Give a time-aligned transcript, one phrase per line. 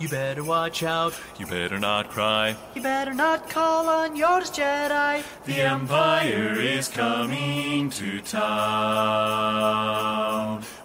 [0.00, 1.12] You better watch out.
[1.38, 2.56] You better not cry.
[2.74, 5.24] You better not call on yours Jedi.
[5.44, 8.38] The Empire is coming to town.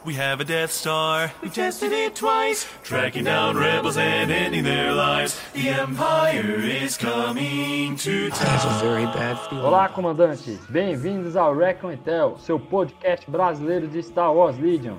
[0.05, 1.31] We have a Death Star.
[1.41, 2.67] We tested it twice.
[2.83, 5.39] Tracking down rebels and ending their lives.
[5.53, 8.81] The Empire is coming to town.
[8.81, 9.63] very bad feeling.
[9.63, 10.59] Olá, comandantes!
[10.67, 14.97] Bem-vindos ao Recon Intel, seu podcast brasileiro de Star Wars Legion.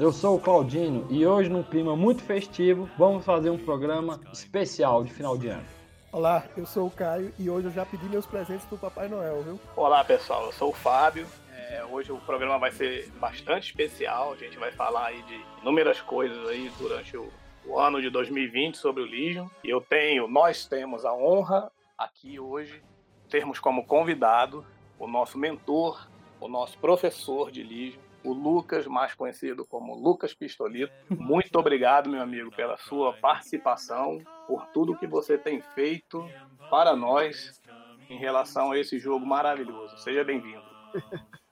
[0.00, 5.04] Eu sou o Claudino e hoje, num clima muito festivo, vamos fazer um programa especial
[5.04, 5.64] de final de ano.
[6.10, 9.44] Olá, eu sou o Caio e hoje eu já pedi meus presentes pro Papai Noel,
[9.44, 9.60] viu?
[9.76, 11.24] Olá pessoal, eu sou o Fábio.
[11.70, 14.32] É, hoje o programa vai ser bastante especial.
[14.32, 17.30] A gente vai falar aí de inúmeras coisas aí durante o,
[17.66, 19.48] o ano de 2020 sobre o Legion.
[19.62, 22.82] E eu tenho, nós temos a honra aqui hoje
[23.28, 24.64] termos como convidado
[24.98, 26.08] o nosso mentor,
[26.40, 30.92] o nosso professor de Legion, o Lucas, mais conhecido como Lucas Pistolito.
[31.10, 36.26] Muito obrigado, meu amigo, pela sua participação, por tudo que você tem feito
[36.70, 37.60] para nós
[38.08, 39.98] em relação a esse jogo maravilhoso.
[39.98, 40.62] Seja bem-vindo.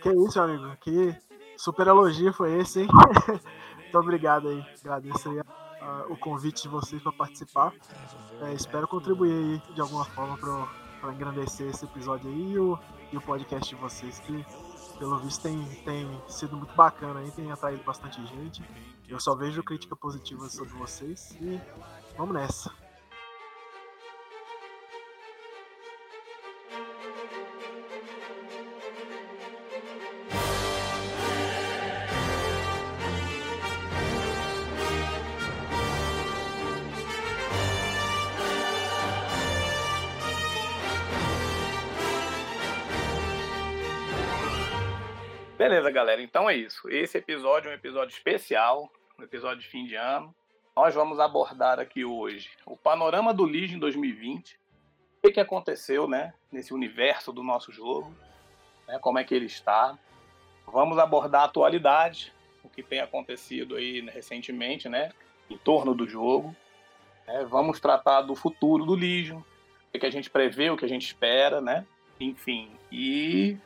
[0.00, 0.76] Que isso, amigo.
[0.80, 1.16] Que
[1.56, 2.88] super elogio foi esse, hein?
[3.76, 4.64] Muito obrigado aí.
[4.80, 5.40] Agradeço aí
[5.80, 7.72] ah, o convite de vocês para participar.
[8.42, 12.78] É, espero contribuir aí de alguma forma para engrandecer esse episódio aí e o,
[13.12, 14.44] e o podcast de vocês, que
[14.98, 18.62] pelo visto tem, tem sido muito bacana aí, tem atraído bastante gente.
[19.08, 21.60] Eu só vejo crítica positiva sobre vocês e
[22.16, 22.87] vamos nessa.
[45.68, 46.22] Beleza, galera.
[46.22, 46.88] Então é isso.
[46.88, 50.34] Esse episódio é um episódio especial, um episódio de fim de ano.
[50.74, 54.58] Nós vamos abordar aqui hoje o panorama do Legion em 2020.
[55.22, 58.16] O que, aconteceu, né, nesse universo do nosso jogo,
[58.86, 59.98] né, como é que ele está.
[60.66, 62.32] Vamos abordar a atualidade,
[62.64, 65.12] o que tem acontecido aí recentemente, né,
[65.50, 66.56] em torno do jogo.
[67.26, 67.44] né.
[67.44, 69.42] vamos tratar do futuro do Legion,
[69.94, 71.86] o que a gente prevê, o que a gente espera, né,
[72.18, 72.70] enfim.
[72.90, 73.58] E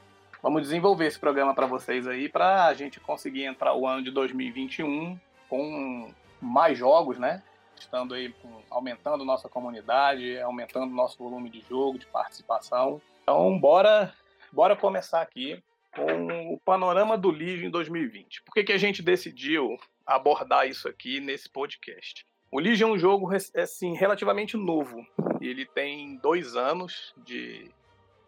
[0.42, 4.10] Vamos desenvolver esse programa para vocês aí, para a gente conseguir entrar o ano de
[4.10, 5.16] 2021
[5.48, 7.44] com mais jogos, né?
[7.78, 8.34] Estando aí
[8.68, 13.00] aumentando nossa comunidade, aumentando nosso volume de jogo, de participação.
[13.22, 14.12] Então, bora,
[14.50, 15.62] bora começar aqui
[15.94, 18.42] com o panorama do Legion em 2020.
[18.42, 22.26] Por que, que a gente decidiu abordar isso aqui nesse podcast?
[22.50, 25.06] O Legion é um jogo assim, relativamente novo.
[25.40, 27.70] Ele tem dois anos de,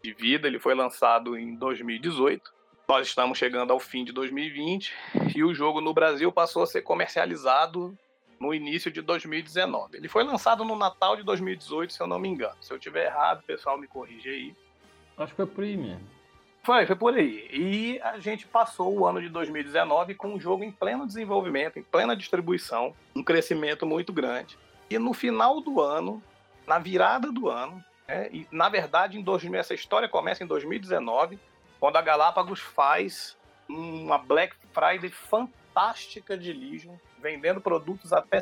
[0.04, 0.46] de vida.
[0.46, 2.52] Ele foi lançado em 2018.
[2.86, 4.92] Nós estamos chegando ao fim de 2020
[5.34, 7.96] e o jogo no Brasil passou a ser comercializado
[8.38, 9.96] no início de 2019.
[9.96, 12.56] Ele foi lançado no Natal de 2018, se eu não me engano.
[12.60, 14.54] Se eu tiver errado, o pessoal me corrige aí.
[15.16, 16.06] Acho que foi por aí mesmo.
[16.62, 17.48] Foi, foi por aí.
[17.50, 21.82] E a gente passou o ano de 2019 com o jogo em pleno desenvolvimento, em
[21.82, 24.58] plena distribuição, um crescimento muito grande.
[24.90, 26.22] E no final do ano,
[26.66, 31.38] na virada do ano, é, e, na verdade, em 2000, essa história começa em 2019,
[31.80, 33.36] quando a Galápagos faz
[33.68, 38.40] uma Black Friday fantástica de Legion, vendendo produtos até.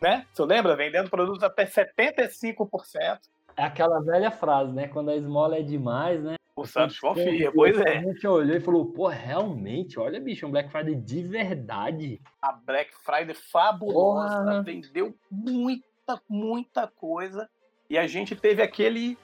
[0.00, 0.26] Né?
[0.32, 0.74] Você lembra?
[0.74, 3.20] Vendendo produtos até 75%.
[3.56, 4.88] É aquela velha frase, né?
[4.88, 6.34] Quando a esmola é demais, né?
[6.56, 7.98] O Santos confia, pois é.
[7.98, 12.20] A gente olhou e falou, pô, realmente, olha, bicho, um Black Friday de verdade.
[12.40, 14.62] A Black Friday fabulosa, Porra.
[14.62, 17.48] vendeu muita, muita coisa.
[17.88, 19.18] E a gente teve aquele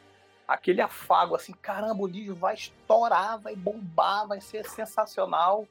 [0.46, 5.64] aquele afago assim, caramba, o Legion vai estourar, vai bombar, vai ser sensacional.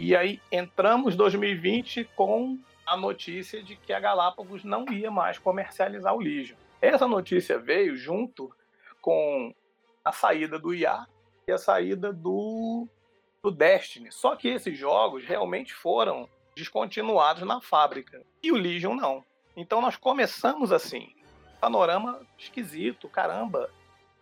[0.00, 6.12] E aí entramos 2020 com a notícia de que a Galápagos não ia mais comercializar
[6.12, 6.56] o Legion.
[6.82, 8.52] Essa notícia veio junto
[9.00, 9.54] com
[10.04, 11.06] a saída do IA
[11.46, 12.88] e a saída do,
[13.40, 14.10] do Destiny.
[14.10, 18.22] Só que esses jogos realmente foram descontinuados na fábrica.
[18.42, 19.24] E o Legion não.
[19.56, 21.15] Então nós começamos assim
[21.60, 23.70] panorama esquisito, caramba.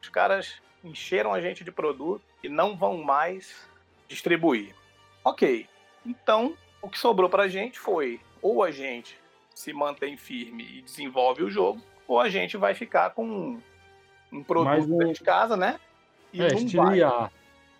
[0.03, 3.69] Os caras encheram a gente de produto e não vão mais
[4.09, 4.75] distribuir.
[5.25, 5.67] Ok,
[6.05, 9.19] então o que sobrou pra gente foi ou a gente
[9.55, 13.63] se mantém firme e desenvolve o jogo, ou a gente vai ficar com um,
[14.33, 15.81] um produto um- dentro de casa, né?
[16.33, 16.49] E é.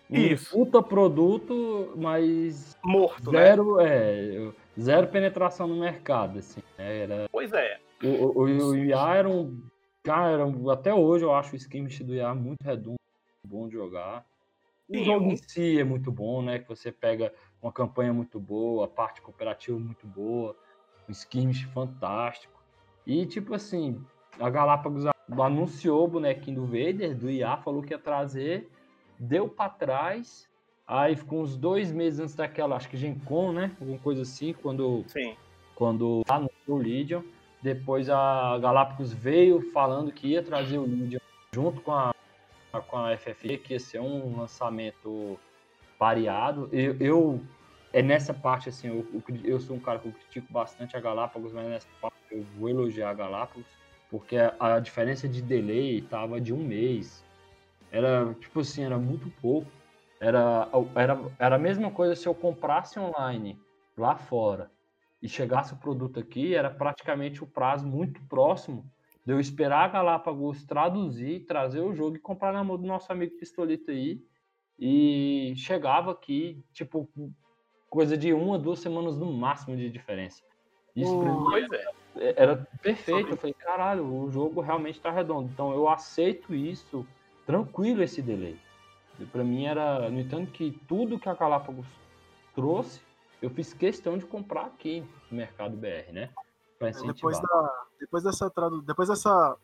[0.09, 0.51] Um Isso.
[0.51, 3.39] puta produto, mas Morto, né?
[3.39, 6.61] zero, é, zero penetração no mercado, assim.
[6.77, 6.99] né?
[7.03, 7.79] Era Pois é.
[8.05, 9.59] O, o, o IA era um.
[10.03, 12.95] Cara, até hoje eu acho o skirmish do IA muito redondo,
[13.47, 14.23] bom de jogar.
[14.87, 16.59] O Sim, jogo em si é muito bom, né?
[16.59, 20.55] Que você pega uma campanha muito boa, a parte cooperativa muito boa,
[21.09, 22.63] um skirmish fantástico.
[23.07, 23.99] E, tipo assim,
[24.39, 28.69] a Galápagos anunciou o bonequinho do Vader, do IA, falou que ia trazer,
[29.19, 30.47] deu pra trás,
[30.87, 33.75] aí ficou uns dois meses antes daquela, acho que Gen Con, né?
[33.79, 35.35] Alguma coisa assim, quando Sim.
[35.75, 37.23] quando lá no Legion.
[37.61, 41.19] Depois a Galápagos veio falando que ia trazer o Legion
[41.53, 42.13] junto com a,
[42.87, 45.39] com a FFG, que ia ser um lançamento
[45.97, 46.69] pareado.
[46.71, 47.41] Eu, eu
[47.93, 50.99] é nessa parte assim, eu, eu, eu sou um cara que eu critico bastante a
[50.99, 53.65] Galápagos, mas nessa parte eu vou elogiar a Galápagos,
[54.11, 57.23] porque a, a diferença de delay tava de um mês.
[57.91, 59.71] Era tipo assim, era muito pouco.
[60.19, 63.59] Era, era, era a mesma coisa se eu comprasse online
[63.97, 64.69] lá fora
[65.25, 68.85] e chegasse o produto aqui, era praticamente o prazo muito próximo
[69.25, 73.11] de eu esperar a Galápagos traduzir, trazer o jogo e comprar na mão do nosso
[73.11, 74.23] amigo Pistolito aí.
[74.77, 77.09] E chegava aqui, tipo,
[77.89, 80.43] coisa de uma, duas semanas no máximo de diferença.
[80.95, 82.33] Isso pra mim Pois é.
[82.43, 83.31] era perfeito.
[83.31, 85.49] Eu falei, caralho, o jogo realmente tá redondo.
[85.51, 87.03] Então eu aceito isso,
[87.47, 88.59] tranquilo esse delay.
[89.19, 91.87] E Pra mim era, no entanto, que tudo que a Galápagos
[92.53, 93.01] trouxe,
[93.45, 96.29] eu fiz questão de comprar aqui no mercado BR, né?
[96.79, 97.15] Pra incentivar.
[97.15, 99.55] Depois, da, depois, dessa, tradu- depois dessa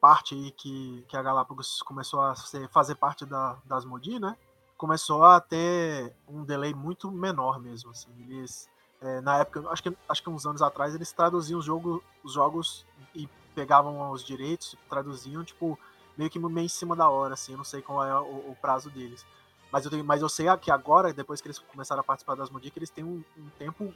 [0.00, 4.36] parte aí que, que a Galápagos começou a ser- fazer parte da, das Modi, né?
[4.76, 7.90] Começou a ter um delay muito menor mesmo.
[7.92, 8.10] Assim.
[8.20, 8.68] Eles,
[9.00, 12.34] é, na época, acho que, acho que uns anos atrás, eles traduziam os, jogo, os
[12.34, 15.78] jogos e pegavam os direitos, traduziam, tipo,
[16.16, 17.52] meio que meio em cima da hora, assim.
[17.52, 19.24] Eu não sei qual é o, o prazo deles.
[19.72, 22.50] Mas eu, tenho, mas eu sei que agora, depois que eles começaram a participar das
[22.50, 23.92] que eles têm um, um tempo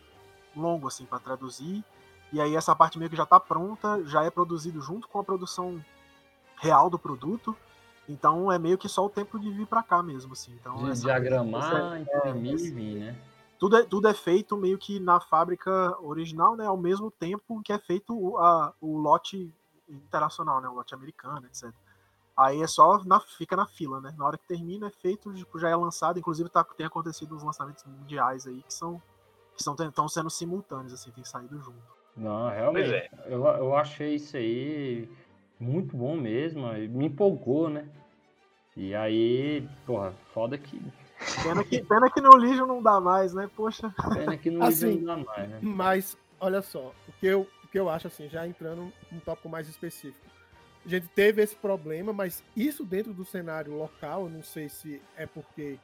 [0.57, 1.85] longo, assim, para traduzir
[2.33, 5.25] e aí essa parte meio que já está pronta, já é produzido junto com a
[5.25, 5.83] produção
[6.57, 7.57] real do produto.
[8.09, 10.53] Então é meio que só o tempo de vir para cá mesmo, assim.
[10.55, 13.17] Então de essa- diagramar, imprimir vir, né?
[13.59, 16.67] tudo é, tudo é feito meio que na fábrica original, né?
[16.67, 19.53] Ao mesmo tempo que é feito o, a- o lote
[19.89, 20.69] internacional, né?
[20.69, 21.73] O lote americano, etc.
[22.37, 24.15] Aí é só na, fica na fila, né?
[24.17, 26.19] Na hora que termina é feito, tipo, já é lançado.
[26.19, 29.01] Inclusive tá, tem acontecido os lançamentos mundiais aí que são
[29.57, 31.97] que estão sendo simultâneos, assim, tem saído junto.
[32.15, 32.93] Não, realmente.
[32.93, 33.09] É.
[33.27, 35.09] Eu, eu achei isso aí
[35.59, 36.71] muito bom mesmo.
[36.75, 37.89] e Me empolgou, né?
[38.77, 40.81] E aí, porra, foda que.
[41.43, 43.49] Pena que, pena que no Legion não dá mais, né?
[43.57, 43.93] Poxa.
[44.13, 45.59] Pena que não Assim, não dá mais, né?
[45.63, 49.49] Mas, olha só, o que eu, o que eu acho assim, já entrando num tópico
[49.49, 50.26] mais específico.
[50.87, 55.03] A gente teve esse problema, mas isso dentro do cenário local, eu não sei se
[55.17, 55.81] é porque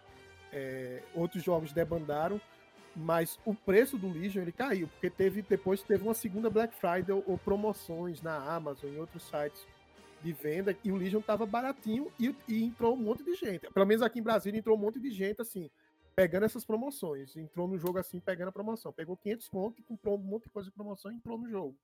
[0.52, 2.40] é, outros jogos debandaram,
[2.94, 7.10] mas o preço do Legion ele caiu, porque teve depois teve uma segunda Black Friday
[7.10, 9.66] ou, ou promoções na Amazon e outros sites
[10.22, 13.68] de venda e o Legion tava baratinho e, e entrou um monte de gente.
[13.72, 15.68] Pelo menos aqui em Brasília entrou um monte de gente assim,
[16.14, 17.36] pegando essas promoções.
[17.36, 18.92] Entrou no jogo assim, pegando a promoção.
[18.92, 21.76] Pegou 500 conto e comprou um monte de coisa de promoção e entrou no jogo.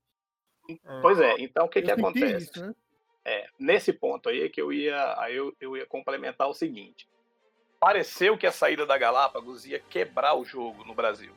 [1.02, 2.44] Pois é, então o que, Eu que acontece?
[2.44, 2.74] isso, né?
[3.24, 7.06] É, nesse ponto aí é que eu ia, aí eu, eu ia complementar o seguinte.
[7.78, 11.32] Pareceu que a saída da Galápagos ia quebrar o jogo no Brasil.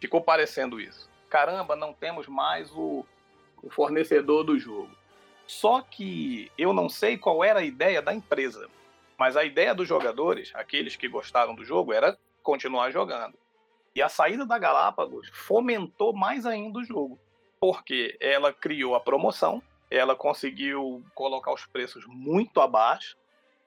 [0.00, 1.10] Ficou parecendo isso.
[1.28, 3.04] Caramba, não temos mais o,
[3.62, 4.90] o fornecedor do jogo.
[5.46, 8.68] Só que eu não sei qual era a ideia da empresa.
[9.18, 13.36] Mas a ideia dos jogadores, aqueles que gostaram do jogo, era continuar jogando.
[13.94, 17.18] E a saída da Galápagos fomentou mais ainda o jogo.
[17.60, 23.16] Porque ela criou a promoção, ela conseguiu colocar os preços muito abaixo.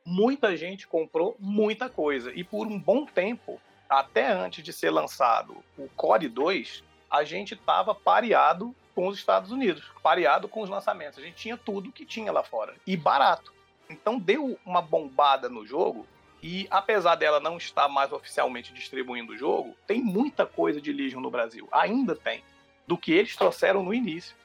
[0.05, 2.31] Muita gente comprou muita coisa.
[2.33, 7.53] E por um bom tempo, até antes de ser lançado o Core 2, a gente
[7.53, 11.19] estava pareado com os Estados Unidos, pareado com os lançamentos.
[11.19, 12.75] A gente tinha tudo que tinha lá fora.
[12.85, 13.53] E barato.
[13.89, 16.07] Então deu uma bombada no jogo.
[16.41, 21.21] E apesar dela não estar mais oficialmente distribuindo o jogo, tem muita coisa de Legion
[21.21, 21.67] no Brasil.
[21.71, 22.43] Ainda tem.
[22.85, 24.35] Do que eles trouxeram no início.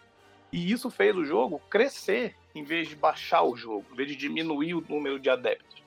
[0.52, 4.16] E isso fez o jogo crescer em vez de baixar o jogo, em vez de
[4.16, 5.82] diminuir o número de adeptos.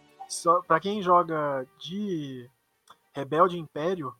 [0.68, 2.50] Pra quem joga de
[3.14, 4.16] Rebelde Império,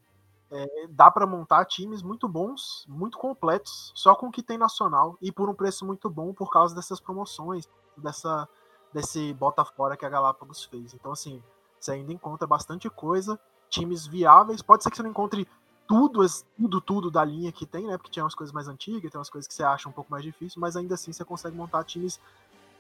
[0.52, 5.18] é, dá pra montar times muito bons, muito completos, só com o que tem nacional
[5.22, 8.48] e por um preço muito bom por causa dessas promoções, dessa
[8.94, 10.94] desse bota fora que a Galápagos fez.
[10.94, 11.42] Então assim,
[11.80, 14.62] você ainda encontra bastante coisa, times viáveis.
[14.62, 15.48] Pode ser que você não encontre
[15.92, 16.26] tudo,
[16.58, 17.98] tudo, tudo da linha que tem, né?
[17.98, 20.24] Porque tinha umas coisas mais antigas, tem umas coisas que você acha um pouco mais
[20.24, 22.18] difícil, mas ainda assim você consegue montar times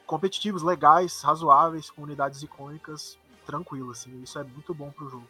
[0.05, 4.21] competitivos, legais, razoáveis, com unidades icônicas, tranquilo, assim.
[4.23, 5.27] Isso é muito bom pro jogo.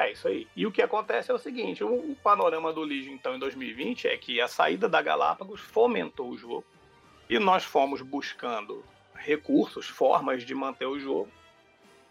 [0.00, 0.48] É isso aí.
[0.56, 4.08] E o que acontece é o seguinte: o, o panorama do Legion, então, em 2020
[4.08, 6.64] é que a saída da Galápagos fomentou o jogo.
[7.30, 11.28] E nós fomos buscando recursos, formas de manter o jogo.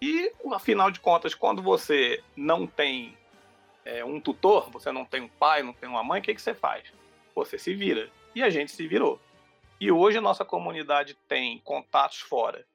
[0.01, 3.18] E, afinal de contas, quando você não tem
[3.85, 6.41] é, um tutor, você não tem um pai, não tem uma mãe, o que, que
[6.41, 6.91] você faz?
[7.35, 8.09] Você se vira.
[8.35, 9.19] E a gente se virou.
[9.79, 12.65] E hoje a nossa comunidade tem contatos fora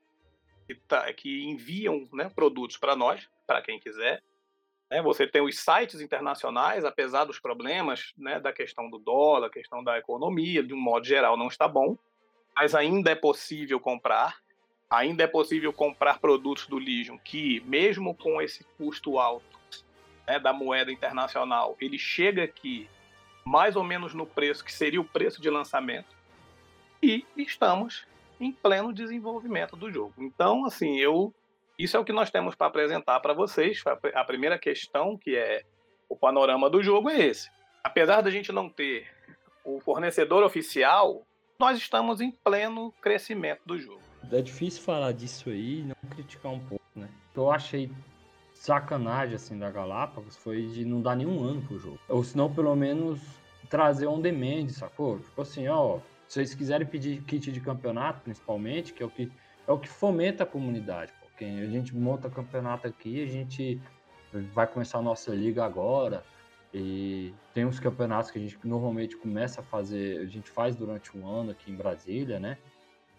[0.66, 4.22] que, tá, que enviam né, produtos para nós, para quem quiser.
[4.90, 9.82] Né, você tem os sites internacionais, apesar dos problemas né, da questão do dólar, questão
[9.82, 11.96] da economia, de um modo geral, não está bom,
[12.54, 14.44] mas ainda é possível comprar.
[14.88, 19.55] Ainda é possível comprar produtos do Legion que, mesmo com esse custo alto
[20.26, 22.88] né, da moeda internacional, ele chega aqui
[23.45, 26.16] mais ou menos no preço que seria o preço de lançamento.
[27.02, 28.06] E estamos
[28.40, 30.14] em pleno desenvolvimento do jogo.
[30.18, 31.33] Então, assim, eu
[31.78, 33.83] isso é o que nós temos para apresentar para vocês.
[34.14, 35.62] A primeira questão, que é
[36.09, 37.50] o panorama do jogo, é esse.
[37.85, 39.06] Apesar da gente não ter
[39.62, 41.26] o fornecedor oficial,
[41.59, 44.00] nós estamos em pleno crescimento do jogo.
[44.33, 47.09] É difícil falar disso aí e não criticar um pouco, né?
[47.35, 47.90] Eu achei
[48.66, 52.00] sacanagem assim da Galápagos foi de não dar nenhum ano pro jogo.
[52.08, 53.20] Ou se não, pelo menos
[53.70, 55.20] trazer on demand, sacou?
[55.20, 59.30] Tipo assim, ó, se vocês quiserem pedir kit de campeonato, principalmente, que é o que
[59.68, 61.12] é o que fomenta a comunidade.
[61.20, 63.80] Porque a gente monta campeonato aqui, a gente
[64.52, 66.25] vai começar a nossa liga agora.
[66.75, 71.16] E tem uns campeonatos que a gente normalmente começa a fazer, a gente faz durante
[71.16, 72.58] um ano aqui em Brasília, né?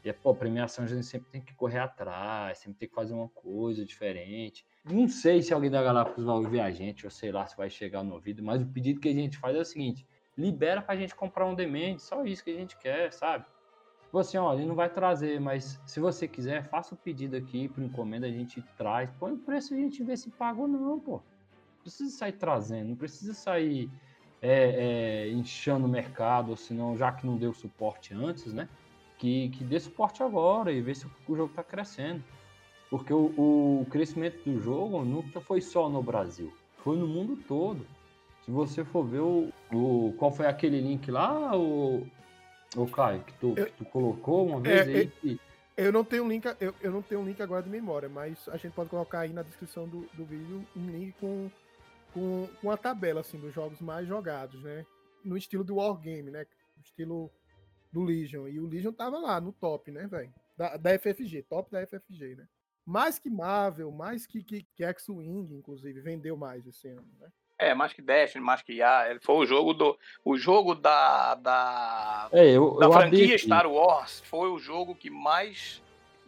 [0.03, 3.29] E, pô, premiação a gente sempre tem que correr atrás, sempre tem que fazer uma
[3.29, 4.65] coisa diferente.
[4.89, 7.69] Não sei se alguém da Galápagos vai ouvir a gente, ou sei lá se vai
[7.69, 10.95] chegar no ouvido, mas o pedido que a gente faz é o seguinte: libera pra
[10.95, 13.45] gente comprar um demand, só isso que a gente quer, sabe?
[14.03, 17.67] Tipo assim, ó, ele não vai trazer, mas se você quiser, faça o pedido aqui
[17.67, 20.67] por encomenda, a gente traz, põe o preço e a gente vê se paga ou
[20.67, 21.15] não, pô.
[21.15, 23.91] Não precisa sair trazendo, não precisa sair
[24.41, 28.69] é, é, inchando o mercado, senão, já que não deu suporte antes, né?
[29.17, 32.23] Que, que dê suporte agora e ver se o jogo tá crescendo.
[32.89, 37.85] Porque o, o crescimento do jogo nunca foi só no Brasil, foi no mundo todo.
[38.45, 42.07] Se você for ver o, o qual foi aquele link lá, o,
[42.75, 45.07] o Caio, que tu, eu, que tu colocou uma vez é, aí.
[45.07, 45.39] Que...
[45.75, 48.55] Eu não tenho link, eu, eu não tenho um link agora de memória, mas a
[48.55, 51.51] gente pode colocar aí na descrição do, do vídeo um link com,
[52.13, 54.85] com, com a tabela assim, dos jogos mais jogados, né?
[55.25, 56.47] No estilo do Wargame, né?
[56.77, 57.29] No estilo
[57.91, 58.47] do Legion.
[58.47, 60.33] E o Legion tava lá no top, né, velho?
[60.57, 62.47] Da, da FFG, top da FFG, né?
[62.87, 67.27] Mais que Marvel, mais que, que, que X-Wing, inclusive, vendeu mais esse ano, né?
[67.59, 69.19] É, mais que Destiny, mais que IA.
[69.21, 69.99] Foi o jogo do.
[70.23, 71.35] O jogo da.
[71.35, 75.83] Da, é, eu, da eu franquia Star Wars foi o jogo que mais,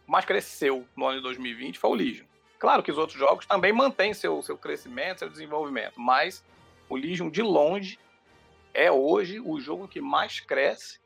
[0.06, 2.26] mais cresceu no ano de 2020, foi o Legion.
[2.58, 6.44] Claro que os outros jogos também mantêm seu, seu crescimento, seu desenvolvimento, mas
[6.90, 7.98] o Legion, de longe,
[8.74, 11.00] é hoje o jogo que mais cresce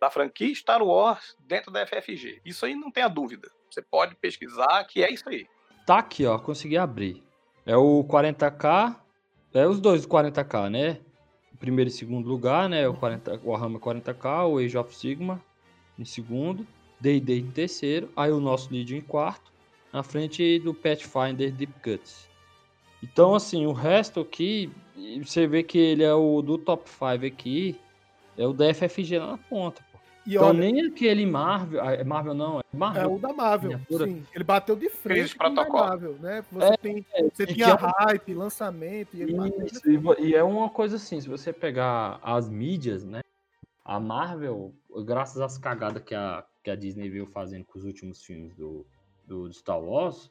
[0.00, 2.40] da franquia Star Wars dentro da FFG.
[2.42, 3.50] Isso aí não tem a dúvida.
[3.74, 5.46] Você pode pesquisar que é isso aí.
[5.84, 7.22] Tá aqui, ó, consegui abrir.
[7.66, 8.96] É o 40k
[9.54, 11.00] é os dois 40k, né?
[11.60, 12.88] Primeiro e segundo lugar, né?
[12.88, 15.40] O, 40, o Warhammer 40k, o Age of Sigma
[15.96, 16.66] em segundo,
[16.98, 19.52] D&D em terceiro, aí o nosso Legion em quarto,
[19.92, 22.28] na frente do Pathfinder Deep Cuts.
[23.00, 24.72] Então, assim, o resto aqui,
[25.22, 27.78] você vê que ele é o do top 5 aqui,
[28.36, 29.84] é o da FFG lá na ponta.
[30.26, 33.02] E então olha, nem aquele Marvel, é Marvel não, é Marvel.
[33.02, 34.24] É o da Marvel, sim.
[34.34, 36.42] Ele bateu de frente com o Marvel, né?
[36.50, 40.70] Você, é, tem, você tinha é, hype, lançamento, e ele isso, e, e é uma
[40.70, 43.20] coisa assim, se você pegar as mídias, né?
[43.84, 48.24] A Marvel, graças às cagadas que a, que a Disney veio fazendo com os últimos
[48.24, 48.86] filmes do,
[49.26, 50.30] do, do Star Wars,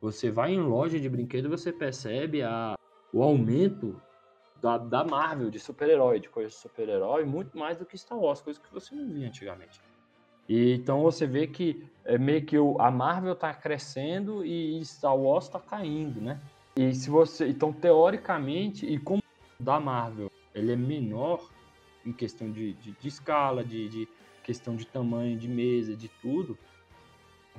[0.00, 2.76] você vai em loja de brinquedo e você percebe a,
[3.12, 4.00] o aumento
[4.62, 8.40] da, da Marvel, de super-herói, de coisa de super-herói, muito mais do que Star Wars,
[8.40, 9.80] coisa que você não via antigamente.
[10.48, 15.16] E, então você vê que é meio que o, a Marvel está crescendo e Star
[15.16, 16.40] Wars está caindo, né?
[16.76, 17.48] E se você.
[17.48, 19.22] Então, teoricamente, e como
[19.58, 21.50] da Marvel ele é menor
[22.04, 24.08] em questão de, de, de escala, de, de,
[24.42, 26.58] questão de tamanho de mesa, de tudo,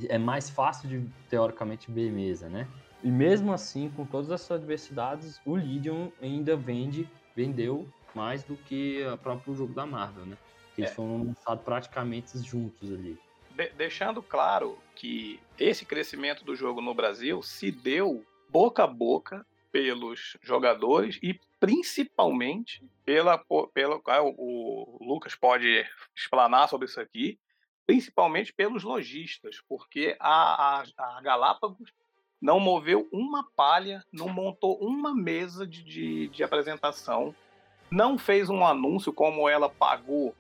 [0.10, 2.68] é mais fácil de, teoricamente, ver mesa, né?
[3.04, 9.04] E mesmo assim, com todas essas adversidades, o Legion ainda vende, vendeu mais do que
[9.06, 10.38] o próprio jogo da Marvel, né?
[10.78, 10.94] Eles é.
[10.94, 13.20] foram lançados praticamente juntos ali.
[13.52, 19.46] De deixando claro que esse crescimento do jogo no Brasil se deu boca a boca
[19.72, 23.44] pelos jogadores e principalmente pela,
[23.74, 27.40] pela ah, o, o Lucas pode explanar sobre isso aqui,
[27.86, 31.92] principalmente pelos lojistas, porque a, a, a Galápagos
[32.44, 37.34] não moveu uma palha, não montou uma mesa de, de, de apresentação,
[37.90, 40.36] não fez um anúncio como ela pagou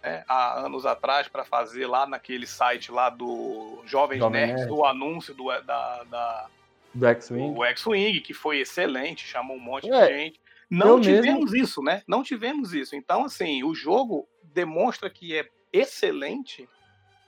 [0.00, 4.72] né, há anos atrás para fazer lá naquele site lá do Jovens Jovem Nerds, Nerd.
[4.72, 6.46] o anúncio do, da, da,
[6.94, 7.60] Do X-Wing.
[7.64, 10.40] X-Wing, que foi excelente, chamou um monte É, de gente.
[10.70, 12.04] Não tivemos isso, né?
[12.06, 12.94] Não tivemos isso.
[12.94, 16.68] Então, assim, o jogo demonstra que é excelente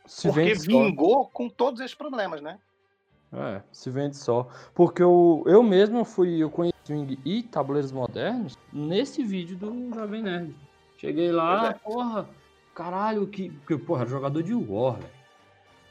[0.06, 2.60] Se porque vingou com todos esses problemas, né?
[3.32, 4.48] É, se vende só.
[4.74, 10.22] Porque eu, eu mesmo fui, eu conheci Swing e tabuleiros modernos nesse vídeo do Jovem
[10.22, 10.54] Nerd.
[10.96, 11.72] Cheguei lá, é.
[11.74, 12.28] porra,
[12.74, 13.50] caralho, que.
[13.50, 15.12] Porque, porra, era jogador de War, velho.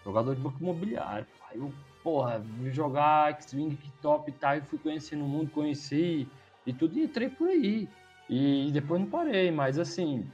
[0.04, 1.26] Jogador de banco imobiliário.
[1.50, 5.50] Aí eu, porra, vim jogar X-Wing, que top e tal, e fui conhecendo o mundo,
[5.52, 6.28] conheci
[6.66, 7.88] e tudo, e entrei por aí.
[8.30, 10.30] E depois não parei, mas assim,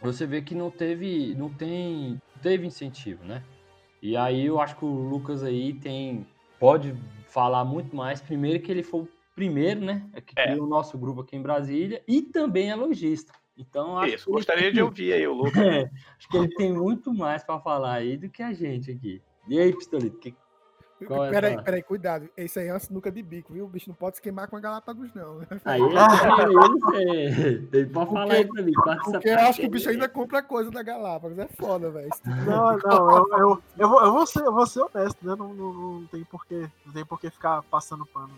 [0.00, 3.42] você vê que não teve, não tem, teve incentivo, né?
[4.02, 6.26] E aí eu acho que o Lucas aí tem,
[6.62, 6.94] pode
[7.26, 8.20] falar muito mais.
[8.20, 10.08] Primeiro que ele foi o primeiro, né?
[10.24, 10.46] Que É.
[10.46, 13.32] criou o nosso grupo aqui em Brasília e também é lojista.
[13.58, 15.52] Então acho Isso, que ele gostaria tem- de ouvir aí o Lucas.
[15.84, 19.20] É, acho que ele tem muito mais para falar aí do que a gente aqui.
[19.48, 20.34] E aí, Pistolito, que,
[21.06, 22.28] Qual é Peraí, peraí, cuidado.
[22.36, 23.64] Esse aí é uma sinuca de bico, viu?
[23.64, 25.40] O bicho não pode se queimar com a Galápagos, não.
[25.64, 28.72] aí ele, ele, ele pode falar aí pra mim.
[28.72, 31.38] Porque eu acho que o bicho ainda compra coisa da Galápagos.
[31.38, 32.10] É foda, velho.
[32.46, 35.34] Não, não, eu, eu, eu, vou, eu, vou ser, eu vou ser honesto, né?
[35.38, 38.30] Não, não, não tem porquê, não tem porquê ficar passando pano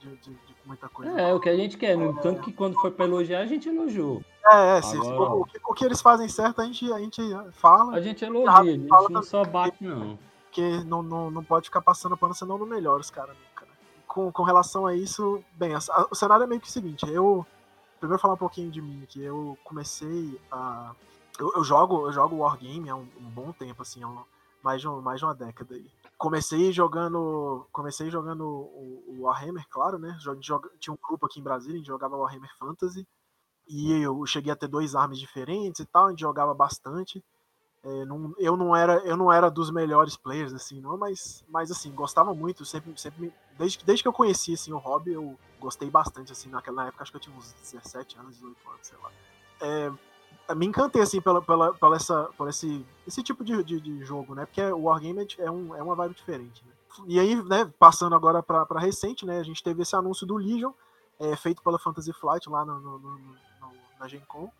[0.00, 1.20] de, de, de- de muita coisa.
[1.20, 1.96] É, o que a gente quer.
[1.96, 4.22] No tanto que quando foi pra elogiar, a gente elogiou.
[4.46, 7.20] É, é, se- o, o que- o que eles fazem certo, a gente, a gente
[7.52, 10.18] fala, A gente elogia, a gente não só bate, não.
[10.54, 13.66] Porque não, não, não pode ficar passando pano, senão não melhora os caras nunca.
[13.66, 13.72] né?
[14.06, 17.04] Com, com relação a isso, bem, a- a- o cenário é meio que o seguinte,
[17.10, 17.44] eu.
[17.98, 20.94] Primeiro falar um pouquinho de mim, que eu comecei a.
[21.40, 24.22] Eu, eu jogo, eu jogo Wargame há um, um bom tempo, assim, um-
[24.62, 25.90] mais, de um- mais de uma década aí.
[26.16, 27.66] Comecei jogando.
[27.72, 30.16] Comecei jogando o, o Warhammer, claro, né?
[30.78, 33.04] Tinha um grupo aqui em Brasília, a gente jogava Warhammer Fantasy.
[33.66, 37.24] E eu cheguei a ter dois armas diferentes e tal, a gente jogava bastante.
[37.84, 41.70] É, não- eu, não era, eu não era dos melhores players, assim, não, mas, mas
[41.70, 45.36] assim, gostava muito, sempre, sempre desde, que- desde que eu conheci, assim, o hobby, eu
[45.60, 48.98] gostei bastante, assim, naquela época, acho que eu tinha uns 17 anos, 18 anos, sei
[49.02, 49.10] lá.
[49.60, 54.02] É, me encantei, assim, pela, pela, pela essa, por esse, esse tipo de, de, de
[54.04, 56.72] jogo, né, porque o Wargame é, um, é uma vibe diferente, né.
[57.06, 60.72] E aí, né, passando agora pra recente, né, a gente teve esse anúncio do Legion,
[61.20, 64.50] é, feito pela Fantasy Flight lá no, no- no- no- na Gen Con,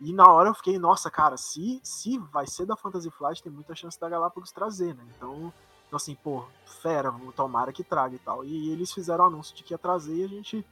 [0.00, 3.52] e na hora eu fiquei, nossa, cara, se, se vai ser da Fantasy Flight, tem
[3.52, 5.04] muita chance da Galápagos trazer, né?
[5.16, 5.52] Então,
[5.86, 6.44] então assim, pô,
[6.82, 8.44] fera, tomara que traga e tal.
[8.44, 10.66] E eles fizeram o anúncio de que ia trazer e a gente,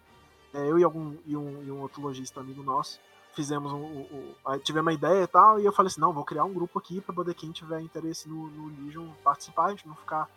[0.52, 3.00] é, eu e, algum, e, um, e um outro lojista amigo nosso,
[3.32, 6.24] fizemos um, um- um- tivemos uma ideia e tal, e eu falei assim, não, vou
[6.24, 9.86] criar um grupo aqui pra poder quem tiver interesse no, no Legion participar, a gente
[9.88, 10.28] não ficar,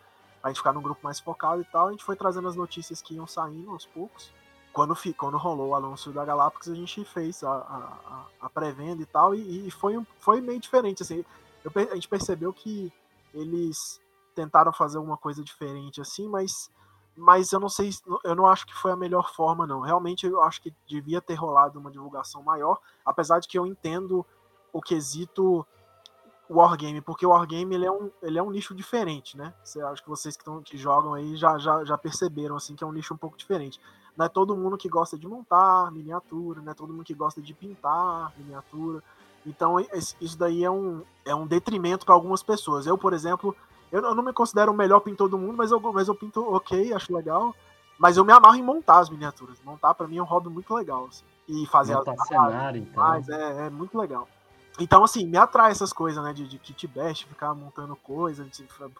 [0.42, 3.02] a gente ficar num grupo mais focado e tal, a gente foi trazendo as notícias
[3.02, 4.32] que iam saindo aos poucos
[4.76, 9.06] quando, quando rolou o anúncio da Galápagos, a gente fez a, a, a- pré-venda e
[9.06, 11.02] tal, e, e foi, foi meio diferente.
[11.02, 11.24] Assim,
[11.64, 12.92] eu a gente percebeu que
[13.32, 13.98] eles
[14.34, 16.70] tentaram fazer alguma coisa diferente, assim, mas,
[17.16, 19.80] mas eu não sei, se- eu não acho que foi a melhor forma, não.
[19.80, 24.26] Realmente eu acho que devia ter rolado uma divulgação maior, apesar de que eu entendo
[24.74, 25.66] o quesito
[26.50, 29.54] Wargame, porque o Wargame ele é, um, ele é um nicho diferente, né?
[29.64, 32.84] Você acho que vocês que, tão, que jogam aí já, já, já perceberam assim que
[32.84, 33.80] é um nicho um pouco diferente
[34.16, 37.40] não é todo mundo que gosta de montar miniatura, não é todo mundo que gosta
[37.40, 39.02] de pintar miniatura.
[39.44, 39.76] Então
[40.20, 42.86] isso daí é um, é um detrimento para algumas pessoas.
[42.86, 43.54] Eu, por exemplo,
[43.92, 46.14] eu não eu não me considero o melhor pintor do mundo, mas eu, mas eu
[46.14, 47.54] pinto ok, acho legal.
[47.98, 49.58] Mas eu me amarro em montar as miniaturas.
[49.64, 51.06] Montar para mim é um hobby muito legal.
[51.08, 51.24] assim.
[51.48, 53.02] E fazer Montar as cenário, então.
[53.02, 54.28] mas é, é muito legal.
[54.78, 56.32] Então, assim, me atrai essas coisas, né?
[56.32, 58.46] De, de kit bash, ficar montando coisa,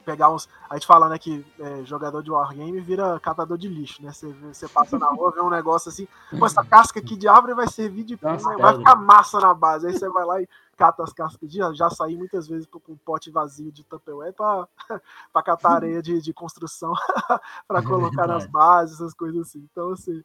[0.04, 0.48] pegar uns.
[0.70, 4.10] A gente fala, né, que é, jogador de Wargame vira catador de lixo, né?
[4.12, 6.08] Você, passa na rua, vê um negócio assim,
[6.38, 8.78] pô, essa casca aqui de árvore vai servir de Nossa, vai pedra.
[8.78, 9.86] ficar massa na base.
[9.86, 11.58] Aí você vai lá e cata as cascas de.
[11.74, 14.66] Já saí muitas vezes com um pote vazio de Tupperware pra,
[15.32, 16.94] pra catar areia de, de construção
[17.68, 18.52] pra colocar nas Verdade.
[18.52, 19.66] bases, essas coisas assim.
[19.70, 20.22] Então, assim.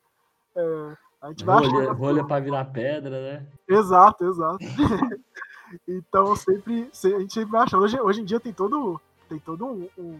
[0.56, 3.48] é, a gente vai achando Rolha, as rolha pra virar pedra, né?
[3.68, 4.58] Exato, exato.
[5.88, 7.78] então sempre, se- a gente sempre acha.
[7.78, 10.20] Hoje, hoje em dia tem todo, tem todo um, um-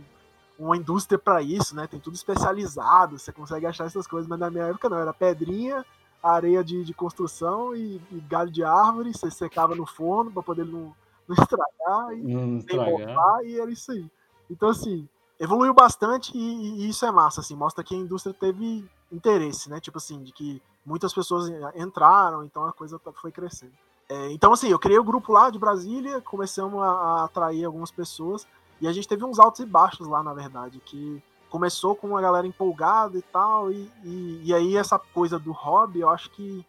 [0.60, 1.88] uma indústria para isso, né?
[1.88, 5.84] Tem tudo especializado, você consegue achar essas coisas, mas na minha época não, era pedrinha,
[6.22, 10.66] areia de, de construção e, e galho de árvore, você secava no forno para poder
[10.66, 10.94] não,
[11.28, 13.44] não estragar e Não estragar.
[13.44, 14.06] e era isso aí.
[14.50, 15.08] Então, assim,
[15.40, 19.80] evoluiu bastante e, e isso é massa, assim, mostra que a indústria teve interesse, né?
[19.80, 23.74] Tipo assim, de que muitas pessoas entraram, então a coisa tá- foi crescendo.
[24.12, 27.92] É, então, assim, eu criei o grupo lá de Brasília, começamos a, a atrair algumas
[27.92, 28.46] pessoas,
[28.82, 32.22] e a gente teve uns altos e baixos lá, na verdade, que começou com uma
[32.22, 36.66] galera empolgada e tal, e, e, e aí essa coisa do hobby, eu acho que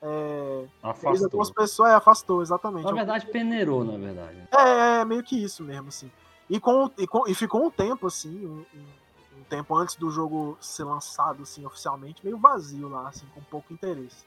[0.00, 1.24] é, Afastou.
[1.24, 2.84] algumas pessoas, é, afastou, exatamente.
[2.84, 4.48] Na verdade, peneirou, na verdade.
[4.56, 6.08] É, é meio que isso mesmo, assim.
[6.48, 10.08] E, com, e, com- e ficou um tempo, assim, um, um- um tempo antes do
[10.08, 14.24] jogo ser lançado, assim, oficialmente, meio vazio lá, assim, com pouco interesse.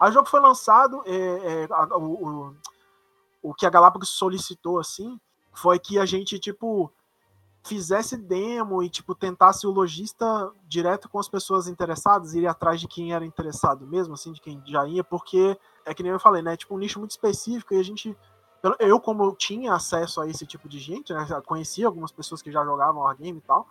[0.00, 2.56] O jogo foi lançado, é, é, a- o, o,
[3.42, 5.18] o que a Galápagos solicitou, assim,
[5.52, 6.90] foi que a gente, tipo,
[7.64, 12.86] fizesse demo e, tipo, tentasse o lojista direto com as pessoas interessadas, ir atrás de
[12.86, 16.42] quem era interessado mesmo, assim, de quem já ia, porque é que nem eu falei,
[16.42, 18.16] né, tipo, um nicho muito específico e a gente
[18.78, 22.64] eu- como tinha acesso a esse tipo de gente, né, conhecia algumas pessoas que já
[22.64, 23.66] jogavam Wargame e tal,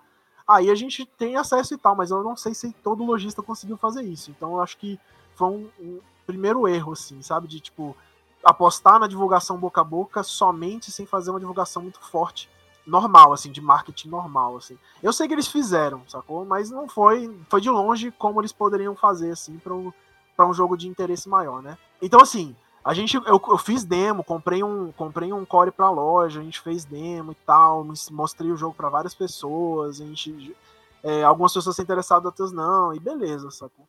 [0.48, 3.76] aí a gente tem acesso e tal, mas eu não sei se todo lojista conseguiu
[3.76, 4.30] fazer isso.
[4.30, 5.00] Então eu acho que
[5.36, 7.48] foi um primeiro erro, assim, sabe?
[7.48, 7.96] De, tipo,
[8.44, 12.50] apostar na divulgação boca a boca somente sem fazer uma divulgação muito forte,
[12.86, 14.78] normal, assim, de marketing normal, assim.
[15.02, 16.44] Eu sei que eles fizeram, sacou?
[16.46, 19.92] Mas não foi, foi de longe como eles poderiam fazer, assim, para um,
[20.36, 21.78] pra um jogo de interesse maior, né?
[22.02, 26.42] Então, assim, a gente, eu, eu fiz demo, comprei um, comprei um core pra loja,
[26.42, 30.54] a gente fez demo e tal, mos- mostrei o jogo pra várias pessoas, a gente,
[31.02, 33.88] é, algumas pessoas se interessaram, outras não, e beleza, sacou?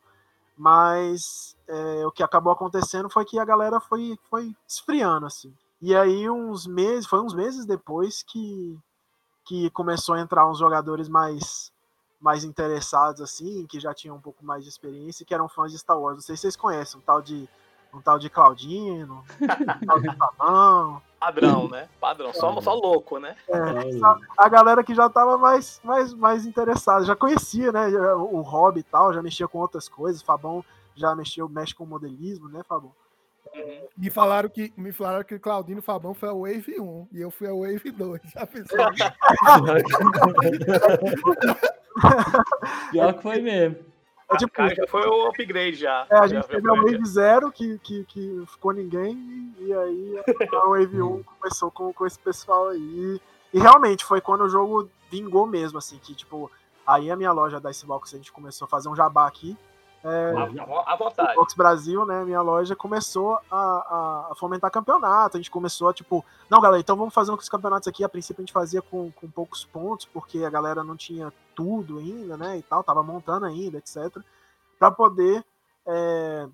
[0.56, 5.52] Mas é, o que acabou acontecendo foi que a galera foi, foi esfriando, assim.
[5.80, 8.78] E aí uns meses, foi uns meses depois que,
[9.44, 11.72] que começou a entrar uns jogadores mais
[12.20, 15.78] mais interessados, assim, que já tinham um pouco mais de experiência, que eram fãs de
[15.78, 16.16] Star Wars.
[16.16, 17.46] Não sei se vocês conhecem, um tal de
[17.94, 21.02] um tal de Claudino, um tal de Fabão.
[21.18, 21.88] Padrão, né?
[21.98, 22.34] Padrão.
[22.34, 23.34] Só, só louco, né?
[24.36, 27.88] A galera que já tava mais, mais, mais interessada, já conhecia, né?
[28.14, 30.20] O hobby e tal, já mexia com outras coisas.
[30.20, 30.62] Fabão
[30.94, 32.92] já mexeu, mexe com modelismo, né, Fabão?
[33.54, 33.86] Uhum.
[33.96, 37.46] Me falaram que me falaram que Claudino Fabão foi a Wave 1 e eu fui
[37.46, 38.20] a Wave 2.
[38.34, 38.78] Já pensou?
[42.90, 43.93] Pior que foi mesmo.
[44.30, 46.06] É tipo, Cara, já foi o upgrade já.
[46.10, 46.74] é, a Já gente foi teve a.
[46.74, 50.24] Wave Zero, que, que, que ficou ninguém, e aí a
[50.68, 53.20] Wave 1 começou com, com esse pessoal aí.
[53.52, 56.50] E realmente foi quando o jogo vingou mesmo, assim, que tipo,
[56.86, 59.56] aí a minha loja da Icebox, a gente começou a fazer um jabá aqui.
[60.04, 60.32] É,
[60.86, 61.34] À, vontade.
[61.34, 65.36] Box Brasil, né, minha loja, começou a, a- fomentar campeonato.
[65.36, 68.04] A gente começou a, tipo, não, galera, então vamos fazer uns campeonatos aqui.
[68.04, 71.98] A princípio a gente fazia com, com poucos pontos, porque a galera não tinha tudo
[71.98, 74.14] ainda, né, e tal, tava montando ainda, etc.
[74.78, 75.42] Pra poder
[75.86, 76.46] é,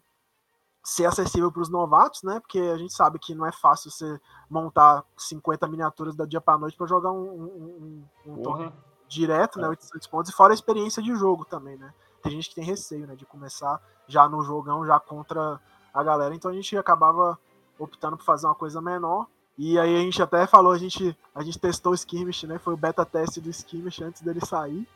[0.84, 4.20] ser acessível para os novatos, né, porque a gente sabe que não é fácil você
[4.48, 8.72] montar 50 miniaturas da dia pra noite para jogar um, um, um, um torneio
[9.08, 11.92] direto, né, 800 pontos, e fora a experiência de jogo também, né.
[12.22, 15.60] Tem gente que tem receio, né, de começar já no jogão, já contra
[15.92, 17.38] a galera, então a gente acabava
[17.78, 19.26] optando por fazer uma coisa menor,
[19.58, 22.74] e aí a gente até falou, a gente, a gente testou o Skirmish, né, foi
[22.74, 24.86] o beta teste do Skirmish antes dele sair.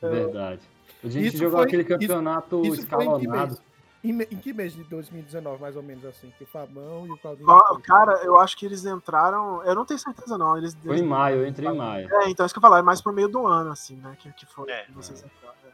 [0.00, 0.62] Verdade.
[1.02, 3.48] A gente Isso jogou foi- aquele isso- campeonato Isso em que escalonado.
[3.48, 3.62] mês?
[4.02, 6.32] Em, me- em que mês de 2019, mais ou menos assim?
[6.38, 7.46] Que o Fabão e o Claudinho.
[7.82, 10.74] Cara, eu acho que eles entraram, eu não tenho certeza não, eles...
[10.74, 12.08] Foi em maio, eu entrei em maio.
[12.22, 14.32] É, então isso que eu falar, é mais pro meio do ano, assim, né, que,
[14.32, 14.84] que foi, É.
[14.84, 15.54] que vocês entraram.
[15.66, 15.70] é.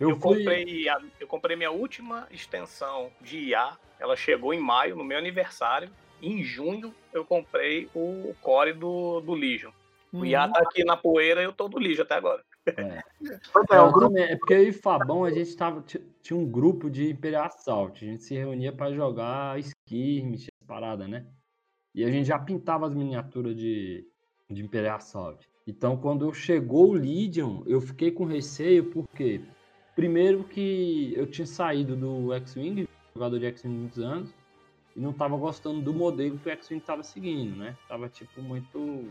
[0.00, 0.36] Eu, Eu fui.
[0.38, 3.76] comprei a- eu comprei minha última extensão de IA.
[3.98, 5.90] Ela chegou em maio, no meu aniversário.
[6.22, 9.70] Em junho, eu comprei o core do, do Legion.
[10.12, 12.42] O IA tá aqui na poeira e eu tô do Legion até agora.
[12.76, 13.00] É.
[13.72, 16.88] É, É, grupo é porque eu e Fabão, a gente tava, ti- tinha um grupo
[16.88, 18.02] de Imperial Assault.
[18.02, 21.26] A gente se reunia pra jogar skirmish, essa parada, né?
[21.94, 24.06] E a gente já pintava as miniaturas de,
[24.48, 25.46] de Imperial Assault.
[25.66, 29.42] Então, quando chegou o Legion, eu fiquei com receio, porque
[29.94, 34.34] primeiro que eu tinha saído do X-Wing, jogador de X-Wing muitos anos,
[34.96, 37.76] e não tava gostando do modelo que o X-Wing tava seguindo, né?
[37.88, 39.08] Tava, tipo, muito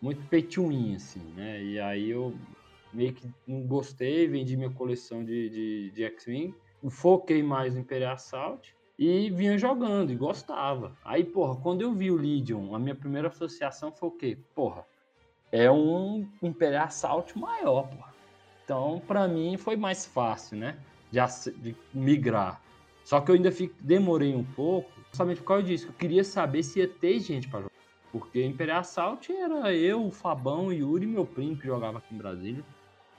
[0.00, 1.62] muito pay to win, assim, né?
[1.62, 2.34] E aí eu
[2.92, 6.54] meio que não gostei, vendi minha coleção de, de, de X-Wing,
[6.88, 10.96] foquei mais no Imperial Assault e vinha jogando e gostava.
[11.04, 14.38] Aí, porra, quando eu vi o Legion, a minha primeira associação foi o quê?
[14.54, 14.86] Porra,
[15.52, 18.09] é um Imperial Assault maior, porra.
[18.70, 20.78] Então, pra mim, foi mais fácil, né?
[21.10, 21.18] De,
[21.56, 22.62] de migrar.
[23.02, 26.62] Só que eu ainda fico, demorei um pouco, somente por causa disso, eu queria saber
[26.62, 27.72] se ia ter gente pra jogar.
[28.12, 32.18] Porque Imperial Assault era eu, o Fabão, o Yuri meu primo que jogava aqui em
[32.18, 32.64] Brasília.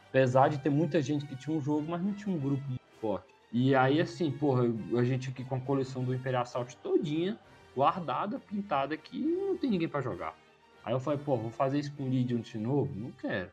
[0.07, 2.81] Apesar de ter muita gente que tinha um jogo, mas não tinha um grupo muito
[3.01, 3.27] forte.
[3.51, 4.63] E aí, assim, porra,
[4.97, 7.37] a gente aqui com a coleção do Imperial Assault todinha,
[7.75, 10.33] guardada, pintada aqui, não tem ninguém pra jogar.
[10.81, 12.89] Aí eu falei, pô, vou fazer isso com o Legion de novo?
[12.95, 13.51] Não quero.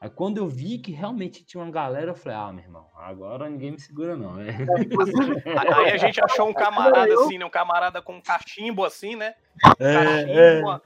[0.00, 3.50] Aí quando eu vi que realmente tinha uma galera, eu falei, ah, meu irmão, agora
[3.50, 4.40] ninguém me segura não.
[4.40, 7.44] É, inclusive, Aí a gente achou um camarada assim, né?
[7.44, 9.34] Um camarada com um cachimbo assim, né?
[9.78, 10.82] É, Cachimbo, uma,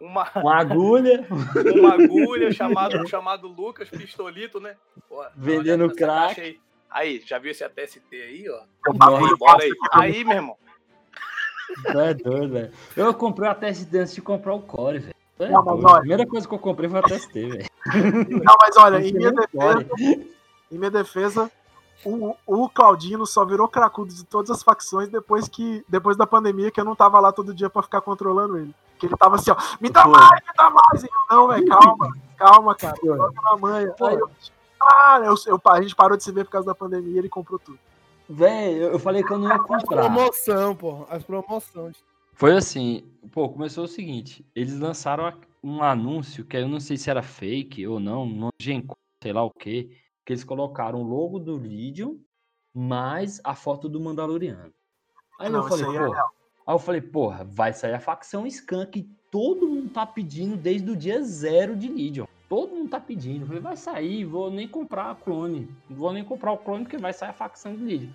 [0.00, 1.26] uma, uma agulha,
[1.76, 4.76] uma agulha chamado, chamado Lucas Pistolito, né?
[5.10, 6.40] Pô, Vendendo olha crack.
[6.40, 6.60] Aí.
[6.88, 8.62] Aí, já viu esse ATST aí, ó?
[8.88, 9.72] Aí, bora aí.
[9.92, 10.56] Aí, meu irmão,
[11.82, 12.72] Tu é doido, velho.
[12.96, 15.14] Eu comprei a teste antes de comprar o Core, velho.
[15.38, 17.66] É Não, mas olha- A primeira coisa que eu comprei foi a TST, velho.
[18.44, 19.86] Não, mas olha, em minha defesa,
[20.70, 21.50] em minha defesa,
[22.04, 26.70] o, o Claudino só virou cracudo de todas as facções depois que depois da pandemia
[26.70, 28.74] que eu não tava lá todo dia pra ficar controlando ele.
[28.98, 30.10] Que ele tava assim, ó, me dá Pô.
[30.10, 31.02] mais, me dá mais.
[31.02, 32.96] Eu, não, velho, calma, calma, cara.
[33.42, 33.94] Na manha.
[34.02, 34.30] Aí eu,
[34.80, 37.28] ah, eu, eu- a gente parou de se ver por causa da pandemia e ele
[37.28, 37.78] comprou tudo.
[38.28, 40.02] Velho, eu- falei que eu não ia As comprar.
[40.02, 41.04] promoção, pô.
[41.10, 41.96] As promoções.
[42.34, 47.08] Foi assim, pô, começou o seguinte, eles lançaram um anúncio que eu não sei se
[47.08, 51.56] era fake ou não, Gencom, sei lá o que, que eles colocaram o logo do
[51.56, 52.16] Legion
[52.74, 54.74] mais a foto do Mandaloriano.
[55.38, 56.20] Aí Não, eu falei, isso aí é
[56.66, 60.90] aí eu falei, porra, vai sair a facção Scan que todo mundo tá pedindo desde
[60.90, 62.26] o dia zero de Legion.
[62.48, 63.42] Todo mundo tá pedindo.
[63.42, 65.68] Eu falei, vai sair, vou nem comprar a clone.
[65.88, 68.10] Não vou nem comprar o clone porque vai sair a facção de Legion.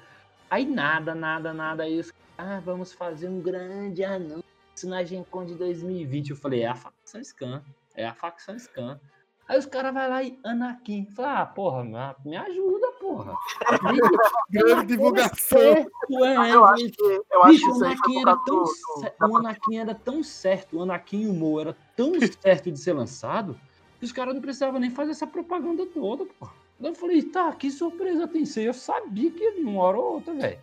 [0.50, 1.84] Aí nada, nada, nada.
[1.84, 4.44] Aí os ah, vamos fazer um grande anúncio
[4.86, 6.30] na Gen Con de 2020.
[6.32, 7.62] Eu falei, é a facção Scan.
[7.96, 9.00] É a facção Scan.
[9.48, 11.06] Aí os caras vão lá e Anakin.
[11.08, 11.84] Falei, ah, porra,
[12.24, 13.36] me- ajuda, porra.
[14.50, 15.60] Grande divulgação.
[15.60, 19.12] Certo, é, Eu acho que, eu acho Bicho, o Anakin era tão, causa do, cer-
[19.12, 22.72] do, da o Anakin era tão certo, o Anakin e o Mo era tão certo
[22.72, 23.60] de ser lançado,
[24.00, 26.48] que os caras não precisavam nem fazer essa propaganda toda, pô.
[26.82, 28.66] Eu falei, tá, que surpresa tem aí.
[28.66, 30.60] Eu sabia que ia uma hora ou outra, velho.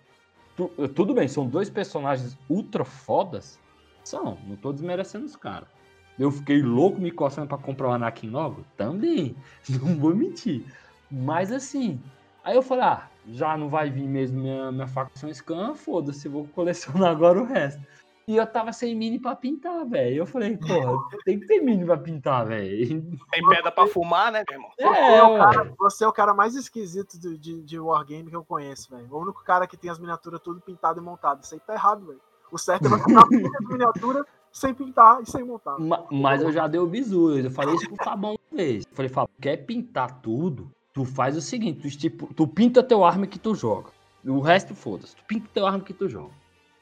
[0.56, 3.58] Tu- Tudo bem, são dois personagens ultra fodas.
[4.04, 5.68] São, não tô desmerecendo os caras.
[6.18, 8.64] Eu fiquei louco me coçando pra comprar o Anakin logo?
[8.76, 9.36] Também,
[9.68, 10.64] não vou mentir.
[11.10, 12.00] Mas assim,
[12.42, 16.46] aí eu falei, ah, já não vai vir mesmo minha, minha facção Scan, foda-se, vou
[16.48, 17.82] colecionar agora o resto.
[18.28, 20.16] E eu tava sem mini pra pintar, velho.
[20.16, 23.02] Eu falei, porra, tem que ter mini pra pintar, velho.
[23.30, 24.72] Tem pedra pra fumar, né, meu irmão?
[24.78, 25.72] É, o cara-.
[25.78, 29.06] Você é o cara mais esquisito do- de, de Wargame que eu conheço, velho.
[29.12, 31.44] O único cara que tem as miniaturas tudo pintado e montado.
[31.44, 32.20] Isso aí tá errado, velho.
[32.50, 33.36] O certo é você comprar de
[33.72, 35.78] miniatura sem pintar e sem montar.
[35.78, 37.38] Ma- Mas eu já dei o bizu.
[37.38, 38.84] Eu falei isso pro Fabão uma vez.
[38.90, 40.68] Eu falei, Fabão, quer pintar tudo?
[40.92, 43.90] Tu faz o seguinte, tu, estipu- tu pinta teu arma que tu joga.
[44.24, 45.14] O resto, foda-se.
[45.14, 46.32] Tu pinta teu arma que tu joga.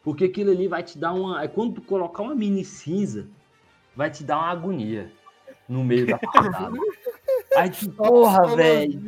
[0.05, 1.43] Porque aquilo ali vai te dar uma.
[1.43, 3.27] É quando tu colocar uma mini cinza,
[3.97, 5.11] vai te dar uma agonia
[5.67, 6.71] no meio da parada.
[7.57, 9.01] Aí tu, porra, velho.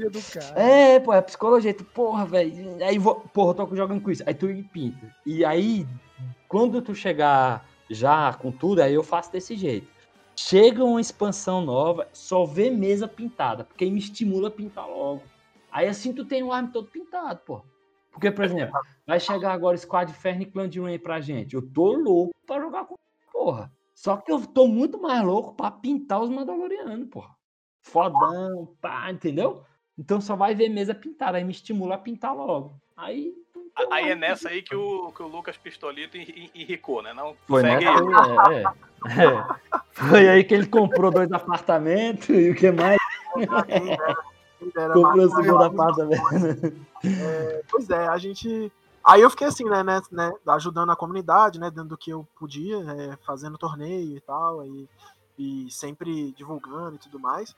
[0.55, 1.75] É, pô, é psicologia.
[1.75, 2.83] Tu, porra, velho.
[2.83, 4.23] Aí, vou, porra, eu tô jogando com isso.
[4.25, 5.15] Aí tu pinta.
[5.25, 5.87] E aí,
[6.49, 9.89] quando tu chegar já com tudo, aí eu faço desse jeito.
[10.35, 15.23] Chega uma expansão nova, só vê mesa pintada, porque aí me estimula a pintar logo.
[15.73, 17.63] Aí assim tu tem o arma todo pintado, pô.
[18.17, 21.55] Porque, por exemplo, vai chegar agora Squad Fern e Clan de Rain pra gente.
[21.55, 22.97] Eu tô louco pra jogar com
[23.31, 23.71] porra.
[23.95, 27.35] Só que eu tô muito mais louco pra pintar os Mandalorianos, porra.
[27.83, 29.63] Fodão, pá, entendeu?
[29.99, 32.81] Então só vai ver mesa pintada, aí me estimula a pintar logo.
[32.97, 33.35] Aí.
[33.91, 37.13] Aí é nessa aí que o, que o Lucas Pistolito en- en- enricou, né?
[37.13, 37.79] Não Foi, né?
[37.79, 37.85] segue.
[37.85, 38.65] Foi, é, é.
[39.27, 39.73] É.
[39.93, 42.97] Foi aí que ele comprou dois apartamentos e o que mais?
[44.59, 46.87] Comprou o apartamento.
[47.71, 48.73] Pois é, a gente.
[49.05, 52.27] Aí eu fiquei assim, né, né, né, ajudando a comunidade, né, dentro do que eu
[52.37, 54.89] podia, é, fazendo torneio e tal, e,
[55.39, 57.55] e sempre divulgando e tudo mais.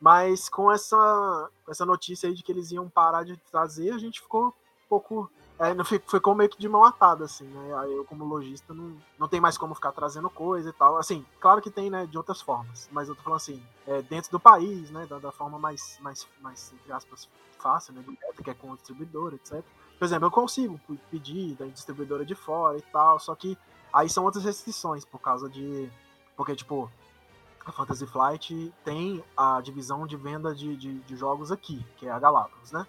[0.00, 3.98] Mas com essa, com essa notícia aí de que eles iam parar de trazer, a
[3.98, 4.52] gente ficou um
[4.88, 5.30] pouco.
[5.58, 7.74] É, não fi- ficou meio que de mão atada, assim, né?
[7.78, 10.96] Aí eu, como lojista, não, não tem mais como ficar trazendo coisa e tal.
[10.98, 14.30] Assim, claro que tem, né, de outras formas, mas eu tô falando assim, é, dentro
[14.30, 18.50] do país, né, da, da forma mais, mais, mais, entre aspas, fácil, né, direta, que
[18.50, 19.64] é com o distribuidor, etc.
[19.98, 23.58] Por exemplo, eu consigo pedir da distribuidora de fora e tal, só que
[23.92, 25.90] aí são outras restrições por causa de.
[26.36, 26.88] Porque, tipo,
[27.66, 32.12] a Fantasy Flight tem a divisão de venda de, de, de jogos aqui, que é
[32.12, 32.86] a Galápagos, né?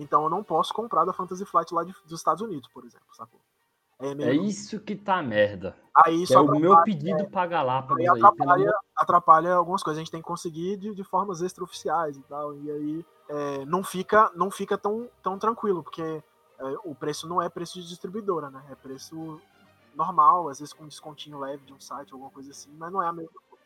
[0.00, 3.06] Então eu não posso comprar da Fantasy Flight lá de- dos Estados Unidos, por exemplo,
[3.14, 3.38] sacou?
[4.00, 5.76] É, É isso que tá merda.
[5.94, 8.16] aí é o meu pedido pra Galápagos aí aí.
[8.22, 9.98] atrapalha, amor- atrapalha algumas coisas.
[9.98, 12.54] A gente tem que conseguir de, de formas extraoficiais e tal.
[12.56, 16.22] E aí é, não fica, não fica tão, tão tranquilo, porque é,
[16.82, 18.64] o preço não é preço de distribuidora, né?
[18.70, 19.38] É preço
[19.94, 23.02] normal, às vezes com um descontinho leve de um site, alguma coisa assim, mas não
[23.02, 23.64] é a mesma coisa.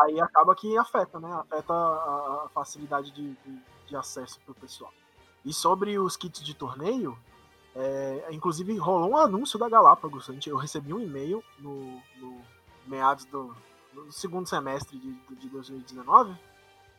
[0.00, 1.32] Aí acaba que afeta, né?
[1.34, 4.92] Afeta a, a facilidade de, de, de acesso pro pessoal.
[5.48, 7.18] E sobre os kits de torneio,
[7.74, 10.28] é, inclusive rolou um anúncio da Galápagos.
[10.28, 12.40] A gente, eu recebi um e-mail no, no
[12.86, 13.54] meados do
[13.94, 16.34] no segundo semestre de, de 2019,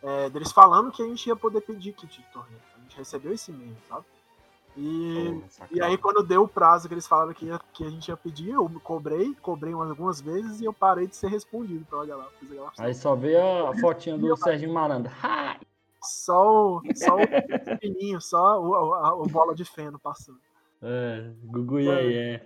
[0.02, 2.60] é, deles falando que a gente ia poder pedir kit de torneio.
[2.76, 4.06] A gente recebeu esse e-mail, sabe?
[4.76, 7.90] E, Pô, e aí quando deu o prazo que eles falaram que, ia- que a
[7.90, 11.86] gente ia pedir, eu cobrei, cobrei umas- algumas vezes e eu parei de ser respondido
[11.86, 12.50] pela Galápagos.
[12.80, 15.12] Aí só vê a fotinha do Serginho Maranda.
[15.24, 15.58] Ha!
[16.02, 20.40] Só o, só o pininho, só o, a- o bola de feno passando.
[20.82, 22.46] É, Gugu e aí, é.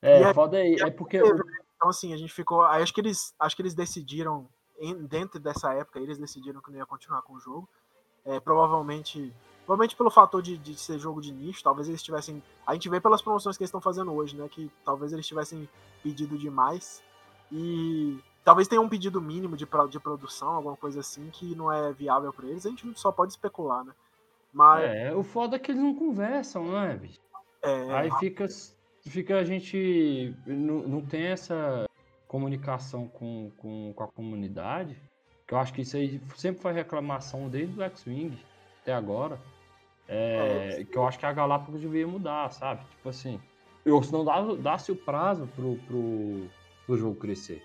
[0.00, 0.74] É, aí- foda aí.
[0.80, 1.20] É porque.
[1.20, 1.42] teve,
[1.76, 2.62] Então, assim, a gente ficou.
[2.62, 6.70] Aí acho que eles, acho que eles decidiram, em- dentro dessa época, eles decidiram que
[6.70, 7.68] não ia continuar com o jogo.
[8.24, 9.32] É, provavelmente.
[9.66, 12.42] Provavelmente pelo fator de, de ser jogo de nicho, talvez eles tivessem.
[12.66, 14.48] A gente vê pelas promoções que eles estão fazendo hoje, né?
[14.48, 15.68] Que talvez eles tivessem
[16.02, 17.02] pedido demais.
[17.52, 21.92] E talvez tenha um pedido mínimo de, de produção, alguma coisa assim, que não é
[21.92, 22.64] viável para eles.
[22.64, 23.92] A gente só pode especular, né?
[24.52, 24.84] Mas.
[24.84, 27.20] É, o foda é que eles não conversam, né, bicho?
[27.62, 28.46] é, Aí fica,
[29.06, 30.34] fica a gente.
[30.46, 31.86] Não, não tem essa
[32.26, 34.96] comunicação com, com, com a comunidade.
[35.46, 38.38] Que eu acho que isso aí sempre foi reclamação desde o X-Wing
[38.82, 39.40] até agora.
[40.06, 42.82] É, que eu acho que a Galápagos devia mudar, sabe?
[42.90, 43.40] Tipo assim.
[43.84, 46.48] Eu, se não dá- dá-se o prazo pro, pro,
[46.86, 47.62] pro jogo crescer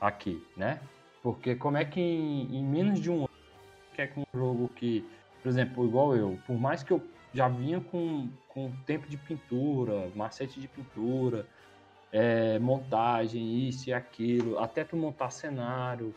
[0.00, 0.80] aqui, né?
[1.22, 3.30] Porque como é que em, em menos de um ano
[3.94, 5.04] quer que um jogo que,
[5.42, 10.10] por exemplo, igual eu, por mais que eu já vinha com, com tempo de pintura,
[10.14, 11.46] macete de pintura,
[12.12, 16.14] é, montagem, isso e aquilo, até tu montar cenário,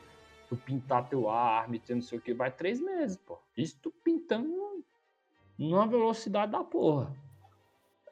[0.48, 3.40] tu pintar teu arme, não sei o que, vai três meses, pô.
[3.58, 4.84] Isso tu pintando
[5.58, 7.14] numa velocidade da porra.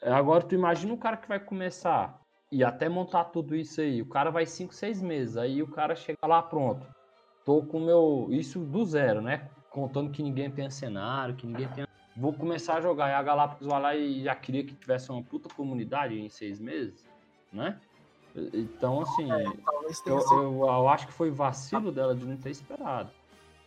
[0.01, 4.01] É, Agora tu imagina o cara que vai começar e até montar tudo isso aí,
[4.01, 6.86] o cara vai cinco, seis meses, aí o cara chega lá, pronto,
[7.45, 9.49] tô com meu, isso do zero, né?
[9.69, 13.10] Contando que ninguém tenha cenário, que ninguém tenha vou começar a jogar.
[13.10, 16.60] E a Galápagos vai lá e já queria que tivesse uma puta comunidade em seis
[16.60, 17.05] meses,
[17.53, 17.79] né?
[18.53, 19.27] Então, assim,
[19.65, 23.10] talvez tenha eu, eu, eu acho que foi vacilo dela de não ter esperado.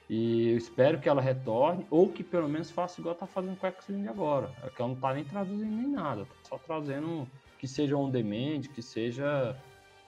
[0.09, 3.67] E eu espero que ela retorne, ou que pelo menos faça igual tá fazendo com
[3.67, 4.51] o X-Wing agora.
[4.63, 7.29] É que ela não tá nem traduzindo nem nada, tá só trazendo
[7.61, 9.55] que seja on demand, que seja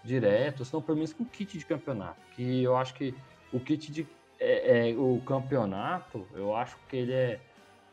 [0.03, 2.19] direto, senão pelo menos com kit de campeonato.
[2.35, 3.15] Que eu acho que
[3.53, 4.07] o kit de.
[4.41, 7.39] é- é, o campeonato, eu acho que ele é.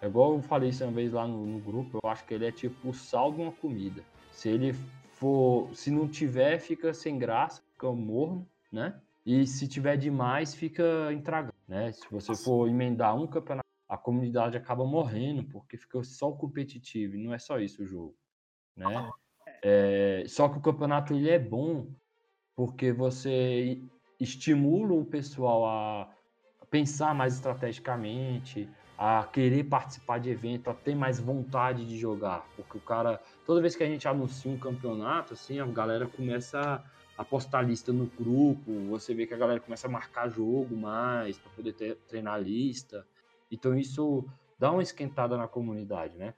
[0.02, 2.45] É igual eu falei isso uma vez lá no, no grupo, eu acho que ele
[2.45, 4.02] é tipo o sal de uma comida.
[4.32, 4.74] Se ele
[5.15, 5.69] for.
[5.76, 8.98] Se não tiver, fica sem graça, fica morno, né?
[9.26, 11.91] E se tiver demais, fica intragável, né?
[11.91, 17.24] Se você for emendar um campeonato, a comunidade acaba morrendo, porque fica só competitivo, e
[17.24, 18.15] não é só isso o jogo,
[18.74, 19.12] né?
[19.62, 21.88] É, só que o campeonato ele é bom
[22.56, 23.82] porque você
[24.19, 26.10] estimula o pessoal a
[26.69, 32.78] pensar mais estrategicamente, a querer participar de evento, a ter mais vontade de jogar, porque
[32.78, 36.84] o cara, toda vez que a gente anuncia um campeonato, assim, a galera começa
[37.17, 41.38] a postar lista no grupo, você vê que a galera começa a marcar jogo mais
[41.38, 43.06] para poder ter- treinar a lista.
[43.50, 44.26] Então isso
[44.58, 46.34] dá uma esquentada na comunidade, né?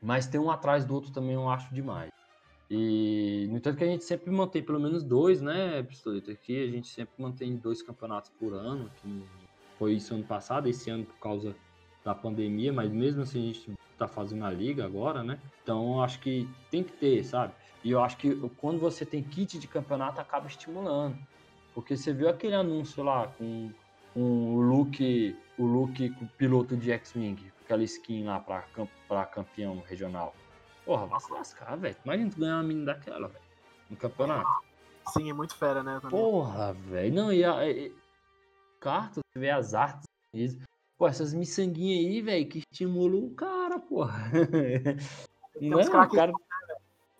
[0.00, 2.17] Mas tem um atrás do outro também eu acho demais.
[2.70, 6.32] E no entanto que a gente sempre mantém pelo menos dois, né, Pistoleta?
[6.32, 8.90] Aqui a gente sempre mantém dois campeonatos por ano.
[9.00, 9.22] Que
[9.78, 11.56] foi isso ano passado, esse ano por causa
[12.04, 15.38] da pandemia, mas mesmo assim a gente tá fazendo a liga agora, né?
[15.62, 17.52] Então eu acho que tem que ter, sabe?
[17.82, 21.16] E eu acho que quando você tem kit de campeonato acaba estimulando.
[21.74, 23.70] Porque você viu aquele anúncio lá com,
[24.12, 29.82] com o look, o look com o piloto de X-Wing, aquela skin lá pra campeão
[29.86, 30.34] regional.
[30.88, 31.96] Porra, vai se lascar, velho.
[32.02, 33.44] Imagina tu ganhar uma menina daquela, velho.
[33.90, 34.48] No campeonato.
[35.12, 35.98] Sim, é muito fera, né?
[36.00, 36.18] Também.
[36.18, 37.14] Porra, velho.
[37.14, 37.68] Não, e a.
[37.68, 37.94] E,
[38.80, 40.04] cartas, você vê as artes.
[40.32, 40.58] isso.
[40.96, 44.30] Pô, essas miçanguinhas aí, velho, que estimulam o cara, porra.
[45.58, 46.32] Tem Não uns é, que cara.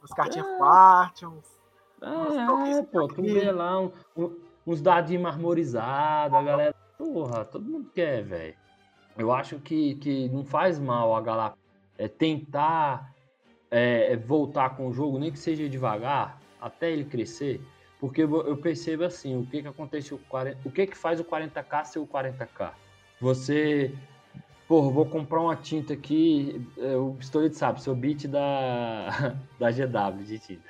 [0.02, 1.60] Os cartinhas fortes, uns.
[2.00, 6.74] É, pô, tu vê lá um- um- uns dadinhos marmorizados, a galera.
[6.96, 8.56] Porra, todo mundo quer, velho.
[9.18, 11.62] Eu acho que, que não faz mal a Galápagos
[11.98, 13.14] é, tentar
[13.70, 17.60] é, voltar com o jogo, nem que seja devagar, até ele crescer.
[18.00, 21.24] Porque eu percebo assim, o que que acontece, o, 40, o que que faz o
[21.24, 22.70] 40k ser o 40k?
[23.20, 23.92] Você,
[24.68, 30.22] porra, vou comprar uma tinta aqui, é, o Pistolete sabe, sou beat da, da GW
[30.24, 30.68] de tinta.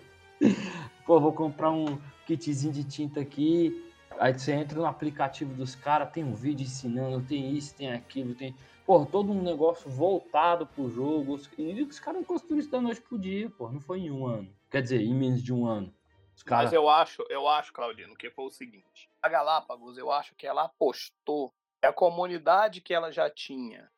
[1.06, 3.84] Pô, vou comprar um kitzinho de tinta aqui.
[4.18, 8.34] Aí você entra no aplicativo dos caras, tem um vídeo ensinando, tem isso, tem aquilo,
[8.34, 8.54] tem.
[8.86, 11.38] Pô, todo um negócio voltado pro jogo.
[11.58, 13.68] E os caras não construíram isso da noite pro dia, pô.
[13.68, 14.48] Não foi em um ano.
[14.70, 15.92] Quer dizer, em menos de um ano.
[16.36, 16.66] Os caras.
[16.66, 20.46] Mas eu acho, eu acho, Claudino, que foi o seguinte: a Galápagos, eu acho que
[20.46, 23.88] ela apostou que a comunidade que ela já tinha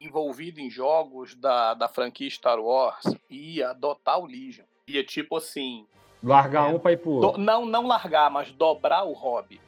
[0.00, 4.64] envolvida em jogos da, da franquia Star Wars ia adotar o Legion.
[4.86, 5.86] Ia tipo assim,
[6.22, 6.74] Largar É.
[6.74, 9.60] um pra ir pro do- não não largar, mas dobrar o hobby.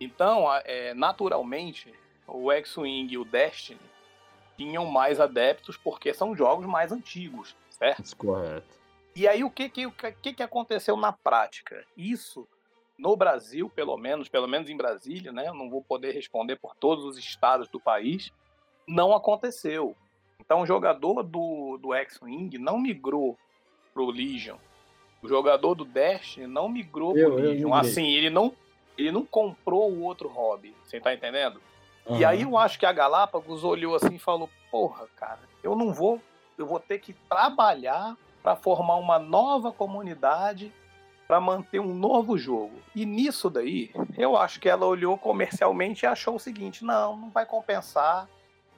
[0.00, 1.92] Então, é, naturalmente,
[2.30, 3.80] o X-Wing e o Destiny
[4.56, 8.16] tinham mais adeptos porque são jogos mais antigos, certo?
[8.16, 8.78] Correto.
[9.16, 11.84] E aí o que que, o que que aconteceu na prática?
[11.96, 12.46] Isso
[12.96, 15.48] no Brasil, pelo menos, pelo menos em Brasília, né?
[15.48, 18.30] Eu não vou poder responder por todos os estados do país,
[18.86, 19.96] não aconteceu.
[20.38, 23.38] Então o jogador do, do X-Wing não migrou
[23.94, 24.56] pro Legion.
[25.22, 27.74] O jogador do Destiny não migrou Eu- pro Legion.
[27.74, 28.54] Assim, ele não,
[28.96, 30.74] ele não comprou o outro hobby.
[30.84, 31.60] Você tá entendendo?
[32.08, 32.28] E Aham.
[32.28, 36.20] aí eu acho que a Galápagos olhou assim e falou: Porra, cara, eu não vou,
[36.56, 40.72] eu vou ter que trabalhar para formar uma nova comunidade
[41.28, 42.80] para manter um novo jogo.
[42.94, 47.30] E nisso daí, eu acho que ela olhou comercialmente e achou o seguinte: não, não
[47.30, 48.28] vai compensar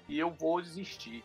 [0.08, 1.24] e eu vou desistir.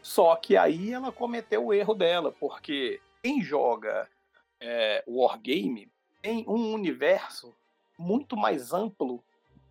[0.00, 4.08] Só que aí ela cometeu o erro dela, porque quem joga
[4.60, 5.90] é, Wargame
[6.22, 7.54] tem um universo
[7.98, 9.22] muito mais amplo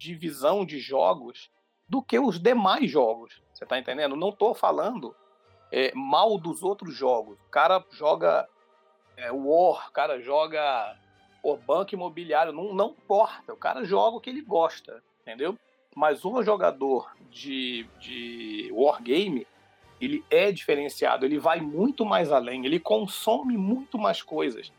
[0.04, 1.50] de visão de jogos
[1.88, 3.42] do que os demais jogos.
[3.54, 4.16] Você tá entendendo?
[4.16, 5.16] Não tô falando
[5.72, 7.40] é, mal dos outros jogos.
[7.48, 8.48] O cara joga
[9.16, 10.98] é, War, o cara joga
[11.42, 13.54] o banco imobiliário, não, não importa.
[13.54, 15.58] O cara joga o que ele gosta, entendeu?
[15.96, 19.48] Mas um jogador de, de Wargame,
[20.02, 24.72] ele é diferenciado, ele vai muito mais além, ele consome muito mais coisas.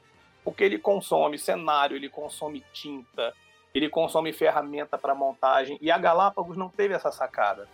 [0.43, 3.33] Porque ele consome cenário, ele consome tinta,
[3.75, 5.77] ele consome ferramenta para montagem.
[5.81, 7.69] E a Galápagos não teve essa sacada.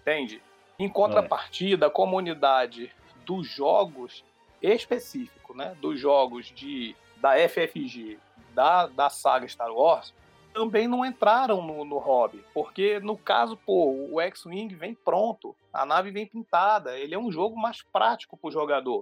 [0.00, 0.42] Entende?
[0.78, 2.92] Em contrapartida, a comunidade
[3.24, 4.24] dos jogos
[4.62, 5.76] específico, né?
[5.80, 8.18] Dos jogos de, da FFG,
[8.54, 10.12] da, da saga Star Wars,
[10.52, 12.44] também não entraram no, no hobby.
[12.52, 17.30] Porque, no caso, pô, o X-Wing vem pronto, a nave vem pintada, ele é um
[17.30, 19.00] jogo mais prático pro jogador.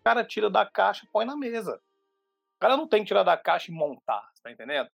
[0.00, 1.80] O cara tira da caixa põe na mesa.
[2.56, 4.88] O cara não tem que tirar da caixa e montar, tá entendendo?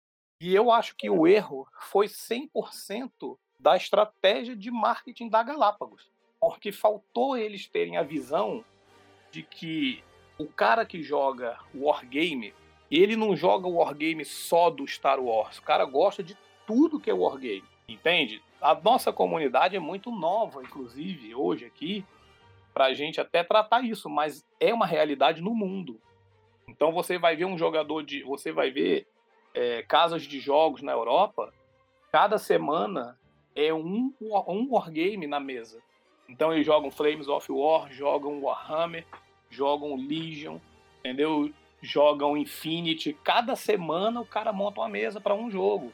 [0.41, 6.11] E eu acho que o erro foi 100% da estratégia de marketing da Galápagos.
[6.41, 8.65] Porque faltou eles terem a visão
[9.31, 10.03] de que
[10.39, 12.55] o cara que joga Wargame,
[12.91, 15.59] ele não joga Wargame só do Star Wars.
[15.59, 16.35] O cara gosta de
[16.67, 18.43] tudo que é Wargame, entende?
[18.59, 22.05] A nossa comunidade é muito nova, inclusive, hoje aqui,
[22.73, 26.01] pra gente até tratar isso, mas é uma realidade no mundo.
[26.67, 28.23] Então você vai ver um jogador de.
[28.23, 29.07] Você vai ver
[29.55, 31.53] é, casas de jogos na Europa,
[32.13, 33.19] cada semana
[33.55, 35.81] é um, um wargame na mesa.
[36.29, 39.05] Então eles jogam Flames of War, jogam Warhammer,
[39.51, 40.59] jogam Legion,
[41.01, 41.53] entendeu?
[41.83, 43.17] Jogam Infinity.
[43.25, 45.93] Cada semana o cara monta uma mesa para um jogo.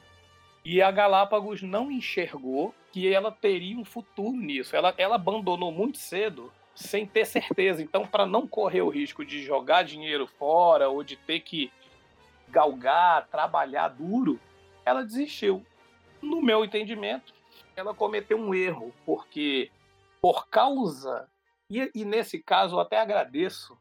[0.65, 4.75] E a Galápagos não enxergou que ela teria um futuro nisso.
[4.75, 7.83] Ela, ela abandonou muito cedo, sem ter certeza.
[7.83, 11.71] Então, para não correr o risco de jogar dinheiro fora ou de ter que
[12.49, 14.41] galgar, trabalhar duro,
[14.85, 15.65] ela desistiu.
[16.23, 17.35] No meu entendimento,
[17.75, 19.71] ela cometeu um erro, porque
[20.21, 21.29] por causa.
[21.71, 23.77] E, e, nesse caso eu até agradeço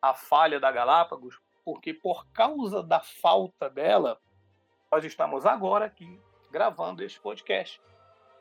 [0.00, 4.20] a falha da Galápagos, porque por causa da falta dela,
[4.90, 7.80] nós estamos agora aqui gravando este podcast.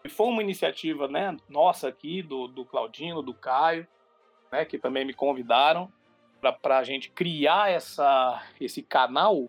[0.03, 3.87] E foi uma iniciativa né, nossa aqui, do, do Claudino, do Caio,
[4.51, 5.91] né, que também me convidaram
[6.49, 9.47] para a gente criar essa, esse canal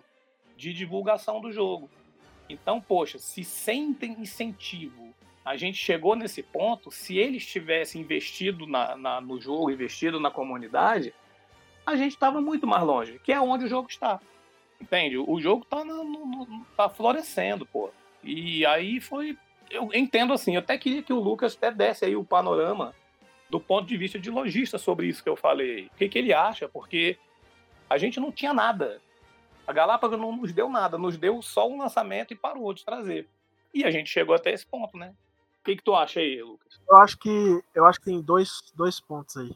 [0.57, 1.89] de divulgação do jogo.
[2.49, 5.13] Então, poxa, se sem incentivo
[5.45, 10.31] a gente chegou nesse ponto, se eles tivessem investido na, na, no jogo, investido na
[10.31, 11.13] comunidade,
[11.85, 14.21] a gente estava muito mais longe, que é onde o jogo está.
[14.81, 15.17] Entende?
[15.19, 15.85] O jogo está
[16.77, 17.91] tá florescendo, pô.
[18.23, 19.37] E aí foi.
[19.71, 22.95] Eu entendo assim, eu até queria que o Lucas até desse aí o panorama
[23.53, 25.89] do ponto de vista de lojista sobre isso que eu falei.
[25.89, 26.67] O que, que ele acha?
[26.67, 27.19] Porque
[27.89, 28.99] a gente não tinha nada.
[29.67, 33.29] A Galápagos não nos deu nada, nos deu só um lançamento e parou de trazer.
[33.75, 35.15] E a gente chegou até esse ponto, né?
[35.61, 36.81] O que, que tu acha aí, Lucas?
[36.89, 39.55] Eu acho que eu acho que tem dois, dois pontos aí.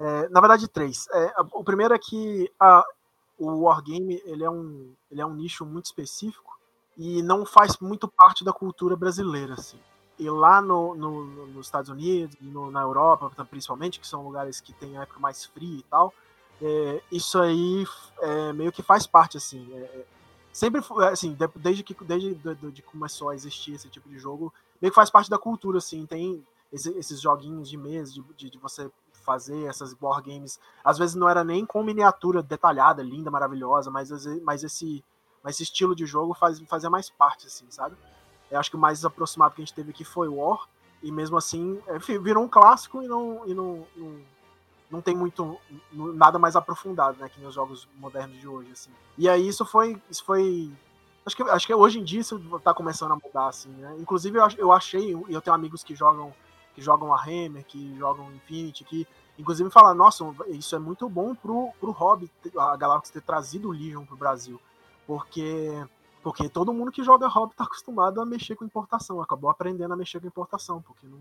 [0.00, 1.06] É, na verdade, três.
[1.12, 2.82] É, o primeiro é que a,
[3.38, 6.58] o Wargame ele é, um, ele é um nicho muito específico
[6.96, 9.52] e não faz muito parte da cultura brasileira.
[9.52, 9.78] Assim.
[10.18, 14.72] E lá no, no, nos Estados Unidos, no, na Europa principalmente, que são lugares que
[14.72, 16.14] tem época mais fria e tal,
[16.62, 17.84] é, isso aí
[18.20, 19.68] é, meio que faz parte, assim.
[19.74, 20.04] É,
[20.52, 24.92] sempre assim, desde que desde de, de começou a existir esse tipo de jogo, meio
[24.92, 26.06] que faz parte da cultura, assim.
[26.06, 28.90] Tem esse, esses joguinhos de mesa, de, de, de, você
[29.24, 30.60] fazer essas war games.
[30.84, 34.10] Às vezes não era nem com miniatura detalhada, linda, maravilhosa, mas,
[34.42, 35.04] mas, esse,
[35.42, 37.96] mas esse estilo de jogo faz, fazia mais parte, assim, sabe?
[38.50, 40.68] Eu acho que o mais aproximado que a gente teve aqui foi War,
[41.02, 41.80] e mesmo assim
[42.22, 44.20] virou um clássico e não, e não, não,
[44.90, 45.58] não tem muito
[45.92, 48.90] nada mais aprofundado, né, que nos jogos modernos de hoje, assim.
[49.18, 50.72] E aí isso foi, isso foi
[51.26, 53.96] acho que, acho que hoje em dia isso tá começando a mudar, assim, né?
[53.98, 56.32] Inclusive eu, eu achei, e eu tenho amigos que jogam
[56.74, 59.06] que jogam a Hammer, que jogam Infinity, que
[59.38, 63.72] inclusive falam, nossa, isso é muito bom pro, pro hobby, a Galáxia ter trazido o
[63.72, 64.60] Legion pro Brasil,
[65.06, 65.86] porque
[66.24, 69.96] porque todo mundo que joga hobby tá acostumado a mexer com importação, acabou aprendendo a
[69.96, 71.20] mexer com importação, porque não,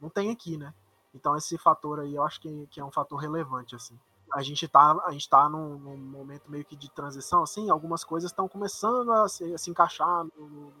[0.00, 0.72] não tem aqui, né?
[1.14, 4.00] Então esse fator aí eu acho que, que é um fator relevante, assim.
[4.32, 8.02] a gente tá, a gente tá num, num, momento meio que de transição, assim, algumas
[8.02, 10.72] coisas estão começando a se, a se encaixar no, no,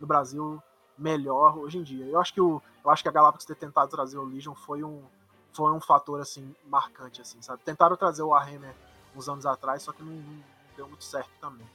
[0.00, 0.62] no, Brasil
[0.96, 2.06] melhor hoje em dia.
[2.06, 4.82] Eu acho que o, eu acho que a Galápagos ter tentado trazer o Legion foi
[4.82, 5.04] um,
[5.52, 7.60] foi um fator assim marcante, assim, sabe?
[7.64, 8.74] Tentaram trazer o Warhammer
[9.14, 10.42] uns anos atrás, só que não, não
[10.74, 11.68] deu muito certo também.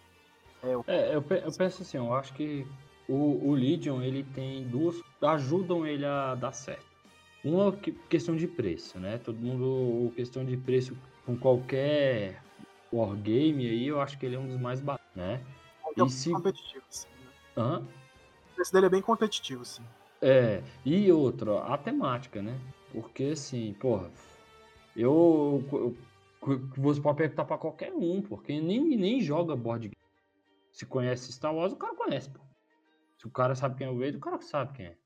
[0.63, 0.85] É, eu...
[0.87, 2.65] É, eu, eu penso assim, eu acho que
[3.07, 6.85] o, o Legion ele tem duas ajudam ele a dar certo.
[7.43, 7.71] Uma
[8.09, 9.17] questão de preço, né?
[9.17, 10.95] Todo mundo questão de preço
[11.25, 12.41] com qualquer
[12.91, 15.41] wargame aí, eu acho que ele é um dos mais baratos, né?
[15.97, 16.31] É e se...
[16.31, 17.07] competitivo, sim.
[17.07, 17.31] Né?
[17.57, 17.79] Hã?
[18.51, 19.83] O preço dele é bem competitivo, sim.
[20.21, 22.59] É, e outra, a temática, né?
[22.91, 24.11] Porque assim, porra,
[24.95, 25.95] eu, eu
[26.77, 29.98] você pode perguntar para qualquer um, porque nem, nem joga board game.
[30.71, 32.39] Se conhece Star Wars, o cara conhece, pô.
[33.17, 34.97] Se o cara sabe quem é o Vader, o cara sabe quem é.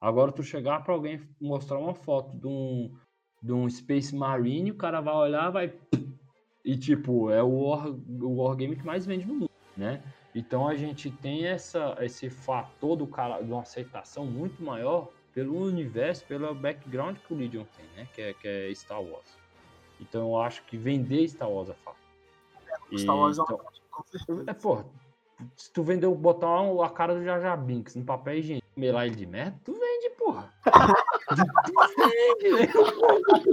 [0.00, 2.96] Agora tu chegar para alguém mostrar uma foto de um,
[3.42, 5.72] de um Space Marine, o cara vai olhar, vai
[6.64, 10.02] e tipo, é o war, o wargame que mais vende no mundo, né?
[10.34, 15.56] Então a gente tem essa esse fator do cara de uma aceitação muito maior pelo
[15.56, 18.08] universo, pelo background que o Legion tem, né?
[18.12, 19.38] Que é, que é Star Wars.
[20.00, 22.02] Então eu acho que vender Star Wars é fácil.
[22.92, 23.77] É, Star Wars é então, com certeza.
[24.46, 24.84] É, pô,
[25.56, 26.48] se tu vendeu, botar
[26.84, 30.52] a cara do Jaja Binks no papel higiênico, melar ele de merda, tu vende, porra.
[31.28, 32.72] tu vende,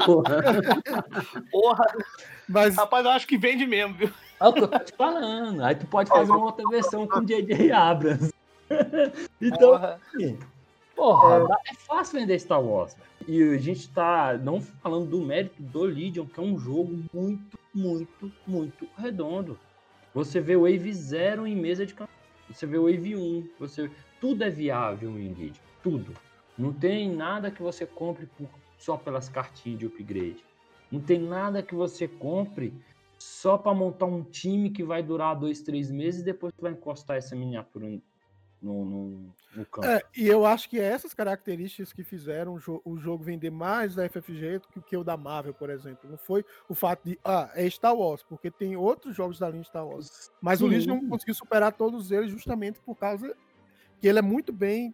[0.05, 0.41] porra.
[1.51, 1.85] porra.
[2.47, 2.75] Mas...
[2.75, 4.09] Rapaz, eu acho que vende mesmo, viu?
[4.39, 5.63] É o que eu tô te falando.
[5.63, 8.33] Aí tu pode fazer uma outra versão com o JJ Abrams.
[9.41, 9.99] então, porra.
[10.13, 10.39] Assim,
[10.95, 11.71] porra, é...
[11.71, 12.95] é fácil vender Star Wars.
[13.27, 17.59] E a gente tá não falando do mérito do Legion, que é um jogo muito,
[17.73, 19.57] muito, muito redondo.
[20.15, 22.11] Você vê o Wave 0 em mesa de campo.
[22.49, 23.49] Você vê o Wave 1.
[23.59, 23.91] Você...
[24.21, 25.61] Tudo é viável em Legion.
[25.83, 26.13] Tudo.
[26.57, 28.47] Não tem nada que você compre por...
[28.77, 30.41] só pelas cartinhas de upgrade.
[30.89, 32.73] Não tem nada que você compre
[33.19, 37.17] só para montar um time que vai durar dois, três meses e depois vai encostar
[37.17, 37.99] essa miniatura
[38.65, 39.87] no, no, no campo.
[39.87, 43.51] É, e eu acho que é essas características que fizeram o, jo o, jogo vender
[43.51, 46.09] mais da FFG do que o da Marvel, por exemplo.
[46.09, 49.63] Não foi o fato de, ah, é Star Wars, porque tem outros jogos da linha
[49.63, 50.31] Star Wars.
[50.41, 50.65] Mas Sim.
[50.65, 53.35] o Legion não conseguiu superar todos eles justamente por causa
[54.01, 54.93] que ele é muito bem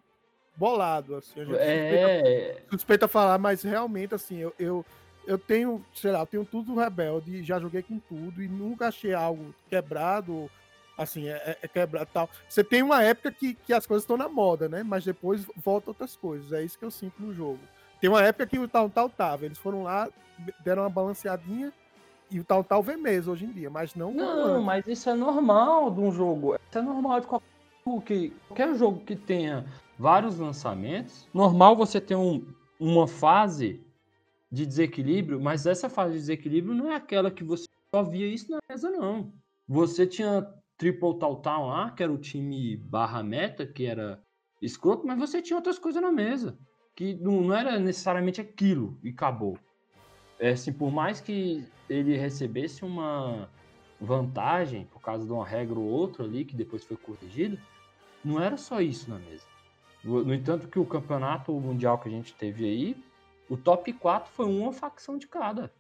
[0.55, 1.15] bolado.
[1.15, 2.53] Assim, a gente é...
[2.53, 4.86] suspeita, suspeita falar, mas realmente, assim, eu, eu
[5.28, 9.13] eu tenho, sei lá, eu tenho tudo rebelde, já joguei com tudo e nunca achei
[9.13, 10.49] algo quebrado
[11.04, 12.30] assim, é, é, é quebrado tal.
[12.47, 14.84] Você tem uma época que, que as coisas estão na moda, né?
[14.84, 16.52] Mas depois volta outras coisas.
[16.52, 17.60] É isso que eu sinto no jogo.
[17.99, 19.45] Tem uma época que o tal tal tava.
[19.45, 20.10] Eles foram lá,
[20.64, 21.72] deram uma balanceadinha
[22.32, 24.14] e o tal tal vem mesmo hoje em dia, mas não.
[24.14, 26.56] Não, mas isso é normal de um jogo.
[26.56, 27.52] Isso é normal de qualquer
[27.86, 29.66] jogo que, qualquer jogo que tenha
[29.99, 31.28] vários lançamentos.
[31.34, 32.45] Normal você ter um,
[32.80, 33.86] uma fase
[34.52, 38.49] de desequilíbrio, mas essa fase de desequilíbrio não é aquela que você só via isso
[38.49, 39.32] na mesa, não.
[39.68, 40.47] Você tinha
[40.82, 44.19] Triple Town lá, que era o time barra meta, que era
[44.59, 46.57] escroto, mas você tinha outras coisas na mesa.
[46.95, 49.59] Que não, não era necessariamente aquilo e acabou.
[50.39, 53.47] É, assim, por mais que ele recebesse uma
[53.99, 57.61] vantagem por causa de uma regra ou outra ali, que depois foi corrigida,
[58.25, 59.45] não era só isso na mesa.
[60.03, 62.97] No entanto, que o campeonato mundial que a gente teve aí,
[63.47, 65.71] o top 4 foi uma facção de cada.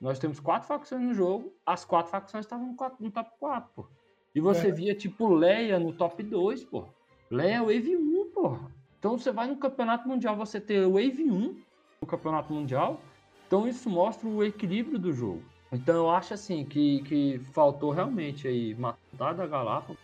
[0.00, 3.88] Nós temos quatro facções no jogo, as quatro facções estavam no top 4, pô.
[4.34, 4.72] E você é.
[4.72, 6.86] via, tipo, Leia no top 2, pô.
[7.30, 8.58] Leia Wave 1, pô.
[8.98, 11.56] Então você vai no Campeonato Mundial, você ter Wave 1
[12.00, 13.00] no Campeonato Mundial.
[13.46, 15.42] Então isso mostra o equilíbrio do jogo.
[15.72, 20.00] Então eu acho assim que, que faltou realmente aí matar da Galápagos,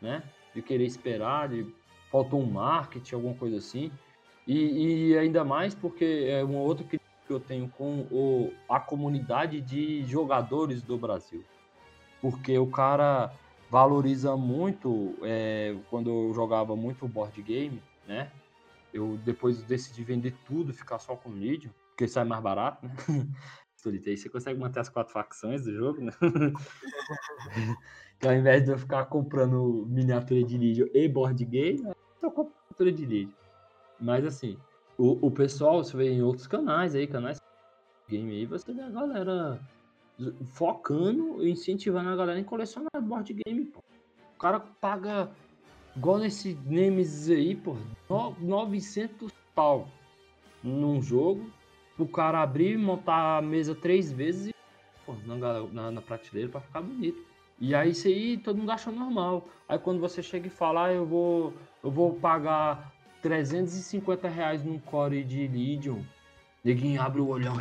[0.00, 0.22] né?
[0.54, 1.66] De querer esperar, de,
[2.10, 3.90] faltou um marketing, alguma coisa assim.
[4.46, 9.60] E, e ainda mais porque é outra crítica que eu tenho com o, a comunidade
[9.60, 11.42] de jogadores do Brasil.
[12.20, 13.32] Porque o cara
[13.74, 18.30] valoriza muito é, quando eu jogava muito board game, né?
[18.92, 22.94] Eu depois decidi vender tudo, ficar só com Legion, porque sai mais barato, né?
[23.76, 26.12] Você consegue manter as quatro facções do jogo, né?
[28.16, 31.82] então, ao invés de eu ficar comprando miniatura de Legion e board game,
[32.22, 33.32] eu compro miniatura de Legion.
[34.00, 34.56] Mas assim,
[34.96, 37.38] o, o pessoal, você vê em outros canais aí, canais
[38.08, 39.60] game aí, você vê a galera
[40.52, 43.80] focando e incentivando a galera em colecionar board game, pô.
[44.36, 45.30] O cara paga,
[45.96, 47.76] igual nesse Nemesis aí, pô,
[48.40, 49.88] 900 pau
[50.62, 51.50] num jogo,
[51.98, 54.52] o cara abrir e montar a mesa três vezes
[55.04, 55.36] pô, na,
[55.72, 57.22] na, na prateleira pra ficar bonito.
[57.60, 59.48] E aí isso aí todo mundo acha normal.
[59.68, 62.92] Aí quando você chega e fala, ah, eu vou, eu vou pagar
[63.22, 66.00] 350 reais num core de Legion,
[66.62, 67.56] ninguém abre o olhão,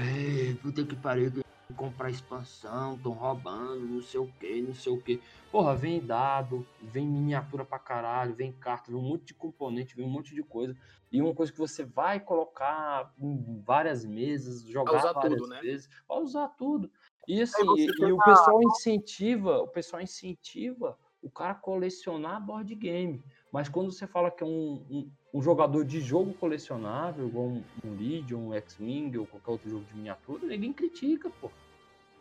[0.61, 1.31] puta que pariu,
[1.76, 5.22] comprar expansão, estão roubando, não sei o que, não sei o que.
[5.51, 10.05] Porra, vem dado, vem miniatura pra caralho, vem carta, vem um monte de componente, vem
[10.05, 10.76] um monte de coisa.
[11.11, 15.61] E uma coisa que você vai colocar em várias mesas, jogar usar várias tudo, né?
[15.61, 16.91] vezes, vai usar tudo.
[17.28, 22.76] E assim, e, e o pessoal incentiva, o pessoal incentiva o cara a colecionar board
[22.76, 23.24] game.
[23.51, 27.63] Mas quando você fala que é um, um, um jogador de jogo colecionável, igual um,
[27.97, 31.49] Legion, um X-Wing ou qualquer outro jogo de miniatura, ninguém critica, pô.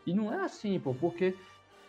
[0.07, 1.37] E não é assim, pô, porque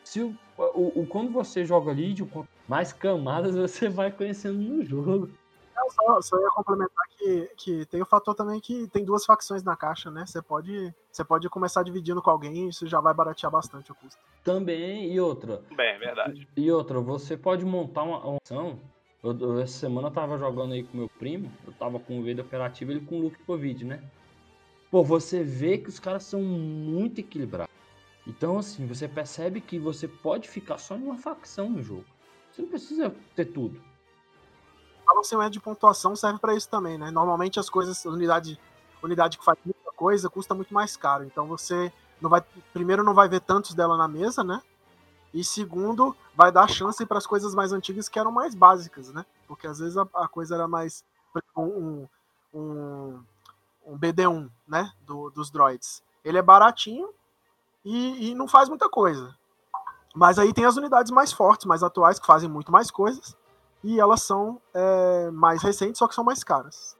[0.04, 4.84] se o, o, o- quando você joga Legion, quanto mais camadas você vai conhecendo no
[4.84, 5.30] jogo.
[5.76, 9.64] Eu só, só ia complementar que, que tem o fator também que tem duas facções
[9.64, 10.24] na caixa, né?
[10.26, 13.96] Você pode, você pode começar dividindo com alguém e isso já vai baratear bastante o
[13.96, 14.20] custo.
[14.44, 16.48] Também, e outra, Bem, é verdade.
[16.56, 18.80] E outra, você pode montar uma, uma ação.
[19.24, 22.24] Eu, eu- essa semana eu tava jogando aí com meu primo, eu tava com o
[22.24, 24.04] Veda Operativo ele com o Luke Covid, né?
[24.92, 27.74] Pô, você vê que os caras são muito equilibrados.
[28.28, 32.06] Então, assim, você percebe que você pode ficar só em uma facção no jogo.
[32.52, 33.82] Você não precisa ter tudo.
[35.06, 37.12] balanceamento de pontuação serve para isso também, né?
[37.12, 38.60] Normalmente as coisas, unidade,
[39.02, 41.24] unidade que faz muita coisa custa muito mais caro.
[41.24, 44.62] Então você não vai, primeiro não vai ver tantos dela na mesa, né?
[45.34, 49.26] E segundo, vai dar chance para as coisas mais antigas que eram mais básicas, né?
[49.48, 51.04] Porque às vezes a, a coisa era mais
[51.58, 52.08] um,
[52.54, 53.20] um,
[53.86, 54.92] um BD1, né?
[55.02, 56.04] Do, dos droids.
[56.24, 57.10] Ele é baratinho
[57.84, 59.36] e, e não faz muita coisa.
[60.16, 63.36] Mas aí tem as unidades mais fortes, mais atuais, que fazem muito mais coisas
[63.84, 66.96] e elas são é, mais recentes, só que são mais caras.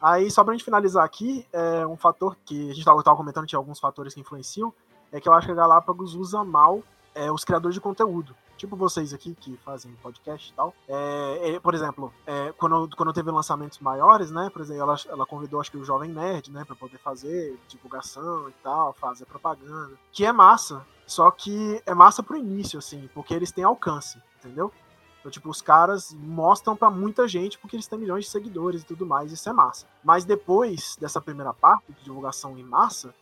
[0.00, 3.46] Aí, só pra gente finalizar aqui, é um fator que a gente tava, tava comentando,
[3.46, 4.74] tinha alguns fatores que influenciam,
[5.10, 6.82] é que eu acho que a Galápagos usa mal
[7.16, 8.36] é, os criadores de conteúdo.
[8.56, 10.74] Tipo vocês aqui, que fazem podcast e tal.
[10.86, 14.50] É, é, por exemplo, é, quando, quando teve lançamentos maiores, né?
[14.50, 16.64] Por exemplo, ela, ela convidou, acho que o Jovem Nerd, né?
[16.64, 19.98] Pra poder fazer divulgação e tal, fazer propaganda.
[20.12, 24.70] Que é massa, só que é massa pro início, assim, porque eles têm alcance, entendeu?
[25.20, 28.86] Então, tipo, os caras mostram pra muita gente porque eles têm milhões de seguidores e
[28.86, 29.86] tudo mais, isso é massa.
[30.04, 33.14] Mas depois dessa primeira parte de divulgação em massa,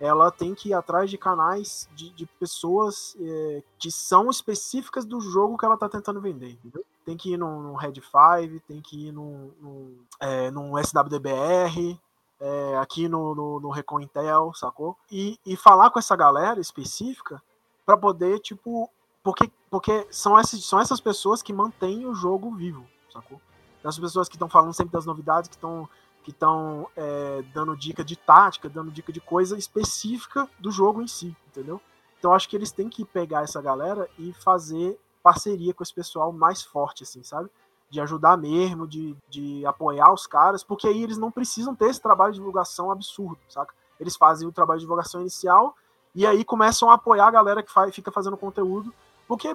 [0.00, 5.20] ela tem que ir atrás de canais de, de pessoas é, que são específicas do
[5.20, 6.82] jogo que ela tá tentando vender, entendeu?
[7.04, 10.50] Tem que ir num, Red 5, tem que ir num, num, é,
[10.82, 12.00] SWDBR,
[12.40, 14.96] é, aqui no, no, no Recon Intel, sacou?
[15.12, 17.42] E, e falar com essa galera específica
[17.84, 18.88] para poder, tipo,
[19.22, 23.38] porque, porque são, essas, são essas pessoas que mantêm o jogo vivo, sacou?
[23.84, 25.88] As pessoas que estão falando sempre das novidades, que estão
[26.22, 31.06] que estão é, dando dica de tática, dando dica de coisa específica do jogo em
[31.06, 31.80] si, entendeu?
[32.18, 36.32] Então acho que eles têm que pegar essa galera e fazer parceria com esse pessoal
[36.32, 37.48] mais forte, assim, sabe?
[37.88, 42.00] De ajudar mesmo, de, de apoiar os caras, porque aí eles não precisam ter esse
[42.00, 43.74] trabalho de divulgação absurdo, saca?
[43.98, 45.74] Eles fazem o trabalho de divulgação inicial
[46.14, 48.92] e aí começam a apoiar a galera que faz, fica fazendo conteúdo,
[49.30, 49.48] porque,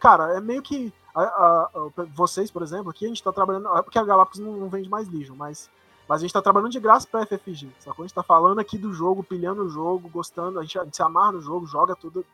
[0.00, 0.90] cara, é meio que.
[1.14, 3.68] A, a, a, vocês, por exemplo, aqui a gente tá trabalhando.
[3.76, 5.68] É porque a Galápagos não, não vende mais Legion, mas
[6.08, 8.02] mas a gente tá trabalhando de graça pra FFG, sacou?
[8.02, 11.32] A gente tá falando aqui do jogo, pilhando o jogo, gostando, a gente, se amarra
[11.32, 12.24] no jogo, joga tudo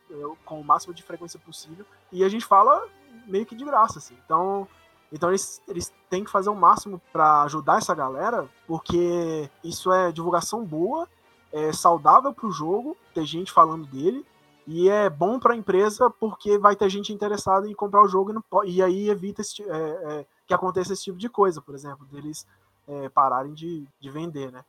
[0.45, 2.87] com o máximo de frequência possível, e a gente fala
[3.27, 4.16] meio que de graça, assim.
[4.25, 4.68] Então,
[5.12, 10.12] então eles, eles têm que fazer o máximo para ajudar essa galera, porque isso é
[10.12, 11.09] divulgação boa,
[11.53, 14.25] é saudável pro jogo, ter gente falando dele,
[14.66, 18.31] e é bom para a empresa porque vai ter gente interessada em comprar o jogo
[18.31, 21.75] e, não, e aí evita esse, é, é, que aconteça esse tipo de coisa, por
[21.75, 22.47] exemplo, deles
[22.89, 24.64] é, pararem de, de, vender, né?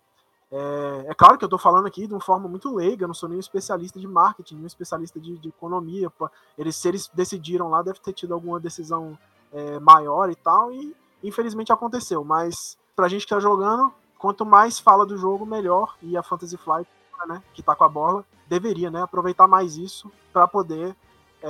[0.52, 3.16] É, é, claro que eu estou falando aqui de uma forma muito leiga, eu não
[3.16, 6.12] sou nenhum especialista de marketing, nenhum especialista de, de economia.
[6.58, 9.18] Eles, se eles decidiram lá, deve ter tido alguma decisão
[9.52, 12.24] é, maior e tal, e infelizmente aconteceu.
[12.24, 15.96] Mas pra gente que tá jogando, quanto mais fala do jogo, melhor.
[16.02, 16.90] E a Fantasy Flight,
[17.28, 20.96] né, que tá com a bola, deveria né, aproveitar mais isso para poder
[21.42, 21.50] é,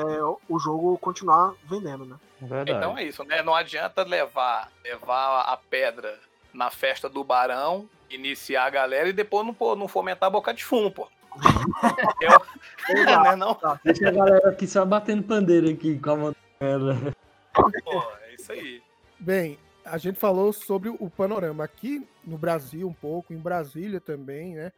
[0.49, 2.17] o jogo continuar vendendo, né?
[2.41, 2.71] Verdade.
[2.71, 3.41] Então é isso, né?
[3.41, 6.19] Não adianta levar, levar a pedra
[6.55, 10.53] na festa do Barão, iniciar a galera e depois não, pô, não fomentar a boca
[10.53, 11.07] de fumo, pô.
[12.21, 13.57] Eu, né, não?
[13.83, 16.35] Deixa a galera aqui só batendo pandeiro aqui com a mão
[17.83, 18.81] Pô, é isso aí.
[19.19, 24.55] Bem, a gente falou sobre o panorama aqui no Brasil um pouco, em Brasília também,
[24.55, 24.71] né?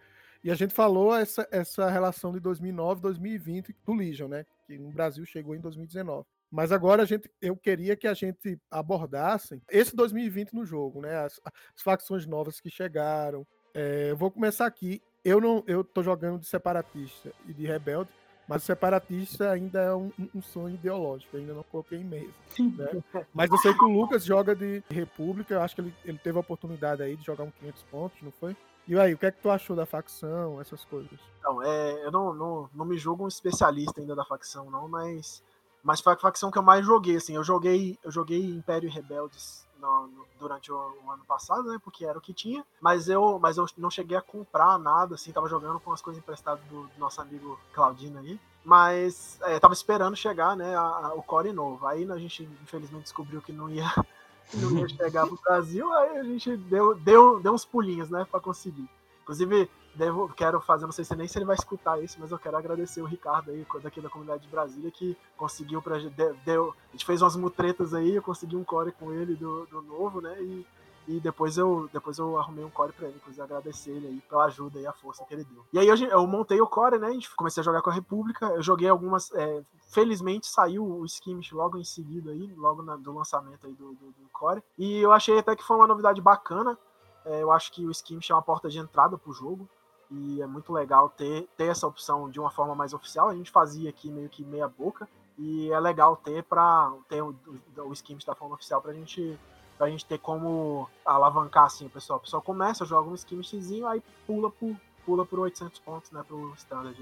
[0.44, 4.46] E a gente falou essa, essa relação de 2009 2020 do Legion, né?
[4.66, 6.26] Que no Brasil chegou em 2019.
[6.52, 11.18] Mas agora a gente, eu queria que a gente abordasse esse 2020 no jogo, né?
[11.18, 13.46] As, as facções novas que chegaram.
[13.74, 15.02] É, eu vou começar aqui.
[15.24, 18.10] Eu não, eu tô jogando de separatista e de rebelde.
[18.48, 22.34] Mas o separatista ainda é um, um sonho ideológico, ainda não coloquei em mesa.
[22.58, 23.04] Né?
[23.34, 26.38] Mas eu sei que o Lucas joga de República, eu acho que ele, ele teve
[26.38, 28.56] a oportunidade aí de jogar um 500 pontos, não foi?
[28.88, 31.20] E aí, o que é que tu achou da facção, essas coisas?
[31.40, 35.44] Então, é, eu não, não, não me julgo um especialista ainda da facção, não, mas,
[35.84, 39.68] mas foi a facção que eu mais joguei, assim, eu joguei, eu joguei Império Rebeldes
[39.80, 41.80] no, no, durante o, o, ano passado, né?
[41.84, 42.66] Porque era o que tinha.
[42.82, 46.22] Mas eu, mas eu não cheguei a comprar nada, assim, tava jogando com as coisas
[46.22, 48.40] emprestadas do, do nosso amigo Claudino aí.
[48.64, 51.86] Mas é, tava esperando chegar, né, a, a, o core novo.
[51.86, 53.90] Aí a gente, infelizmente, descobriu que não ia,
[54.56, 58.40] não ia chegar pro Brasil, aí a gente deu, deu, deu uns pulinhos, né, pra
[58.40, 58.90] conseguir.
[59.24, 62.40] Inclusive, devo, quero fazer, não sei se nem se ele vai escutar isso, mas eu
[62.40, 65.98] quero agradecer o Ricardo aí, daqui da comunidade de Brasília, que conseguiu pra
[66.46, 69.82] deu, a gente fez umas mutretas aí, eu consegui um core com ele do, do
[69.82, 70.42] novo, né?
[70.42, 70.66] E,
[71.08, 74.46] e depois eu, depois eu arrumei um core pra ele, inclusive agradecer ele aí pela
[74.46, 75.66] ajuda e a força que ele deu.
[75.74, 77.12] E aí eu, eu montei o core, né?
[77.12, 79.32] Gente comecei a jogar com a República, eu joguei algumas.
[79.34, 83.94] É, felizmente saiu o Skimish logo em seguida aí, logo na, do lançamento aí do,
[83.94, 84.62] do, do core.
[84.78, 86.78] E eu achei até que foi uma novidade bacana.
[87.26, 89.68] É, eu acho que o Skimish é uma porta de entrada pro jogo
[90.10, 93.30] e é muito legal ter, ter essa opção de uma forma mais oficial.
[93.30, 97.36] A gente fazia aqui meio que meia boca e é legal ter para ter o,
[97.48, 99.38] o, o da forma oficial para gente
[99.78, 102.18] pra gente ter como alavancar assim o pessoal.
[102.18, 106.54] O pessoal começa, joga um skimishzinho, aí pula por pula por 800 pontos, né, pro
[106.58, 106.98] standard.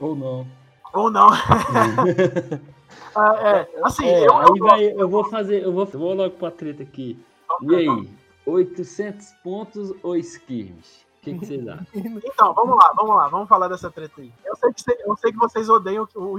[0.00, 0.46] Ou não.
[0.92, 1.28] Ou não.
[3.14, 6.36] ah, é, assim, é, eu, aí vai, eu vou fazer, eu vou, eu vou logo
[6.36, 7.16] pra treta aqui.
[7.62, 8.10] E aí,
[8.44, 11.06] 800 pontos ou skirmish?
[11.34, 11.86] Que, que vocês acham?
[12.24, 14.32] Então, vamos lá, vamos lá, vamos falar dessa treta aí.
[14.44, 16.38] Eu sei que, eu sei que vocês odeiam o, o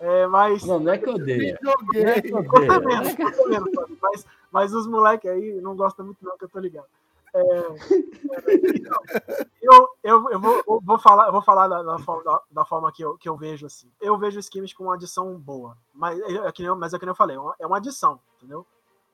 [0.00, 0.64] é, mas...
[0.64, 1.58] Não, não é que eu odeio.
[1.62, 3.98] Não é que eu odeio.
[4.00, 6.86] mas, mas os moleques aí não gostam muito não, que eu tô ligado.
[7.34, 7.66] É, é,
[8.74, 8.98] então,
[9.60, 11.96] eu, eu, eu vou, vou falar, vou falar da, da,
[12.50, 13.90] da, forma que eu, que eu vejo assim.
[14.00, 16.98] Eu vejo o Skims com uma adição boa, mas é, é que nem, mas é
[16.98, 18.66] que nem eu falei, é uma adição, entendeu?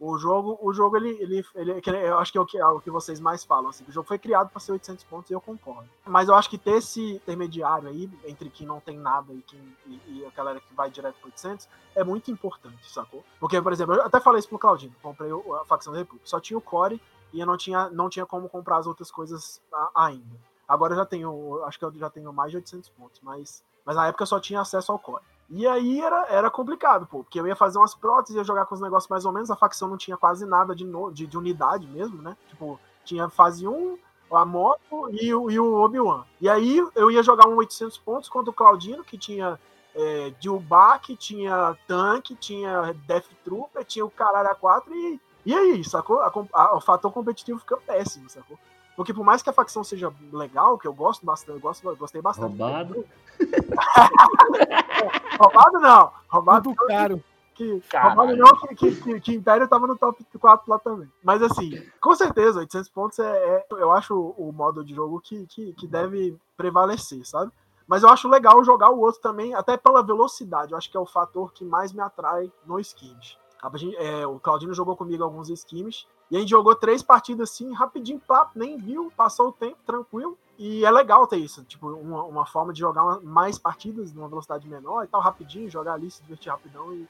[0.05, 2.79] O jogo, o jogo ele, ele, ele, eu acho que é o que, é o
[2.79, 3.71] que vocês mais falam.
[3.71, 5.89] Assim, o jogo foi criado para ser 800 pontos e eu concordo.
[6.05, 9.61] Mas eu acho que ter esse intermediário aí, entre quem não tem nada e, quem,
[9.87, 13.25] e, e a galera que vai direto para 800, é muito importante, sacou?
[13.41, 15.31] Porque, por exemplo, eu até falei isso pro Claudinho, comprei
[15.61, 17.01] a facção da República, só tinha o Core
[17.33, 19.63] e eu não tinha, não tinha como comprar as outras coisas
[19.95, 20.39] ainda.
[20.69, 23.97] Agora eu já tenho, acho que eu já tenho mais de 800 pontos, mas, mas
[23.97, 25.25] na época eu só tinha acesso ao Core.
[25.51, 28.75] E aí era, era complicado, pô, porque eu ia fazer umas próteses, ia jogar com
[28.75, 31.37] os negócios mais ou menos, a facção não tinha quase nada de, no, de, de
[31.37, 32.37] unidade mesmo, né?
[32.49, 33.99] Tipo, tinha fase 1,
[34.33, 36.25] a moto e o, e o Obi-Wan.
[36.41, 39.59] E aí eu ia jogar um 800 pontos contra o Claudino, que tinha
[39.95, 46.21] é, Dilbach, tinha tanque, tinha Death Trooper, tinha o Caralho 4 e, e aí, sacou?
[46.21, 48.59] A, a, o fator competitivo fica péssimo, sacou?
[48.97, 52.23] Porque por mais que a facção seja legal, que eu gosto bastante, eu gosto, gostei
[52.23, 52.57] bastante.
[52.57, 53.05] Roubado?
[55.39, 56.13] roubado não.
[56.29, 57.23] Roubado Muito caro.
[57.55, 61.11] Que, roubado não, que, que, que, que Império tava no top 4 lá também.
[61.23, 65.47] Mas assim, com certeza, 800 pontos é, é eu acho o, modo de jogo que,
[65.47, 67.51] que, que deve prevalecer, sabe?
[67.87, 70.73] Mas eu acho legal jogar o outro também, até pela velocidade.
[70.73, 72.81] Eu acho que é o fator que mais me atrai no
[73.73, 73.95] skins.
[73.99, 78.21] É, o Claudino jogou comigo alguns skins e a gente jogou três partidas assim, rapidinho,
[78.55, 80.37] nem viu, passou o tempo, tranquilo.
[80.57, 84.69] E é legal ter isso, tipo, uma, uma forma de jogar mais partidas numa velocidade
[84.69, 87.09] menor e tal, rapidinho, jogar ali, se divertir rapidão e,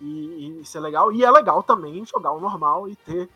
[0.00, 1.10] e, e ser legal.
[1.10, 3.30] E é legal também jogar o normal e ter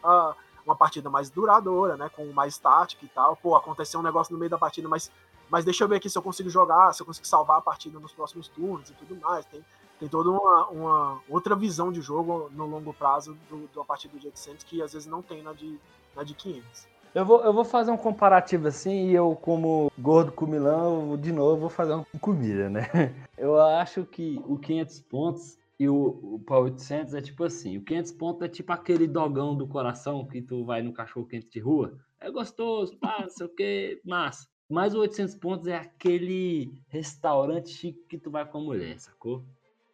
[0.65, 2.11] uma partida mais duradoura, né?
[2.11, 3.37] Com mais tática e tal.
[3.37, 5.11] Pô, aconteceu um negócio no meio da partida, mas,
[5.49, 7.99] mas deixa eu ver aqui se eu consigo jogar, se eu consigo salvar a partida
[7.99, 9.47] nos próximos turnos e tudo mais.
[9.47, 9.65] Tem,
[9.99, 14.09] tem toda uma, uma, outra visão de jogo no longo prazo do, do, a partir
[14.09, 15.79] do de 800 que às vezes não tem na de,
[16.15, 16.87] na de 500.
[17.15, 21.33] Eu vou, eu vou fazer um comparativo assim e eu, como gordo com Milão, de
[21.33, 22.83] novo vou fazer um comida, né?
[23.39, 27.85] Eu acho que o 500 pontos e o, o para 800 é tipo assim: o
[27.85, 31.59] 500 pontos é tipo aquele dogão do coração que tu vai no cachorro quente de
[31.59, 31.99] rua.
[32.21, 34.47] É gostoso, pá, não sei o que, massa.
[34.69, 39.45] Mas o 800 pontos é aquele restaurante chique que tu vai com a mulher, sacou?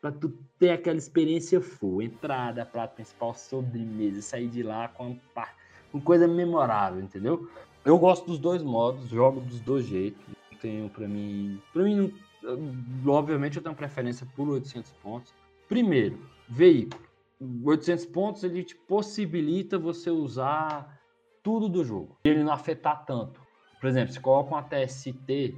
[0.03, 5.17] Para tu ter aquela experiência full, entrada, prato principal, sobremesa, sair de lá com,
[5.93, 7.49] com coisa memorável, entendeu?
[7.85, 10.21] Eu gosto dos dois modos, jogo dos dois jeitos.
[10.61, 12.13] Tenho para mim, para mim,
[13.07, 15.33] obviamente eu tenho preferência por 800 pontos.
[15.69, 17.01] Primeiro, veículo.
[17.65, 21.01] 800 pontos ele te possibilita você usar
[21.43, 22.17] tudo do jogo.
[22.25, 23.41] Ele não afetar tanto.
[23.81, 25.57] Por exemplo, se coloca um TST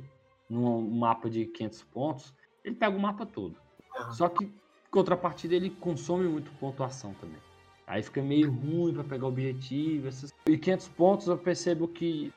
[0.49, 3.64] num mapa de 500 pontos, ele pega o mapa todo.
[4.13, 4.53] Só que,
[4.91, 7.39] contrapartida, ele consome muito pontuação também.
[7.87, 10.09] Aí fica meio ruim para pegar objetivo.
[10.09, 10.33] Essas...
[10.47, 12.33] E 500 pontos eu percebo que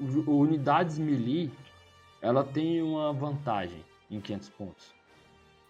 [0.00, 1.50] unidades melee
[2.20, 4.94] ela tem uma vantagem em 500 pontos.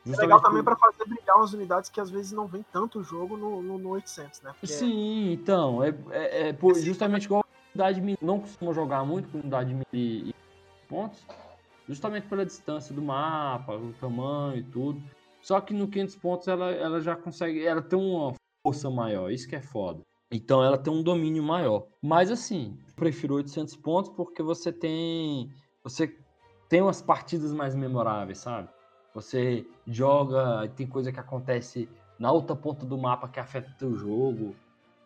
[0.06, 3.36] É legal também para fazer brilhar umas unidades que às vezes não vem tanto jogo
[3.36, 4.50] no, no, no 800, né?
[4.52, 9.28] Porque Sim, então, é, é, é por, justamente igual a unidade não costuma jogar muito
[9.28, 10.34] com unidade e
[10.88, 11.24] pontos,
[11.88, 15.00] justamente pela distância do mapa, o tamanho e tudo.
[15.42, 18.32] Só que no 500 pontos ela, ela já consegue, ela tem uma
[18.64, 20.00] força maior, isso que é foda.
[20.30, 21.86] Então ela tem um domínio maior.
[22.00, 25.52] Mas assim, prefiro 800 pontos porque você tem
[25.84, 26.16] você
[26.68, 28.68] tem umas partidas mais memoráveis, sabe?
[29.14, 31.86] Você joga, tem coisa que acontece
[32.18, 34.54] na outra ponta do mapa que afeta o teu jogo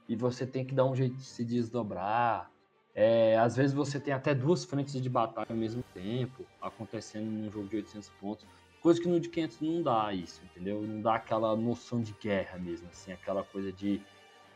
[0.08, 2.50] e você tem que dar um jeito de se desdobrar.
[2.94, 7.50] É, às vezes você tem até duas frentes de batalha ao mesmo tempo acontecendo num
[7.50, 8.46] jogo de 800 pontos,
[8.86, 10.80] coisa que no de 500 não dá isso, entendeu?
[10.80, 14.00] Não dá aquela noção de guerra mesmo, assim, aquela coisa de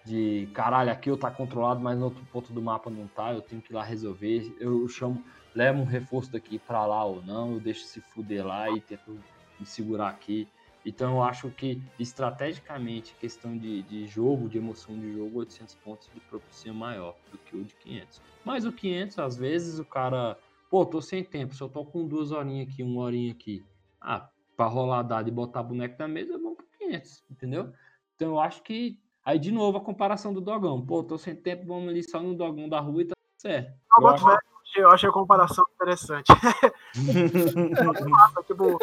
[0.05, 3.43] de caralho, aqui eu tá controlado, mas no outro ponto do mapa não tá, eu
[3.43, 4.57] tenho que ir lá resolver.
[4.61, 5.23] Eu chamo,
[5.53, 9.21] levo um reforço daqui para lá ou não, eu deixo se fuder lá e tento
[9.59, 10.49] me segurar aqui.
[10.87, 16.09] Então eu acho que estrategicamente, questão de, de jogo, de emoção de jogo, 800 pontos
[16.15, 18.23] de propicia maior do que o de 500.
[18.45, 20.39] Mas o 500, às vezes, o cara,
[20.71, 23.63] pô, tô sem tempo, eu tô com duas horinhas aqui, uma horinha aqui,
[24.01, 27.73] ah, pra rolar dado e botar boneco na mesa, vamos pro 500, entendeu?
[28.17, 31.67] Então eu acho que, aí de novo a comparação do dogão, pô, tô sem tempo,
[31.67, 33.73] vamos ali só no dogão da rua e tá certo.
[33.99, 34.25] Eu, eu acho
[34.77, 36.27] eu achei a comparação interessante.
[38.47, 38.79] tipo,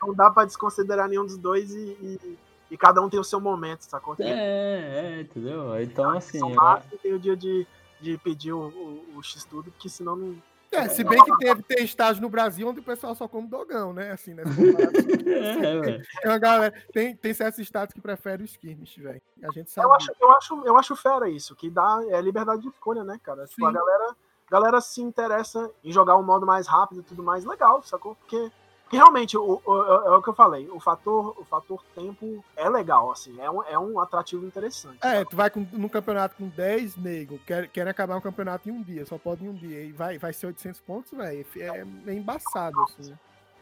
[0.00, 2.38] não dá pra desconsiderar nenhum dos dois e, e,
[2.70, 4.16] e, cada um tem o seu momento, sacou?
[4.18, 5.80] É, é, entendeu?
[5.80, 6.38] Então, assim.
[6.38, 6.98] Eu...
[7.00, 7.66] Tem o dia de,
[8.00, 10.36] de pedir o, o, o X-Tudo, porque senão não.
[10.72, 13.92] É, se bem que teve, tem estágio no Brasil onde o pessoal só come dogão,
[13.92, 14.10] né?
[14.12, 14.42] Assim, né?
[16.24, 19.20] é, é, uma galera, tem, tem certos estados que preferem o skirmish, velho.
[19.42, 19.86] A gente sabe.
[19.86, 23.20] Eu acho, eu, acho, eu acho fera isso, que dá é liberdade de escolha, né,
[23.22, 23.46] cara?
[23.46, 24.16] Tipo, a galera
[24.52, 28.14] galera se interessa em jogar um modo mais rápido e tudo mais, legal, sacou?
[28.16, 28.52] Porque,
[28.92, 32.68] porque realmente, o, o, é o que eu falei, o fator, o fator tempo é
[32.68, 34.98] legal, assim, é um, é um atrativo interessante.
[35.00, 35.30] É, sabe?
[35.30, 38.82] tu vai com, num campeonato com 10 nego, quer, quer acabar um campeonato em um
[38.82, 42.12] dia, só pode em um dia, e vai, vai ser 800 pontos, velho, é, é
[42.12, 43.18] embaçado, assim, né?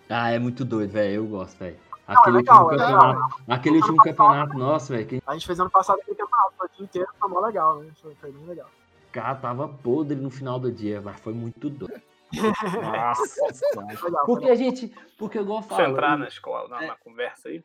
[0.09, 1.78] Ah, é muito doido, velho, eu gosto, velho.
[2.09, 5.07] Aquele, é legal, último, é campeonato, aquele último campeonato nosso, velho.
[5.07, 5.22] Que...
[5.24, 7.89] A gente fez ano passado aquele campeonato, foi o dia inteiro, foi mó legal, né?
[8.03, 8.66] Foi, foi bem legal
[9.12, 12.01] cara tava podre no final do dia, mas foi muito doido.
[12.33, 13.47] Nossa,
[14.26, 17.64] porque a gente, porque eu gosto de entrar na escola, na, é, na conversa aí.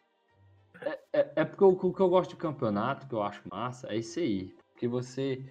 [0.81, 3.97] É, é, é porque o, que eu gosto de campeonato, que eu acho massa, é
[3.97, 4.55] isso aí.
[4.73, 5.41] Porque você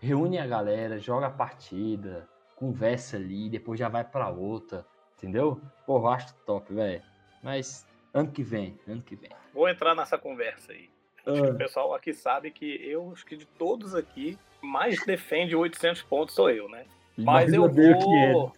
[0.00, 4.84] reúne a galera, joga a partida, conversa ali, depois já vai pra outra,
[5.16, 5.60] entendeu?
[5.86, 7.02] Pô, eu acho top, velho.
[7.42, 9.30] Mas ano que vem, ano que vem.
[9.52, 10.90] Vou entrar nessa conversa aí.
[11.24, 11.56] Acho que o ah.
[11.56, 16.50] pessoal aqui sabe que eu, acho que de todos aqui, mais defende 800 pontos sou
[16.50, 16.84] eu, né?
[17.16, 18.52] Mas eu vou.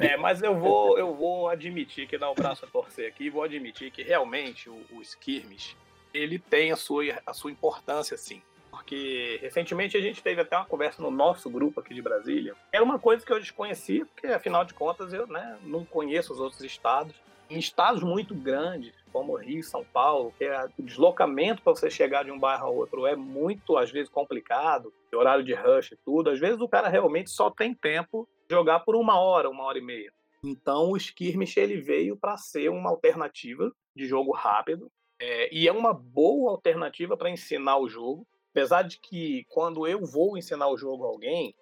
[0.00, 3.42] É, mas eu vou, eu vou admitir que dar o braço a torcer aqui, vou
[3.42, 5.76] admitir que realmente o, o Skirmish
[6.12, 8.40] ele tem a sua, a sua importância, sim.
[8.70, 12.54] Porque recentemente a gente teve até uma conversa no nosso grupo aqui de Brasília.
[12.72, 16.40] Era uma coisa que eu desconhecia, porque afinal de contas eu né, não conheço os
[16.40, 17.14] outros estados.
[17.50, 22.24] Em estados muito grandes, como Rio, São Paulo, que é o deslocamento para você chegar
[22.24, 26.30] de um bairro a outro é muito, às vezes, complicado, horário de rush e tudo.
[26.30, 29.78] Às vezes o cara realmente só tem tempo de jogar por uma hora, uma hora
[29.78, 30.12] e meia.
[30.42, 34.90] Então o Skirmish ele veio para ser uma alternativa de jogo rápido
[35.20, 38.26] é, e é uma boa alternativa para ensinar o jogo.
[38.50, 41.54] Apesar de que quando eu vou ensinar o jogo a alguém,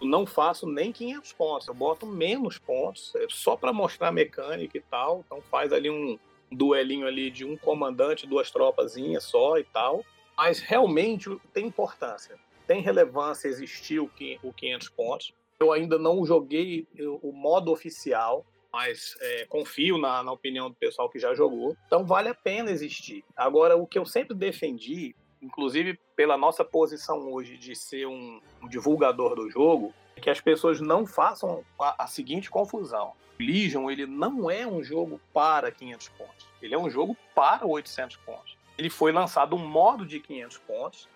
[0.00, 4.12] eu não faço nem 500 pontos, eu boto menos pontos, é só para mostrar a
[4.12, 5.22] mecânica e tal.
[5.24, 6.18] Então faz ali um,
[6.50, 10.04] duelinho ali de um comandante, duas tropazinhas só e tal.
[10.36, 15.34] Mas realmente tem importância, tem relevância existir o 500 pontos.
[15.58, 16.86] Eu ainda não joguei
[17.22, 21.76] o modo oficial, mas é, confio na, na opinião do pessoal que já jogou.
[21.86, 23.24] Então vale a pena existir.
[23.36, 28.68] Agora, o que eu sempre defendi, inclusive pela nossa posição hoje de ser um, um
[28.68, 33.12] divulgador do jogo, que as pessoas não façam a, a seguinte confusão.
[33.38, 36.46] Legion ele não é um jogo para 500 pontos.
[36.60, 38.56] Ele é um jogo para 800 pontos.
[38.76, 41.08] Ele foi lançado um modo de 500 pontos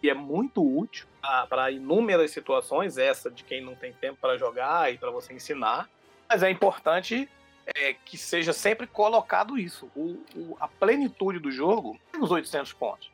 [0.00, 1.06] que é muito útil
[1.48, 5.88] para inúmeras situações, essa de quem não tem tempo para jogar e para você ensinar.
[6.28, 7.28] Mas é importante
[7.66, 9.90] é, que seja sempre colocado isso.
[9.94, 13.10] O, o, a plenitude do jogo é os 800 pontos.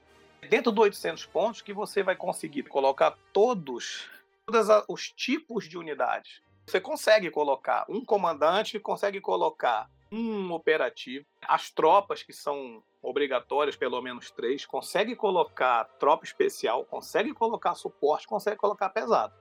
[0.49, 4.09] Dentro dos 800 pontos que você vai conseguir colocar todos,
[4.51, 11.70] todos os tipos de unidades você consegue colocar um comandante, consegue colocar um operativo, as
[11.70, 18.57] tropas que são obrigatórias, pelo menos três, consegue colocar tropa especial, consegue colocar suporte, consegue
[18.57, 19.32] colocar pesado.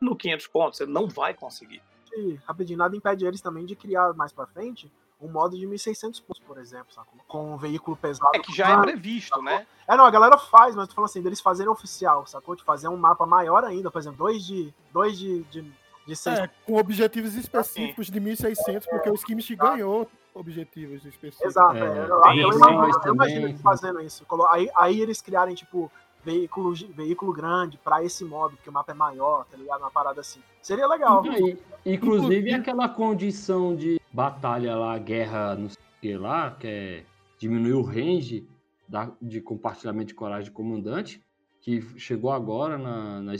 [0.00, 1.82] No 500 pontos, você não vai conseguir.
[2.12, 4.90] E, rapidinho, nada impede eles também de criar mais para frente
[5.20, 7.18] um modo de 1.600 pontos, por exemplo, sacou?
[7.26, 8.30] Com um veículo pesado.
[8.34, 9.66] É que já é previsto, né?
[9.88, 12.54] É, não, a galera faz, mas eu tô falando assim, deles fazerem oficial, sacou?
[12.54, 14.72] De fazer um mapa maior ainda, por exemplo, dois de.
[14.92, 15.62] dois de, de,
[16.06, 16.38] de seis.
[16.38, 21.46] É, com objetivos específicos de 1.600, porque o Skimish ganhou objetivos específicos.
[21.46, 24.24] Exato, É, é, eu, tem eu imagino, eu imagino eles fazendo isso.
[24.26, 25.90] Colo- Aí, aí eles criarem, tipo,
[26.22, 29.80] veículo, veículo grande pra esse modo, porque o mapa é maior, tá ligado?
[29.80, 30.40] Uma parada assim.
[30.60, 31.24] Seria legal.
[31.24, 31.56] E,
[31.86, 37.04] inclusive aquela condição de batalha lá, guerra, não sei o que lá, que é
[37.38, 38.48] diminuir o range
[38.88, 41.22] da- de compartilhamento de coragem de comandante,
[41.60, 43.32] que chegou agora na, na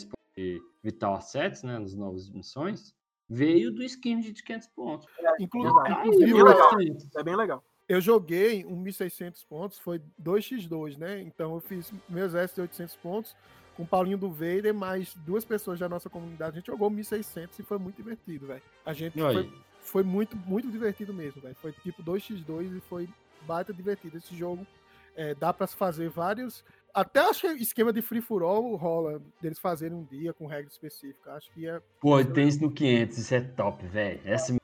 [0.82, 2.94] Vital Assets, né, nas novas missões,
[3.26, 5.06] veio do skin de 500 pontos.
[5.06, 6.70] Tá inclusive, bem legal.
[6.70, 7.06] bastante.
[7.06, 7.64] Isso é bem legal.
[7.88, 11.22] eu joguei um 1.600 pontos, foi 2x2, né?
[11.22, 13.34] Então eu fiz meu exército de 800 pontos
[13.74, 16.52] com o Paulinho do Vader, mais duas pessoas da nossa comunidade.
[16.52, 18.62] A gente jogou 1.600 e foi muito divertido, velho.
[18.84, 19.50] A gente foi,
[19.88, 21.54] foi muito, muito divertido mesmo, velho.
[21.56, 23.08] Foi tipo 2x2 e foi
[23.42, 24.16] baita divertido.
[24.18, 24.66] Esse jogo
[25.14, 26.64] é, dá pra se fazer vários.
[26.92, 30.70] Até acho que esquema de free for all rola deles fazerem um dia com regra
[30.70, 31.32] específica.
[31.34, 31.80] Acho que é.
[32.00, 34.20] Pô, tem isso no 500, isso é top, velho.
[34.24, 34.56] Essa-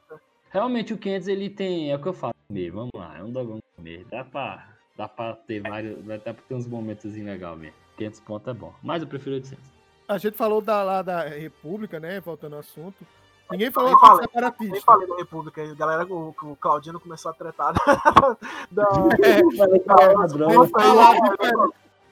[0.51, 3.31] Realmente o 500 ele tem, é o que eu falo mesmo, vamos lá, é um
[3.31, 4.05] dogão mesmo.
[4.11, 7.75] Dá pra, dá pra ter vários, dá pra ter uns momentos legais mesmo.
[7.97, 9.65] 500 pontos é bom, mas eu prefiro 800.
[10.09, 12.21] A gente falou da, lá da República, né?
[12.21, 13.07] Voltando ao assunto.
[13.53, 14.73] Ninguém falou Nem falei, separatista.
[14.73, 15.75] Nem falei da República aí.
[15.75, 17.73] Galera, o, o Claudino começou a tretar
[18.71, 18.89] da.
[19.23, 19.43] É.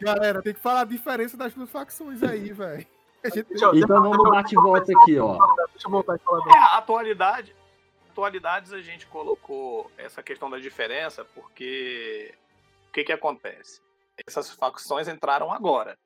[0.01, 2.87] Galera, tem que falar a diferença das duas facções aí, velho.
[3.75, 5.37] Então vamos bate e volta aqui, ó.
[5.73, 7.55] Deixa eu voltar e falar É, atualidade.
[8.11, 12.35] Atualidades a gente colocou essa questão da diferença porque
[12.89, 13.81] o que que acontece?
[14.27, 15.99] Essas facções entraram agora.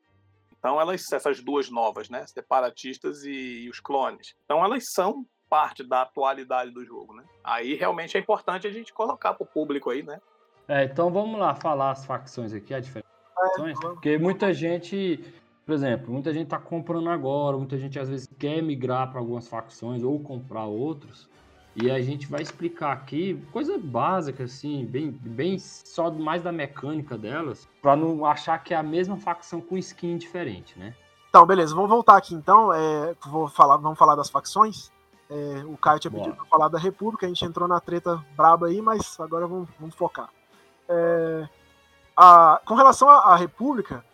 [0.64, 4.34] Então elas, essas duas novas, né, separatistas e, e os clones.
[4.46, 7.22] Então elas são parte da atualidade do jogo, né?
[7.44, 10.18] Aí realmente é importante a gente colocar pro público aí, né?
[10.66, 15.22] É, então vamos lá falar as facções aqui, a diferença das facções, porque muita gente,
[15.66, 19.46] por exemplo, muita gente tá comprando agora, muita gente às vezes quer migrar para algumas
[19.46, 21.28] facções ou comprar outros.
[21.76, 27.18] E a gente vai explicar aqui coisa básica assim, bem, bem só mais da mecânica
[27.18, 30.94] delas, para não achar que é a mesma facção com skin diferente, né?
[31.28, 32.72] Então, beleza, vamos voltar aqui então.
[32.72, 34.92] É, vou falar, vamos falar das facções.
[35.28, 36.24] É, o Caio tinha Bora.
[36.24, 39.68] pedido pra falar da República, a gente entrou na treta braba aí, mas agora vamos,
[39.80, 40.28] vamos focar.
[40.88, 41.48] É,
[42.16, 44.04] a- com relação à, à República,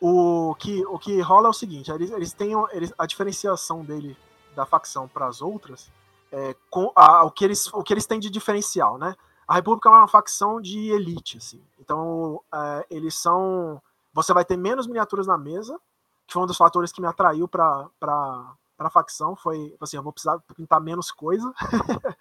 [0.00, 4.16] o que, o que rola é o seguinte: eles, eles têm eles, a diferenciação dele
[4.54, 5.90] da facção para as outras,
[6.32, 9.14] é, com a- o, que eles, o que eles têm de diferencial, né?
[9.46, 11.60] A República é uma facção de elite, assim.
[11.80, 13.80] Então, é, eles são.
[14.12, 15.78] Você vai ter menos miniaturas na mesa,
[16.26, 20.12] que foi um dos fatores que me atraiu para para facção foi assim, eu vou
[20.12, 21.52] precisar pintar menos coisa.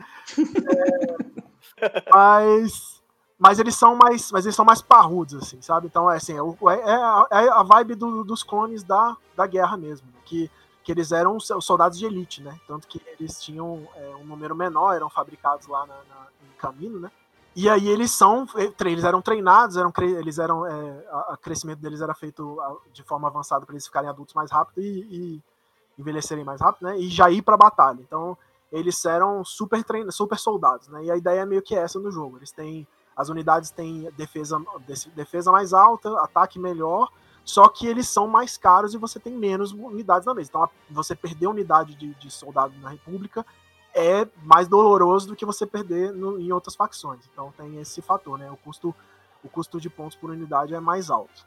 [1.82, 3.02] É, mas
[3.40, 5.88] mas eles são mais mas eles são mais parrudos assim, sabe?
[5.88, 9.46] Então é assim, é, é- é a, é a vibe do- dos clones da, da
[9.46, 10.50] guerra mesmo, que
[10.88, 12.58] que eles eram os os soldados de elite, né?
[12.66, 16.98] Tanto que eles tinham é, um número menor, eram fabricados lá na, na- em caminho,
[16.98, 17.12] né?
[17.54, 21.80] E aí eles são, eh, eles eram treinados, eram, eles eram, é, a- a crescimento
[21.82, 22.58] deles era feito
[22.94, 25.44] de forma avançada para eles ficarem adultos mais rápido e, e
[26.00, 26.98] envelhecerem mais rápido, né?
[26.98, 28.00] E já ir para batalha.
[28.00, 28.38] Então
[28.72, 31.04] eles eram super treinados, super soldados, né?
[31.04, 32.38] E a ideia é meio que essa no jogo.
[32.38, 34.58] Eles têm as unidades têm defesa,
[35.14, 37.12] defesa mais alta, ataque melhor,
[37.48, 40.50] só que eles são mais caros e você tem menos unidades na mesa.
[40.50, 43.46] Então você perder unidade de, de soldado na República
[43.96, 47.22] é mais doloroso do que você perder no- em outras facções.
[47.32, 48.52] Então tem esse fator, né?
[48.52, 48.94] O custo,
[49.42, 51.46] o custo de pontos por unidade é mais alto.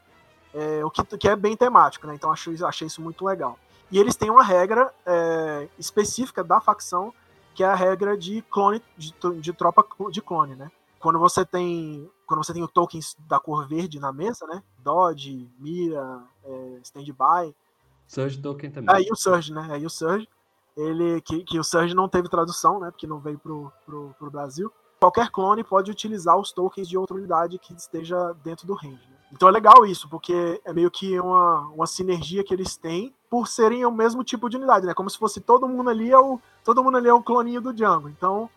[0.55, 2.15] É, o que, que é bem temático, né?
[2.15, 3.59] Então achei, achei isso muito legal.
[3.91, 7.13] E eles têm uma regra é, específica da facção,
[7.55, 10.71] que é a regra de clone, de, de tropa de clone, né?
[11.01, 14.63] Quando você tem quando você tem o tokens da cor verde na mesa, né?
[14.79, 17.53] Dodge, mira, é, standby,
[18.11, 18.93] Surge Token também.
[18.93, 19.69] Aí o Surge, né?
[19.71, 20.29] Aí o Surge,
[20.77, 22.91] ele que, que o Surge não teve tradução, né?
[22.91, 24.73] Porque não veio pro, pro, pro Brasil.
[24.99, 29.09] Qualquer clone pode utilizar os tokens de outra unidade que esteja dentro do range.
[29.09, 29.17] né?
[29.33, 33.47] Então é legal isso, porque é meio que uma, uma sinergia que eles têm por
[33.47, 34.93] serem o mesmo tipo de unidade, né?
[34.93, 37.73] Como se fosse todo mundo ali é o todo mundo ali é o cloninho do
[37.73, 38.09] Django.
[38.09, 38.51] Então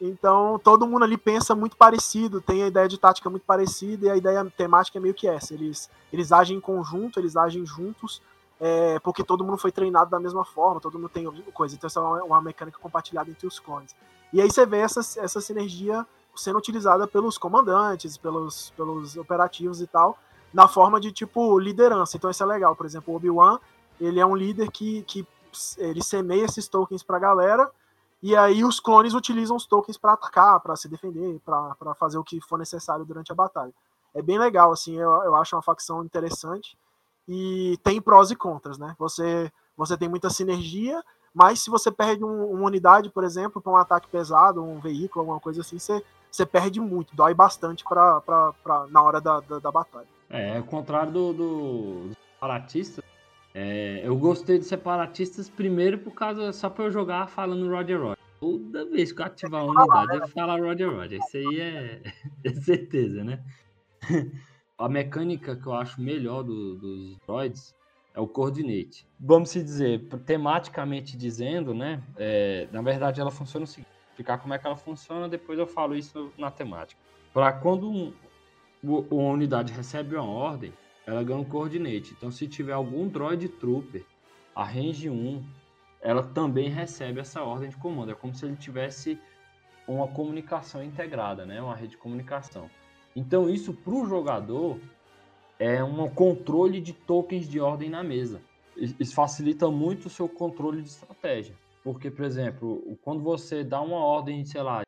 [0.00, 4.10] então todo mundo ali pensa muito parecido, tem a ideia de tática muito parecida e
[4.10, 5.54] a ideia temática é meio que essa.
[5.54, 8.20] Eles eles agem em conjunto, eles agem juntos
[8.60, 11.74] é, porque todo mundo foi treinado da mesma forma, todo mundo tem coisa.
[11.74, 13.94] Então, essa é uma, uma mecânica compartilhada entre os clones.
[14.32, 19.86] E aí você vê essa, essa sinergia sendo utilizada pelos comandantes, pelos, pelos operativos e
[19.86, 20.18] tal,
[20.52, 22.16] na forma de, tipo, liderança.
[22.16, 22.74] Então, isso é legal.
[22.74, 23.58] Por exemplo, o Obi-Wan,
[24.00, 25.26] ele é um líder que, que
[25.78, 27.70] ele semeia esses tokens pra galera,
[28.24, 32.24] E aí os clones utilizam os tokens para atacar, para se defender, para fazer o
[32.24, 33.70] que for necessário durante a batalha.
[34.14, 36.74] É bem legal, assim, eu, eu acho uma facção interessante.
[37.28, 38.96] E tem prós e contras, né?
[38.98, 41.04] Você, você tem muita sinergia,
[41.34, 45.20] mas se você perde um, uma unidade, por exemplo, para um ataque pesado, um veículo,
[45.20, 49.40] alguma coisa assim, você, você perde muito, dói bastante pra, pra, pra na hora da,
[49.40, 50.08] da, da batalha.
[50.30, 53.04] É, ao contrário do, do, separatista,
[53.54, 58.13] é, eu gostei dos separatistas primeiro por causa, só pra eu jogar falando Roger Roger.
[58.40, 61.18] Toda vez que eu ativar a unidade, eu falar Roger Roger.
[61.18, 62.02] Isso aí é,
[62.44, 63.44] é certeza, né?
[64.76, 67.74] a mecânica que eu acho melhor do, dos droids
[68.14, 69.06] é o coordinate.
[69.18, 72.02] Vamos se dizer, tematicamente dizendo, né?
[72.16, 75.66] É, na verdade, ela funciona o seguinte: explicar como é que ela funciona, depois eu
[75.66, 77.00] falo isso na temática.
[77.32, 78.12] Para quando um,
[78.82, 80.72] uma unidade recebe uma ordem,
[81.06, 82.14] ela ganha um coordinate.
[82.16, 84.04] Então, se tiver algum droid trooper,
[84.54, 85.44] a range 1,
[86.04, 88.12] ela também recebe essa ordem de comando.
[88.12, 89.18] É como se ele tivesse
[89.88, 91.62] uma comunicação integrada, né?
[91.62, 92.70] Uma rede de comunicação.
[93.16, 94.78] Então, isso para o jogador
[95.58, 98.42] é um controle de tokens de ordem na mesa.
[98.76, 101.56] Isso facilita muito o seu controle de estratégia.
[101.82, 104.82] Porque, por exemplo, quando você dá uma ordem, sei lá,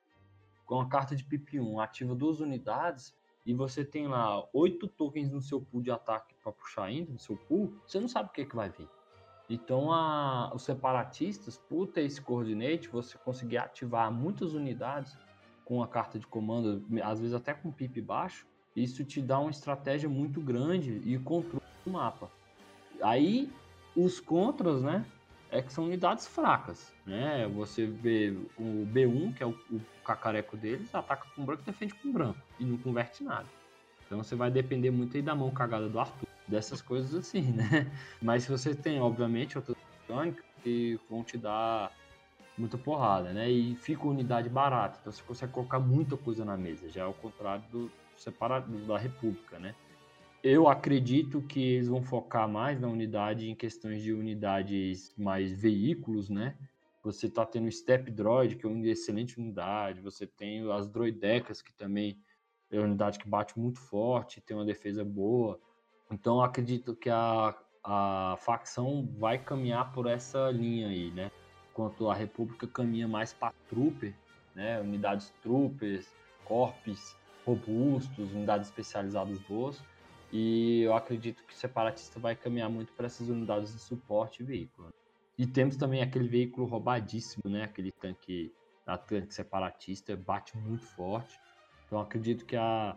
[0.67, 3.15] com a carta de PP1, ativa duas unidades,
[3.47, 7.19] e você tem lá oito tokens no seu pool de ataque para puxar ainda, no
[7.19, 8.89] seu pool, você não sabe o que, é que vai vir.
[9.49, 15.17] Então, a, os separatistas, por ter esse coordinate, você conseguir ativar muitas unidades
[15.65, 19.51] com a carta de comando, às vezes até com pip baixo, isso te dá uma
[19.51, 22.31] estratégia muito grande e controle do mapa.
[23.03, 23.51] Aí
[23.97, 25.05] os contras, né?
[25.49, 27.49] É que são unidades fracas, né?
[27.55, 31.95] Você vê o B1, que é o, o cacareco deles, ataca com branco e defende
[31.95, 33.47] com branco e não converte nada.
[34.05, 37.91] Então você vai depender muito aí da mão cagada do Arthur, dessas coisas assim, né?
[38.23, 41.93] Mas se você tem, obviamente, outras mecânicas que vão te dar
[42.57, 43.51] muita porrada, né?
[43.51, 47.13] E fica unidade barata, então você consegue colocar muita coisa na mesa, já é o
[47.13, 49.75] contrário do, separado da República, né?
[50.43, 56.29] Eu acredito que eles vão focar mais na unidade em questões de unidades mais veículos,
[56.29, 56.57] né?
[57.03, 61.63] Você tá tendo o Step Droid, que é uma excelente unidade, você tem as droidecas,
[61.63, 62.19] que também
[62.71, 65.61] é uma unidade que bate muito forte, tem uma defesa boa.
[66.11, 71.31] Então acredito que a, a facção vai caminhar por essa linha aí, né?
[71.71, 74.15] Enquanto a República caminha mais para trooper,
[74.55, 74.81] né?
[74.81, 76.07] Unidades troopers,
[76.45, 79.83] corpos, robustos, unidades especializadas boas.
[80.33, 84.47] E eu acredito que o separatista vai caminhar muito para essas unidades de suporte e
[84.47, 84.93] veículo.
[85.39, 87.65] E temos também aquele veículo roubadíssimo, né?
[87.65, 88.53] Aquele tanque,
[88.87, 91.39] a tanque separatista, bate muito forte.
[91.87, 92.97] Então acredito que a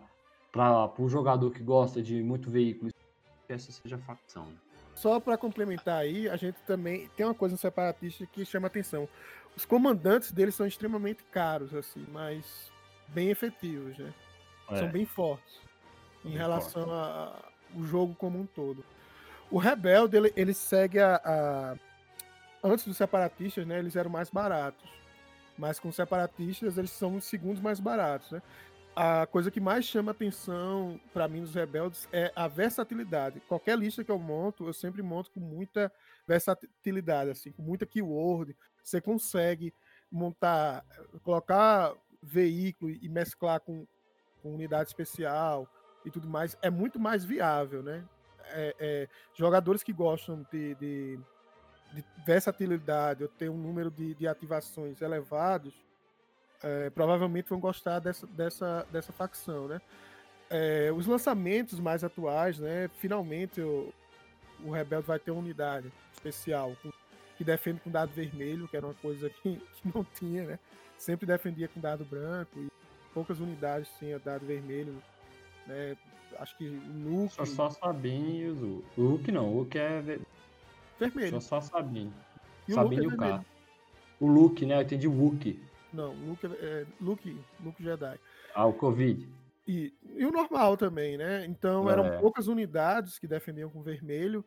[0.51, 2.91] para o jogador que gosta de muito veículo,
[3.53, 4.45] essa seja a facção.
[4.45, 4.55] Né?
[4.95, 9.07] Só para complementar aí, a gente também tem uma coisa no separatista que chama atenção.
[9.55, 12.71] Os comandantes deles são extremamente caros, assim, mas
[13.07, 14.13] bem efetivos, né?
[14.69, 14.77] É.
[14.77, 15.59] São bem fortes
[16.23, 18.83] em bem relação ao jogo como um todo.
[19.49, 21.75] O Rebelde, ele, ele segue a, a,
[22.63, 23.79] Antes dos separatistas, né?
[23.79, 24.87] Eles eram mais baratos.
[25.57, 28.41] Mas com os separatistas, eles são os segundos mais baratos, né?
[29.01, 33.39] A coisa que mais chama atenção para mim nos rebeldes é a versatilidade.
[33.47, 35.89] Qualquer lista que eu monto, eu sempre monto com muita
[36.27, 38.53] versatilidade, assim, com muita keyword.
[38.83, 39.73] Você consegue
[40.11, 40.83] montar,
[41.23, 43.87] colocar veículo e mesclar com,
[44.43, 45.65] com unidade especial
[46.03, 48.03] e tudo mais, é muito mais viável, né?
[48.47, 51.17] É, é, jogadores que gostam de, de,
[51.93, 55.73] de versatilidade ou ter um número de, de ativações elevados,
[56.63, 59.81] é, provavelmente vão gostar dessa, dessa, dessa facção, né?
[60.49, 62.89] É, os lançamentos mais atuais, né?
[62.97, 63.93] Finalmente o,
[64.63, 66.91] o Rebelde vai ter uma unidade especial com,
[67.37, 70.59] que defende com dado vermelho, que era uma coisa que, que não tinha, né?
[70.97, 72.69] Sempre defendia com dado branco e
[73.13, 75.01] poucas unidades tinha dado vermelho,
[75.65, 75.95] né?
[76.37, 77.33] Acho que o Luke.
[77.33, 78.87] Só, só Sabine e o Luke.
[78.97, 80.21] O Luke não, o Luke é ver...
[80.99, 81.41] vermelho.
[81.41, 82.13] Só, só Sabine.
[82.67, 83.45] E Sabine o e o K.
[84.19, 84.77] O Luke, né?
[84.77, 85.68] Eu entendi Wookie.
[85.91, 88.19] Não, Luke é, Luke, Luke Jedi.
[88.53, 89.27] Ah, o Covid.
[89.67, 91.45] E, e o normal também, né?
[91.45, 91.93] Então é.
[91.93, 94.43] eram poucas unidades que defendiam com vermelho.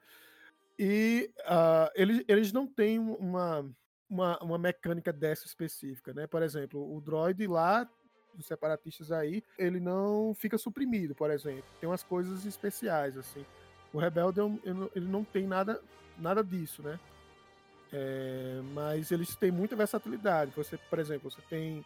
[0.78, 3.64] E uh, eles, eles não têm uma,
[4.08, 6.26] uma, uma mecânica dessa específica, né?
[6.26, 7.88] Por exemplo, o droid lá
[8.34, 11.64] dos separatistas aí, ele não fica suprimido, por exemplo.
[11.80, 13.44] Tem umas coisas especiais, assim.
[13.92, 14.40] O Rebelde,
[14.94, 15.80] ele não tem nada,
[16.18, 16.98] nada disso, né?
[17.92, 20.52] É, mas eles têm muita versatilidade.
[20.56, 21.84] Você, por exemplo, você tem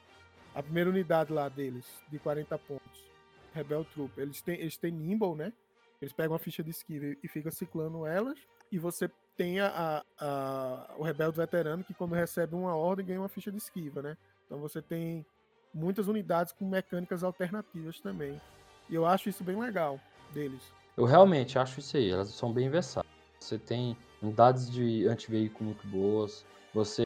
[0.54, 3.04] a primeira unidade lá deles, de 40 pontos,
[3.52, 4.18] Rebel Troop.
[4.18, 5.52] Eles têm, eles têm Nimble, né?
[6.00, 8.38] Eles pegam a ficha de esquiva e ficam ciclando elas.
[8.70, 13.28] E você tem a, a, o rebelde veterano que quando recebe uma ordem ganha uma
[13.28, 14.16] ficha de esquiva, né?
[14.46, 15.26] Então você tem
[15.74, 18.40] muitas unidades com mecânicas alternativas também.
[18.88, 20.00] E eu acho isso bem legal
[20.32, 20.62] deles.
[20.96, 23.12] Eu realmente acho isso aí, elas são bem versáteis.
[23.40, 27.04] Você tem unidades de antiveículo muito boas, você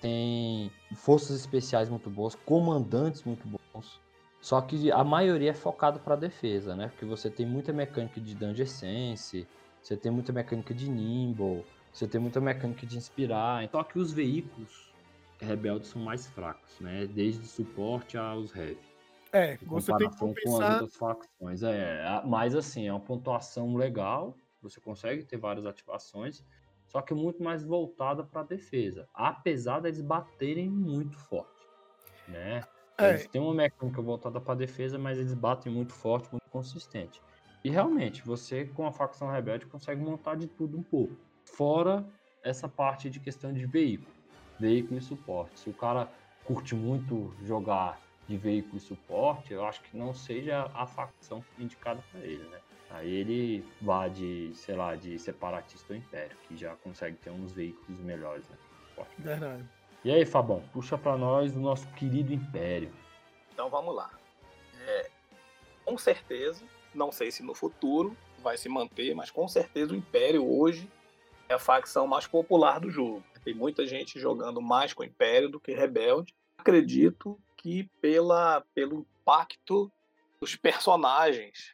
[0.00, 4.00] tem forças especiais muito boas, comandantes muito bons.
[4.40, 6.88] Só que a maioria é focado para defesa, né?
[6.88, 9.46] Porque você tem muita mecânica de Dungeon Sense,
[9.80, 13.68] você tem muita mecânica de Nimble, você tem muita mecânica de inspirar.
[13.70, 14.92] Só que os veículos
[15.38, 17.06] rebeldes são mais fracos, né?
[17.06, 18.78] Desde suporte aos heavy.
[19.32, 20.44] É, você tem que compensar...
[20.44, 21.62] com as outras facções.
[21.62, 26.44] É, mas assim, é uma pontuação legal, você consegue ter várias ativações,
[26.86, 31.66] só que muito mais voltada para defesa, apesar deles baterem muito forte,
[32.28, 32.62] né?
[32.98, 33.10] É.
[33.10, 37.22] Eles têm uma mecânica voltada para defesa, mas eles batem muito forte, muito consistente.
[37.64, 41.16] E realmente, você com a facção rebelde consegue montar de tudo um pouco.
[41.44, 42.04] Fora
[42.42, 44.12] essa parte de questão de veículo,
[44.58, 45.60] veículo e suporte.
[45.60, 46.12] Se o cara
[46.44, 52.02] curte muito jogar de veículo e suporte, eu acho que não seja a facção indicada
[52.10, 52.60] para ele, né?
[52.92, 57.52] Aí ele vá de, sei lá, de separatista ou império, que já consegue ter uns
[57.52, 58.56] veículos melhores, né?
[59.18, 59.64] Verdade.
[60.04, 62.92] E aí, Fabão, puxa para nós o nosso querido império.
[63.52, 64.10] Então vamos lá.
[64.86, 65.10] É,
[65.84, 66.64] com certeza,
[66.94, 70.90] não sei se no futuro vai se manter, mas com certeza o império hoje
[71.48, 73.22] é a facção mais popular do jogo.
[73.44, 76.34] Tem muita gente jogando mais com o império do que rebelde.
[76.58, 79.90] Acredito que pela, pelo impacto
[80.40, 81.72] dos personagens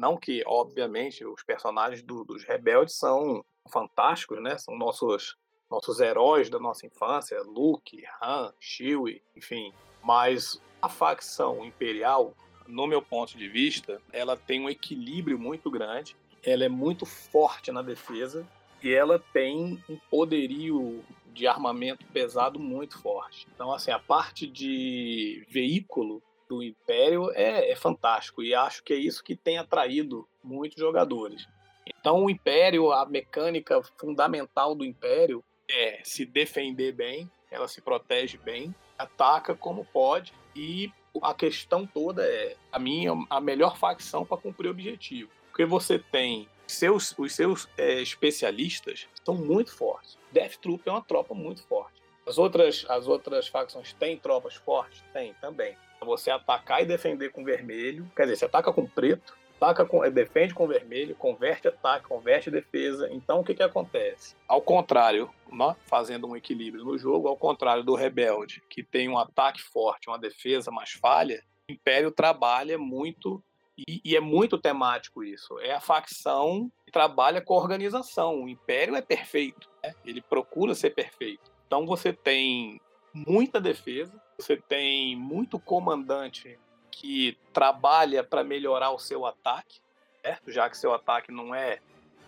[0.00, 4.56] não que, obviamente, os personagens do, dos rebeldes são fantásticos, né?
[4.56, 5.36] São nossos
[5.70, 9.72] nossos heróis da nossa infância, Luke, Han, Chewie, enfim.
[10.02, 12.34] Mas a facção imperial,
[12.66, 16.16] no meu ponto de vista, ela tem um equilíbrio muito grande.
[16.42, 18.44] Ela é muito forte na defesa
[18.82, 23.46] e ela tem um poderio de armamento pesado muito forte.
[23.54, 26.20] Então, assim, a parte de veículo
[26.50, 31.46] do Império é, é fantástico e acho que é isso que tem atraído muitos jogadores.
[31.86, 38.36] Então, o Império, a mecânica fundamental do Império é se defender bem, ela se protege
[38.36, 44.36] bem, ataca como pode e a questão toda é a minha a melhor facção para
[44.36, 50.18] cumprir o objetivo, porque você tem seus os seus é, especialistas são muito fortes.
[50.32, 52.00] Death Troop é uma tropa muito forte.
[52.26, 55.76] As outras as outras facções têm tropas fortes, tem também.
[56.04, 58.10] Você atacar e defender com vermelho.
[58.16, 63.08] Quer dizer, você ataca com preto, ataca com, defende com vermelho, converte ataque, converte defesa.
[63.12, 64.34] Então o que, que acontece?
[64.48, 69.18] Ao contrário, né, fazendo um equilíbrio no jogo, ao contrário do rebelde, que tem um
[69.18, 73.42] ataque forte, uma defesa mais falha, o Império trabalha muito
[73.88, 75.58] e, e, é muito temático isso.
[75.60, 78.42] É a facção que trabalha com a organização.
[78.42, 79.94] O Império é perfeito, né?
[80.04, 81.50] ele procura ser perfeito.
[81.66, 82.80] Então você tem
[83.14, 86.58] muita defesa, você tem muito comandante
[86.90, 89.80] que trabalha para melhorar o seu ataque,
[90.22, 90.50] certo?
[90.50, 91.80] Já que seu ataque não é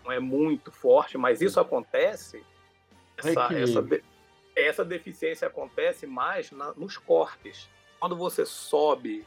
[0.05, 2.45] não é muito forte, mas isso acontece
[3.17, 4.03] essa, essa, de,
[4.57, 7.69] essa deficiência acontece mais na, nos cortes.
[8.01, 9.25] Quando você sobe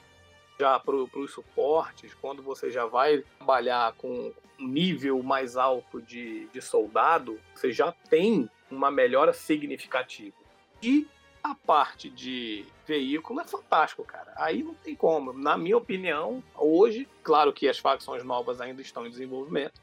[0.59, 6.47] já para os suportes, quando você já vai trabalhar com um nível mais alto de,
[6.47, 10.35] de soldado, você já tem uma melhora significativa.
[10.81, 11.07] E
[11.45, 14.33] a parte de veículo é fantástico, cara.
[14.35, 15.31] Aí não tem como.
[15.31, 19.79] Na minha opinião, hoje, claro que as facções novas ainda estão em desenvolvimento,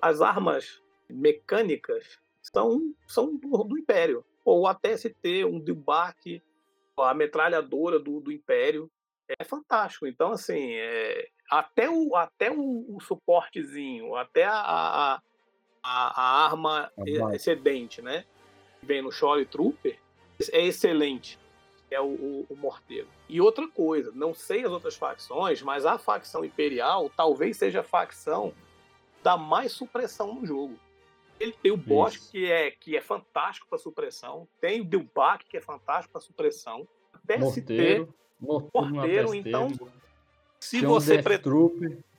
[0.00, 0.80] as armas
[1.10, 4.24] mecânicas são, são do, do Império.
[4.44, 6.42] Ou até se ter um Dilbach,
[6.96, 8.90] a metralhadora do, do Império,
[9.28, 10.06] é fantástico.
[10.06, 15.22] Então, assim, é, até, o, até o, o, suportezinho, até a, a,
[15.82, 16.90] a, a arma
[17.34, 18.24] excedente, né?
[18.82, 19.98] Vem no Shore Trooper,
[20.50, 21.38] é excelente.
[21.90, 23.08] É o, o, o, Morteiro.
[23.28, 27.84] E outra coisa, não sei as outras facções, mas a facção Imperial talvez seja a
[27.84, 28.54] facção
[29.22, 30.78] da mais supressão no jogo.
[31.38, 35.56] Ele tem o Bosch, que é, que é fantástico para supressão, tem o Dilbach, que
[35.56, 38.08] é fantástico para supressão, até Morteiro, se ter
[38.40, 39.68] Morteiro, Morteiro então,
[40.58, 41.42] se você um Death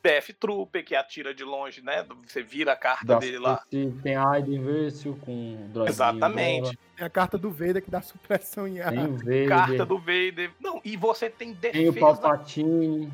[0.04, 2.06] Death Trooper, que atira de longe, né?
[2.28, 3.64] Você vira a carta dá, dele lá.
[3.70, 6.78] Tem a Inversil com o Exatamente.
[6.98, 8.92] Tem a carta do Vader que dá supressão em ar.
[8.92, 9.48] Tem o Vader.
[9.48, 10.52] Carta do Vader.
[10.60, 11.72] Não, e você tem defesa.
[11.72, 13.14] Tem o Palpatine.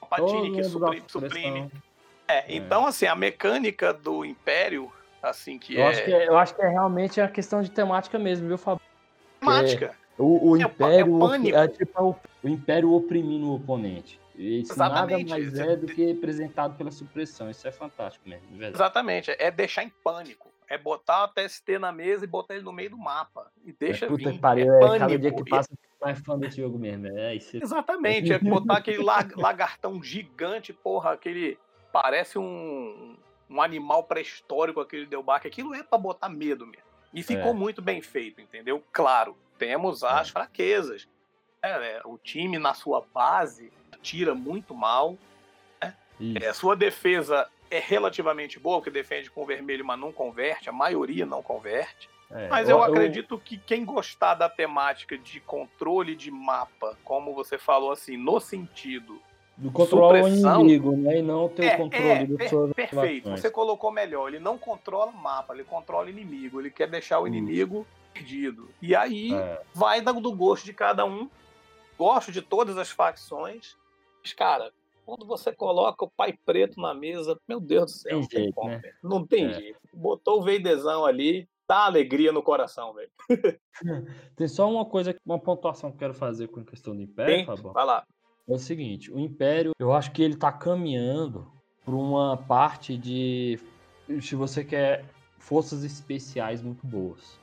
[0.00, 1.04] Palpatine que suprime.
[1.06, 1.70] suprime.
[2.26, 4.90] É, é, então, assim, a mecânica do Império,
[5.22, 5.88] assim, que eu é...
[5.88, 6.28] Acho que é...
[6.28, 8.84] Eu acho que é realmente a questão de temática mesmo, viu, Fábio?
[9.38, 9.94] Temática.
[10.18, 11.18] O, o é, Império
[11.54, 14.18] é, é tipo o, o Império oprimindo o oponente.
[14.36, 15.28] Isso Exatamente.
[15.30, 17.50] nada mais é do que representado pela supressão.
[17.50, 18.62] Isso é fantástico mesmo.
[18.62, 19.30] Exatamente.
[19.38, 20.46] É deixar em pânico.
[20.68, 23.50] é botar o TST na mesa e botar ele no meio do mapa.
[23.64, 24.32] E deixa Puta vir.
[24.34, 24.98] que pariu, é é, pânico.
[24.98, 27.06] cada dia que passa, mais fã desse jogo mesmo.
[27.06, 27.56] É isso.
[27.56, 31.56] Exatamente, é botar aquele la- lagartão gigante, porra, aquele.
[31.92, 33.16] Parece um,
[33.48, 35.46] um animal pré-histórico, aquele Delbac.
[35.46, 36.84] Aquilo é pra botar medo mesmo.
[37.14, 37.54] E ficou É.
[37.54, 38.82] muito bem feito, entendeu?
[38.92, 41.08] Claro, temos as fraquezas.
[41.62, 43.72] É, é, o time, na sua base,
[44.06, 45.18] tira muito mal.
[46.20, 46.38] Isso.
[46.44, 50.68] É, a sua defesa é relativamente boa, porque defende com vermelho, mas não converte.
[50.68, 52.08] A maioria não converte.
[52.30, 57.56] É, Mas eu, acredito que quem gostar da temática de controle de mapa, como você
[57.56, 59.20] falou assim, no sentido.
[59.56, 61.18] Do controlar o inimigo, né?
[61.18, 64.28] E não ter É, o controle é, das per- suas perfeito, você colocou melhor.
[64.28, 66.60] Ele não controla o mapa, ele controla o inimigo.
[66.60, 68.68] Ele quer deixar o inimigo perdido.
[68.82, 71.28] E aí É, vai do do gosto de cada um.
[71.96, 73.76] Gosto de todas as facções.
[74.26, 74.72] Mas, cara,
[75.04, 78.54] quando você coloca o pai preto na mesa, meu Deus do céu, não tem jeito,
[78.56, 78.80] como, né?
[79.00, 79.52] Não tem É.
[79.52, 79.78] jeito.
[79.94, 83.10] Botou o Veidezão ali, dá alegria no coração, velho.
[84.34, 87.36] Tem só uma coisa, uma pontuação que eu quero fazer com a questão do Império,
[87.36, 87.46] Tem?
[87.46, 87.72] Fabão.
[87.72, 88.04] Vai lá.
[88.48, 91.46] É o seguinte, o Império, eu acho que ele tá caminhando
[91.84, 93.60] para uma parte de
[94.20, 95.04] se você quer
[95.38, 97.38] forças especiais muito boas.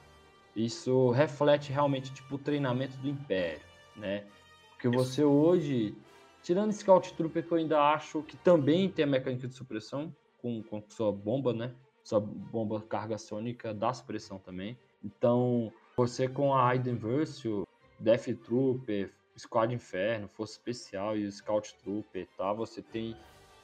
[0.53, 3.61] Isso reflete realmente tipo o treinamento do Império,
[3.95, 4.25] né?
[4.71, 5.95] Porque você hoje,
[6.43, 10.61] tirando Scout Trooper que eu ainda acho que também tem a mecânica de supressão com,
[10.61, 11.73] com sua bomba, né?
[12.03, 14.77] Sua bomba carga sônica dá supressão também.
[15.03, 17.65] Então, você com a Raiden Versio,
[17.97, 22.51] Death Trooper, Squad Inferno, Força Especial e o Scout Trooper, tá?
[22.53, 23.15] Você tem,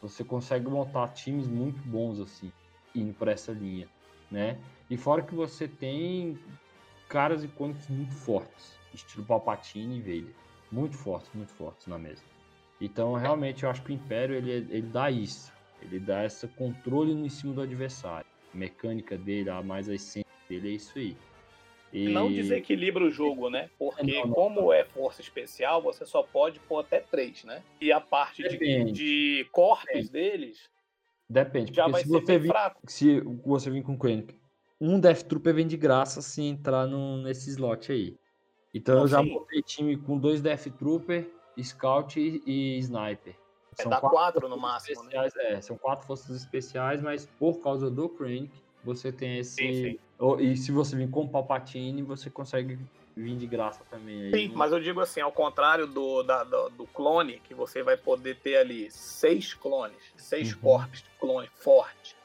[0.01, 2.51] você consegue montar times muito bons assim,
[2.95, 3.89] indo por essa linha,
[4.31, 4.57] né?
[4.89, 6.39] E fora que você tem
[7.09, 10.35] caras icônicos muito fortes, estilo Palpatine e Vader,
[10.71, 12.23] muito fortes, muito fortes na mesa.
[12.81, 15.51] Então, realmente, eu acho que o Império ele, ele dá isso,
[15.81, 18.25] ele dá esse controle no em cima do adversário.
[18.53, 21.15] A mecânica dele, a mais a essência dele é isso aí.
[21.91, 22.07] E...
[22.09, 23.69] Não desequilibra o jogo, né?
[23.77, 24.33] Porque Não, não.
[24.33, 27.63] como é força especial, você só pode pôr até três, né?
[27.81, 28.91] E a parte de, Depende.
[28.91, 30.69] de cortes deles
[31.27, 32.81] Depende, já vai se ser você vir fraco.
[32.87, 34.35] se você vir com Krennic,
[34.79, 38.17] um Death Trooper vem de graça se entrar num, nesse slot aí.
[38.73, 39.29] Então Não, eu já sim.
[39.29, 41.29] montei time com dois Death Trooper,
[41.61, 43.35] Scout e, e Sniper.
[43.77, 45.29] É, dá quatro no forças máximo, né?
[45.37, 48.51] É, são quatro forças especiais, mas por causa do Krennic,
[48.83, 49.55] você tem esse...
[49.55, 49.99] Sim, sim.
[50.41, 52.77] E se você vir com Palpatine, você consegue
[53.15, 54.21] vir de graça também.
[54.21, 54.31] aí.
[54.31, 57.95] Sim, mas eu digo assim, ao contrário do, da- do, do clone, que você vai
[57.95, 60.61] poder ter ali seis clones, seis Uhum.
[60.61, 62.17] corpos de clone forte,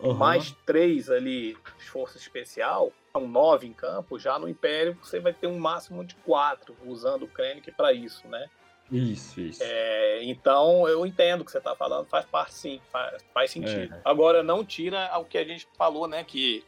[0.00, 0.14] Aham.
[0.14, 5.34] mais três ali de força especial, são nove em campo, já no Império você vai
[5.34, 8.48] ter um máximo de quatro, usando o Krennic para isso, né?
[8.92, 9.62] Isso, isso.
[9.62, 13.94] É, então eu entendo o que você está falando, faz parte sim, faz, faz sentido.
[13.94, 14.00] É.
[14.04, 16.22] Agora não tira o que a gente falou, né?
[16.22, 16.62] Que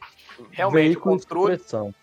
[0.51, 1.93] realmente Veículo o controle supressão.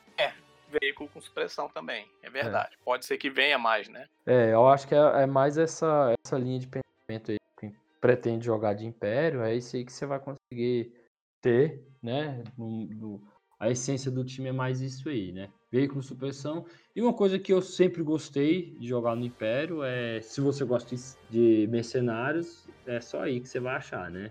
[0.68, 2.78] veículo com supressão também, é verdade.
[2.84, 4.08] Pode ser que venha mais, né?
[4.24, 7.36] É, eu acho que é, é mais essa, essa linha de pensamento aí.
[7.60, 10.94] Quem pretende jogar de Império, é isso aí que você vai conseguir
[11.42, 12.42] ter, né?
[12.56, 13.22] no- no-
[13.60, 15.50] a essência do time é mais isso aí, né?
[15.72, 16.66] Veículo supressão.
[16.94, 20.94] E uma coisa que eu sempre gostei de jogar no Império é, se você gosta
[20.94, 24.30] de- de mercenários, é só aí que você vai achar, né?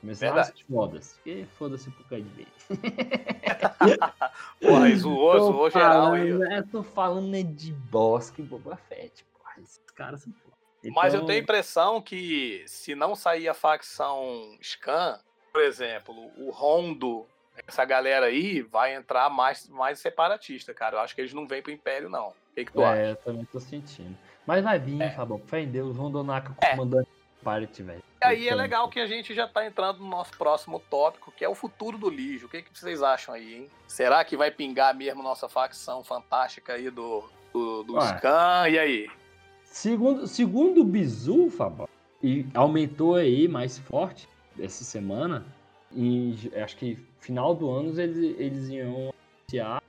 [0.00, 1.14] Mercenários foda-se.
[1.16, 2.46] Porque foda-se Cad Bane.
[4.60, 6.30] Porra, zoou, Tô zoou geral aí.
[6.52, 9.54] é, tô falando é de Bosque e Boba Fett, porra.
[9.60, 10.54] Esses caras são foda.
[10.94, 15.18] Mas eu Então, tenho a impressão que se não sair a facção Scan,
[15.52, 17.26] por exemplo, o Rondo,
[17.66, 20.96] essa galera aí vai entrar mais, mais separatista, cara.
[20.96, 22.28] Eu acho que eles não vêm pro Império, não.
[22.28, 23.00] O que, que tu acha?
[23.00, 24.16] É, eu também tô sentindo.
[24.46, 25.10] Mas vai vir, É.
[25.10, 25.38] Fabão.
[25.46, 26.70] Fé em Deus, Rondonaka É.
[26.70, 27.08] comandante
[27.82, 28.02] velho.
[28.20, 31.32] E aí é Então, legal que a gente já tá entrando no nosso próximo tópico,
[31.32, 32.46] que é o futuro do Lijo.
[32.46, 33.70] O que, que vocês acham aí, hein?
[33.86, 38.00] Será que vai pingar mesmo nossa facção fantástica aí do, do, do.
[38.00, 38.68] Scan?
[38.68, 39.10] E aí?
[39.64, 41.88] Segundo, segundo o Bizu, Fabão,
[42.22, 44.28] e aumentou aí mais forte
[44.58, 45.46] essa semana.
[45.92, 49.10] E acho que final do ano eles, eles iam
[49.50, 49.82] anunciar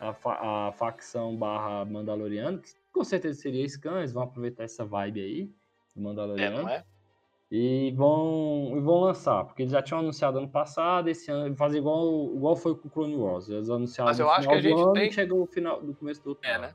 [0.00, 4.84] a, fa- a facção barra Mandaloriano, que com certeza seria Scan, eles vão aproveitar essa
[4.84, 5.44] vibe aí
[5.94, 6.62] do É, Mandaloriano.
[6.62, 6.84] não é?
[7.50, 11.78] E vão, e vão lançar, porque eles já tinham anunciado ano passado, esse ano, fazer
[11.78, 13.48] igual, igual foi com o Clone Wars.
[13.50, 15.82] Eles anunciaram Mas eu no acho final que a gente ano tem- chegou o final
[15.82, 16.62] do começo do outro É, ano.
[16.62, 16.74] né?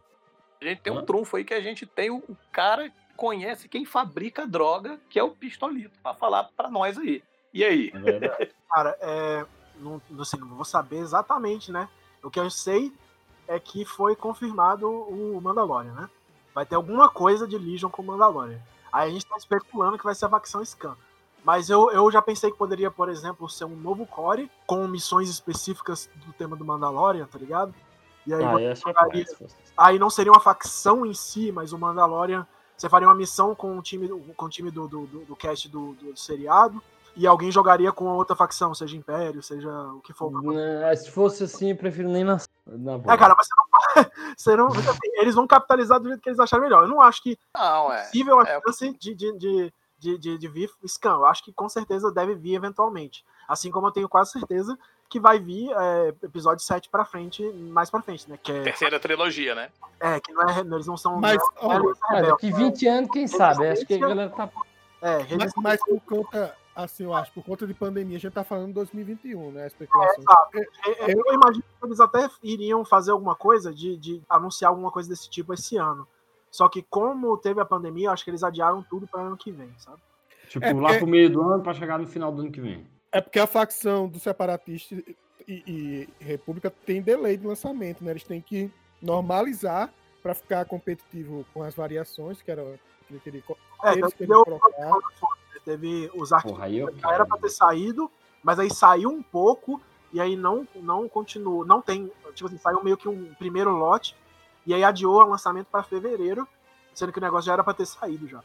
[0.61, 1.06] A gente tem um Hã?
[1.06, 2.22] trunfo aí que a gente tem o,
[2.52, 7.24] cara que conhece quem fabrica droga, que é o Pistolito, pra falar pra nós aí.
[7.52, 7.91] E aí?
[7.94, 8.53] É verdade.
[8.69, 9.45] Cara, é,
[9.79, 11.87] não, assim, não vou saber exatamente, né?
[12.23, 12.91] O que eu sei
[13.47, 16.09] é que foi confirmado o Mandalorian, né?
[16.53, 18.59] Vai ter alguma coisa de Legion com o Mandalorian.
[18.91, 20.95] Aí a gente tá especulando que vai ser a facção Scan.
[21.43, 25.29] Mas eu, eu já pensei que poderia, por exemplo, ser um novo core com missões
[25.29, 27.73] específicas do tema do Mandalorian, tá ligado?
[28.25, 29.55] E aí, Ah, é jogaria- parte.
[29.77, 32.45] aí não seria uma facção em si, mas o Mandalorian.
[32.75, 35.69] Você faria uma missão com o time, com o time do, do, do, do cast
[35.69, 36.81] do, do seriado.
[37.18, 40.31] E alguém jogaria com a outra facção, seja Império, seja o que for.
[40.53, 42.48] Né, Se fosse assim, eu prefiro nem lançar.
[42.65, 43.14] Na boa.
[43.14, 43.68] É, cara, mas você não.
[44.38, 46.84] Você não assim, eles vão capitalizar do jeito que eles acharem melhor.
[46.84, 48.03] Eu não acho que Não, é.
[48.03, 48.61] possível a É.
[48.68, 51.14] chance de, de, de, de, de, de vir Scam.
[51.15, 53.26] Eu acho que com certeza deve vir eventualmente.
[53.48, 54.77] Assim como eu tenho quase certeza
[55.10, 57.41] que vai vir é, episódio 7 pra frente,
[57.72, 58.38] mais pra frente, né?
[58.44, 59.69] Que é, Terceira trilogia, né?
[59.99, 60.60] é, que não é.
[60.60, 61.19] Eles não são.
[61.19, 61.80] Mas, não é
[62.11, 63.68] olha, daqui 20 anos, quem sabe?
[63.69, 64.49] Acho que a galera tá.
[65.02, 68.43] É, Mas, mas por conta, assim, eu acho, por conta de pandemia, a gente tá
[68.43, 69.63] falando 2021, né?
[69.63, 70.23] A especulação.
[70.23, 70.57] Exato.
[70.57, 74.91] É, é, Eu imagino que eles até iriam fazer alguma coisa de, de anunciar alguma
[74.91, 76.07] coisa desse tipo esse ano.
[76.51, 79.51] Só que como teve a pandemia, eu acho que eles adiaram tudo para ano que
[79.51, 79.97] vem, sabe?
[80.47, 82.61] Tipo, É, lá porque- pro meio do ano pra chegar no final do ano que
[82.61, 82.87] vem.
[83.11, 84.99] É porque a facção dos separatistas
[85.47, 88.11] e, e República tem delay de lançamento, né?
[88.11, 88.71] Eles têm que
[89.01, 89.91] normalizar
[90.21, 93.43] para ficar competitivo com as variações, que era o que ele queria.
[93.83, 94.59] É, eles então, queriam deu.
[95.72, 97.48] Teve os arquivos Porra, eu já era pra quero.
[97.49, 98.10] ter saído,
[98.41, 99.81] mas aí saiu um pouco
[100.14, 104.15] e aí não não continuou, não tem, tipo assim, saiu meio que um primeiro lote
[104.65, 106.48] e aí adiou o lançamento para fevereiro,
[106.94, 108.41] sendo que o negócio já era pra ter saído já.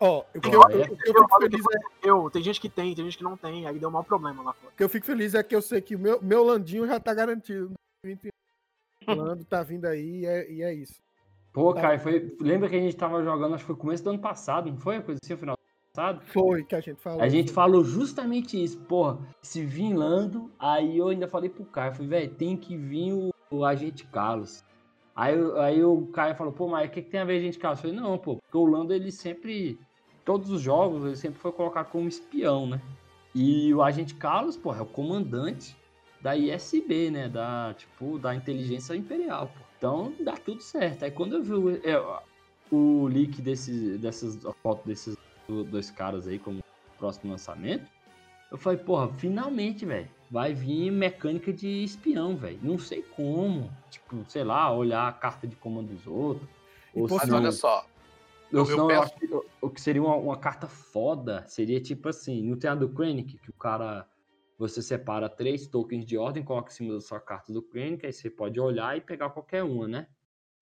[0.00, 2.94] Ó, o Pô, eu, é- o eu fico feliz é, Eu, tem gente que tem,
[2.94, 4.72] tem gente que não tem, aí deu mau problema lá fora.
[4.72, 6.98] o que eu fico feliz é que eu sei que o meu, meu Landinho já
[6.98, 7.68] tá garantido.
[7.68, 7.74] no
[8.04, 8.32] 2021.
[9.06, 10.94] O Lando tá vindo aí e é, e é isso.
[11.52, 11.82] Pô, Tá.
[11.82, 12.34] cara, foi.
[12.40, 15.00] Lembra que a gente tava jogando, acho que foi começo do ano passado, não foi?
[15.02, 15.56] Coisa assim, no final
[15.92, 16.22] passado?
[16.24, 17.20] Foi que a gente falou.
[17.20, 19.18] A gente falou justamente isso, porra.
[19.42, 23.30] Se vir Lando, aí eu ainda falei pro Caio, falei, velho, tem que vir o,
[23.50, 24.64] o agente Carlos.
[25.14, 27.84] Aí, aí o Caio falou, pô, mas o que, que tem a ver agente Carlos?
[27.84, 29.78] Eu falei, não, pô, porque o Lando, ele sempre,
[30.24, 32.80] todos os jogos, ele sempre foi colocado como espião, né?
[33.34, 35.76] E o agente Carlos, porra, é o comandante
[36.20, 37.28] da ISB, né?
[37.28, 39.60] Da, tipo, da inteligência imperial, pô.
[39.76, 41.04] Então, dá tudo certo.
[41.04, 42.22] Aí quando eu vi o, é,
[42.70, 45.16] o leak desses, dessas fotos desses
[45.48, 46.60] do- dois caras aí como
[46.98, 47.90] próximo lançamento,
[48.50, 52.58] eu falei, porra, finalmente, velho, vai vir mecânica de espião, velho.
[52.62, 53.72] Não sei como.
[53.90, 56.48] Tipo, sei lá, olhar a carta de comando dos outros.
[56.94, 57.86] Ou Mas se não, olha só,
[58.52, 60.68] ou eu se não, eu penso- acho que o- o que seria uma, uma carta
[60.68, 64.06] foda seria tipo assim, não tem a do Krennic, que o cara.
[64.58, 68.12] Você separa três tokens de ordem, coloca em cima da sua carta do Krennic, aí
[68.12, 70.06] você pode olhar e pegar qualquer uma, né?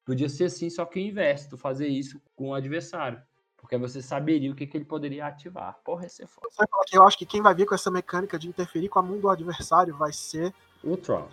[0.06, 3.20] Podia ser assim, só que o inverso, tu fazer isso com o adversário.
[3.60, 5.78] Porque você saberia o que, que ele poderia ativar.
[5.84, 6.48] Porra, ia ser foda.
[6.92, 9.28] Eu acho que quem vai vir com essa mecânica de interferir com a mão do
[9.28, 10.96] adversário vai ser O.
[10.96, 11.28] Tron.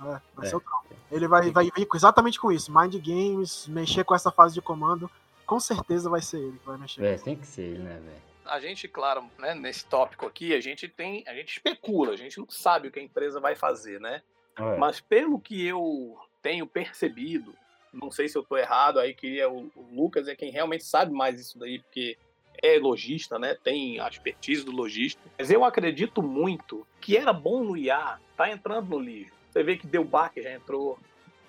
[0.00, 0.48] É, vai É.
[0.48, 0.82] ser o Tron.
[1.10, 2.72] Ele vai, vai vir exatamente com isso.
[2.72, 5.10] Mind games, mexer com essa fase de comando.
[5.44, 7.04] Com certeza vai ser ele que vai mexer.
[7.04, 8.32] É, tem que ser ele, né, velho?
[8.44, 12.38] a gente, claro, né, nesse tópico aqui, a gente tem, a gente especula, a gente
[12.38, 14.20] não sabe o que a empresa vai fazer, né?
[14.56, 14.76] É.
[14.76, 17.54] Mas pelo que eu tenho percebido,
[17.92, 21.12] não sei se eu tô errado, aí queria o, o Lucas é quem realmente sabe
[21.12, 22.16] mais isso daí, porque
[22.62, 23.56] é lojista, né?
[23.62, 25.20] Tem a expertise do lojista.
[25.38, 29.32] Mas eu acredito muito que era bom no IA, tá entrando no lixo.
[29.50, 30.98] Você vê que deu baque, já entrou,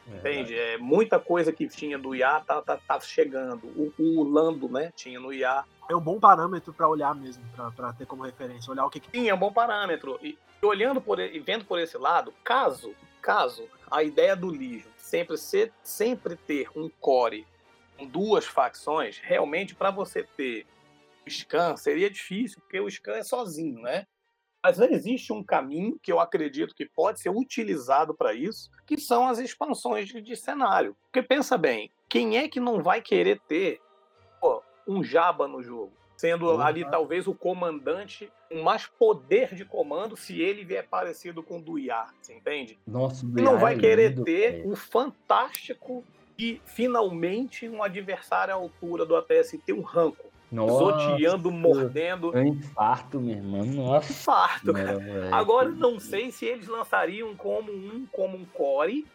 [0.08, 0.56] entende?
[0.56, 3.68] É, muita coisa que tinha do IA tá, tá, tá chegando.
[3.68, 4.92] O, o Lando, né?
[4.96, 5.64] Tinha no IA.
[5.90, 7.44] É um bom parâmetro pra olhar mesmo,
[7.76, 8.72] pra ter como referência.
[8.72, 10.20] Olhar o que, que Sim, é um bom parâmetro.
[10.22, 15.38] E, olhando por e vendo por esse lado, caso, caso a ideia do Legion sempre
[15.38, 17.46] ser, sempre ter um core
[17.96, 20.66] com duas facções, realmente para você ter
[21.24, 24.08] o Scan seria difícil, porque o Scan é sozinho, né?
[24.64, 29.28] Mas existe um caminho que eu acredito que pode ser utilizado para isso, que são
[29.28, 30.98] as expansões de, de cenário.
[31.04, 33.80] Porque pensa bem, quem é que não vai querer ter
[34.42, 35.94] pô, um Jabba no jogo?
[36.24, 36.68] Sendo Porra.
[36.68, 41.62] ali talvez o comandante com mais poder de comando se ele vier parecido com o
[41.62, 42.80] do IA, você entende?
[42.88, 44.72] Nossa, o E não vai é querer lindo, ter velho.
[44.72, 46.02] um fantástico
[46.40, 52.48] e finalmente um adversário à altura do ATST, um ranco, Nossa, pisoteando, mordendo, É um
[52.48, 53.66] infarto, meu irmão.
[53.66, 54.14] Nossa.
[54.14, 54.98] farto, cara.
[55.00, 55.36] velho.
[55.36, 59.06] Agora não sei se eles lançariam como um como um core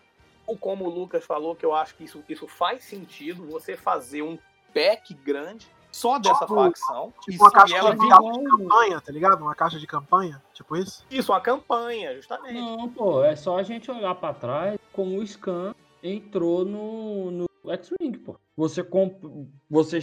[0.47, 4.21] ou como o Lucas falou que eu acho que isso, isso faz sentido você fazer
[4.21, 4.39] um
[4.75, 5.67] pack grande
[5.99, 9.01] só dessa Tipo- facção e tipo uma caixa ela de vir caixa igual- de campanha,
[9.01, 9.43] tá ligado?
[9.43, 11.05] Uma caixa de campanha, tipo isso.
[11.11, 15.27] isso uma campanha justamente Não, pô, é só a gente olhar pra trás como o
[15.27, 18.39] Scan entrou no, no X-Wing, pô.
[18.57, 19.23] Você comp...
[19.69, 19.99] você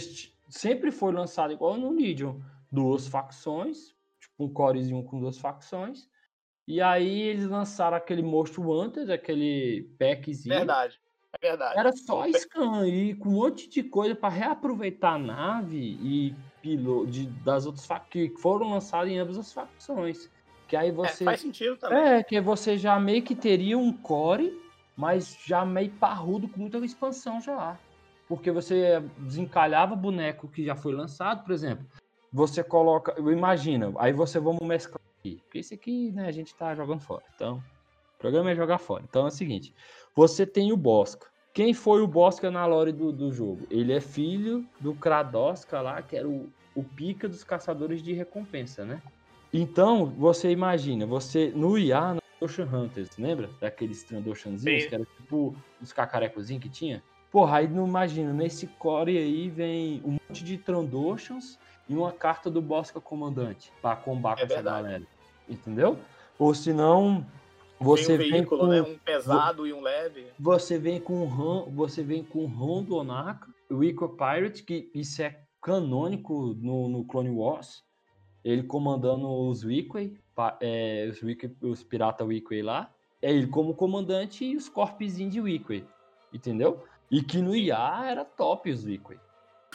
[0.48, 2.36] sempre foi lançado igual no Legion,
[2.70, 6.08] duas facções, tipo um corezinho com duas facções.
[6.68, 10.54] E aí eles lançaram aquele Most Wanted, aquele packzinho.
[10.56, 11.00] verdade
[11.40, 15.76] é verdade Era só scan e com um monte de coisa pra reaproveitar a nave
[15.78, 20.30] e, pilo de, das outras facções que foram lançadas em ambas as facções.
[20.66, 21.24] Que aí É, você.
[21.24, 21.98] faz sentido também.
[21.98, 24.60] É, que você já meio que teria um core,
[24.96, 27.78] mas já meio parrudo com muita expansão já.
[28.28, 31.86] Porque você desencalhava boneco que já foi lançado, por exemplo.
[32.32, 33.14] Você coloca.
[33.20, 35.40] Imagina, aí você vamos mesclar aqui.
[35.44, 37.22] Porque esse aqui, né, a gente tá jogando fora.
[37.36, 37.62] Então,
[38.16, 39.04] o programa é jogar fora.
[39.08, 39.72] Então é o seguinte:
[40.16, 41.26] você tem o Bosca.
[41.52, 43.66] Quem foi o Bosca na lore do, do jogo?
[43.70, 48.84] Ele é filho do Kradoska lá, que era o, o pica dos caçadores de recompensa,
[48.84, 49.02] né?
[49.52, 53.50] Então, você imagina, você no IA, no Ocean Hunters, lembra?
[53.60, 57.02] Daqueles Trandoshanzinhos, que era tipo os cacarecozinhos que tinha?
[57.30, 62.50] Porra, aí não imagina, nesse core aí vem um monte de Trandoshans e uma carta
[62.50, 65.02] do Bosca Comandante pra combater É essa galera.
[65.48, 65.98] Entendeu?
[66.38, 67.24] Ou senão,
[67.78, 68.82] você Tem um vem veículo, com né?
[68.82, 70.26] Um pesado e um leve.
[70.38, 71.26] você vem com o
[71.70, 72.46] você vem com o
[72.82, 77.84] do Onaka, o Eco Pirate, que isso é canônico no, no Clone Wars.
[78.44, 79.64] Ele comandando os
[80.34, 82.90] pa- é, os, Weequay, os pirata Weequay lá.
[83.20, 85.84] É ele como comandante e os corpezinhos de Weequay.
[86.32, 86.84] Entendeu?
[87.10, 89.18] E que no IA era top os Weequay.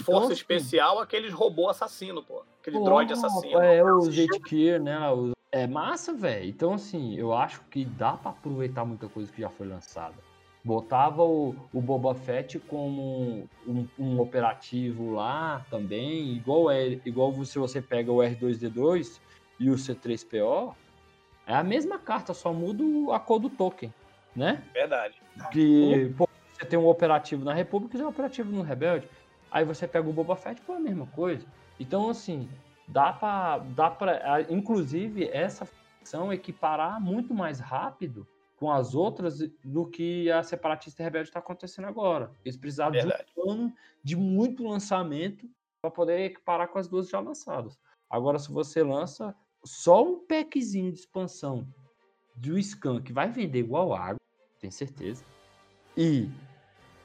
[0.03, 2.43] Força assim, especial, aqueles robô assassino, pô.
[2.61, 3.59] Aquele Pô, droid assassino.
[3.59, 5.11] É, o Jetgear, né?
[5.11, 6.49] os- É massa, velho.
[6.49, 10.15] Então, assim, eu acho que dá pra aproveitar muita coisa que já foi lançada.
[10.63, 17.57] Botava o, o Boba Fett como um, um operativo lá também, igual é, igual se
[17.57, 19.19] você pega o R2D2
[19.59, 20.75] e o C3PO,
[21.47, 22.83] é a mesma carta, só muda
[23.13, 23.91] a cor do token,
[24.35, 24.63] né?
[24.71, 25.15] Verdade.
[25.51, 29.09] Que pô, você tem um operativo na República e um operativo no Rebelde.
[29.51, 31.45] Aí você pega o Boba Fett, pô, é a mesma coisa.
[31.79, 32.47] Então, assim,
[32.91, 33.57] dá pra.
[33.59, 38.27] Dá pra a- inclusive, essa facção equiparar muito mais rápido
[38.57, 42.31] com as outras do que a Separatista Rebelde está acontecendo agora.
[42.45, 43.26] Eles precisaram Verdade.
[43.26, 43.73] de um ano
[44.03, 45.49] de muito lançamento
[45.81, 47.80] para poder equiparar com as duas já lançadas.
[48.07, 49.35] Agora, se você lança
[49.65, 51.65] só um packzinho de expansão
[52.35, 54.19] do Scan, que vai vender igual água,
[54.59, 55.23] tenho certeza.
[55.97, 56.30] E,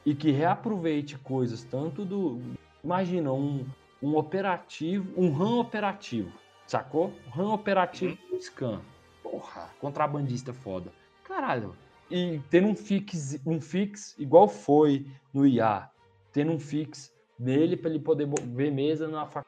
[0.05, 2.39] e que reaproveite coisas tanto do.
[2.83, 3.65] Imagina, um,
[4.01, 6.31] um operativo, um RAM operativo,
[6.65, 7.13] sacou?
[7.29, 8.81] RAM operativo do Scan.
[9.23, 10.91] Porra, contrabandista foda.
[11.23, 11.75] Caralho.
[12.09, 15.89] E tendo um fix, um fix igual foi no IA,
[16.31, 19.47] tendo um fix nele pra ele poder ver mesa na faca.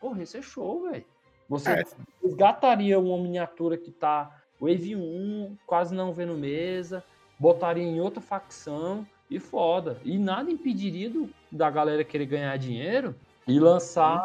[0.00, 1.04] Porra, isso é show, velho.
[1.48, 1.84] Você É.
[2.22, 7.04] resgataria uma miniatura que tá Wave 1, quase não vendo mesa,
[7.38, 10.00] botaria em outra facção e foda.
[10.04, 13.14] E nada impediria do- da galera querer ganhar dinheiro
[13.46, 14.24] e lançar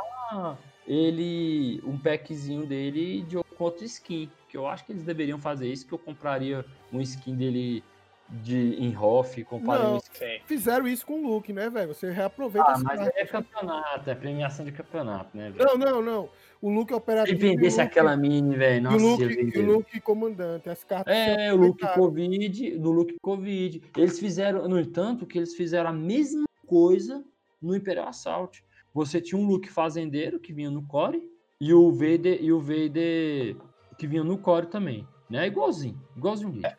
[0.88, 4.30] ele, um packzinho dele de com outra skin.
[4.48, 7.84] Que eu acho que eles deveriam fazer isso, que eu compraria um skin dele
[8.32, 9.96] de em Hoff, compraria Não.
[9.96, 10.18] um skin.
[10.20, 10.40] Sim.
[10.46, 11.94] Fizeram isso com o Luke, né, velho?
[11.94, 15.66] Você reaproveita Ah, mas é campeonato, é premiação de campeonato, né, velho?
[15.66, 16.30] Não, não, não.
[16.62, 17.44] O Luke Se operativo.
[17.44, 19.24] e o vendesse Luke- aquela mini, velho, nossa, o Luke,
[19.56, 21.16] e o Luke comandante, as cartas.
[21.16, 21.86] É, o Luke.
[21.94, 23.82] Covid, no Luke Covid.
[23.98, 27.24] Eles fizeram, no entanto, que eles fizeram a mesma coisa
[27.62, 28.64] no Imperial Assault.
[28.94, 31.22] Você tinha um Luke fazendeiro que vinha no core
[31.60, 33.56] e o Vader e o Vader
[33.98, 35.48] que vinha no core também, né?
[35.48, 36.76] Igualzinho, igualzinho dele.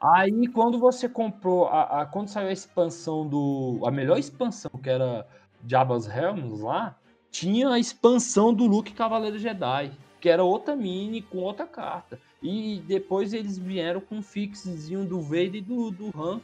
[0.00, 4.90] Aí quando você comprou a, a- quando saiu a expansão do a melhor expansão que
[4.90, 5.26] era
[5.66, 6.98] Jabba's Helms lá,
[7.30, 12.20] tinha a expansão do Luke Cavaleiro Jedi, que era outra mini com outra carta.
[12.42, 16.40] E depois eles vieram com um fixzinho do Vader e do, do Han.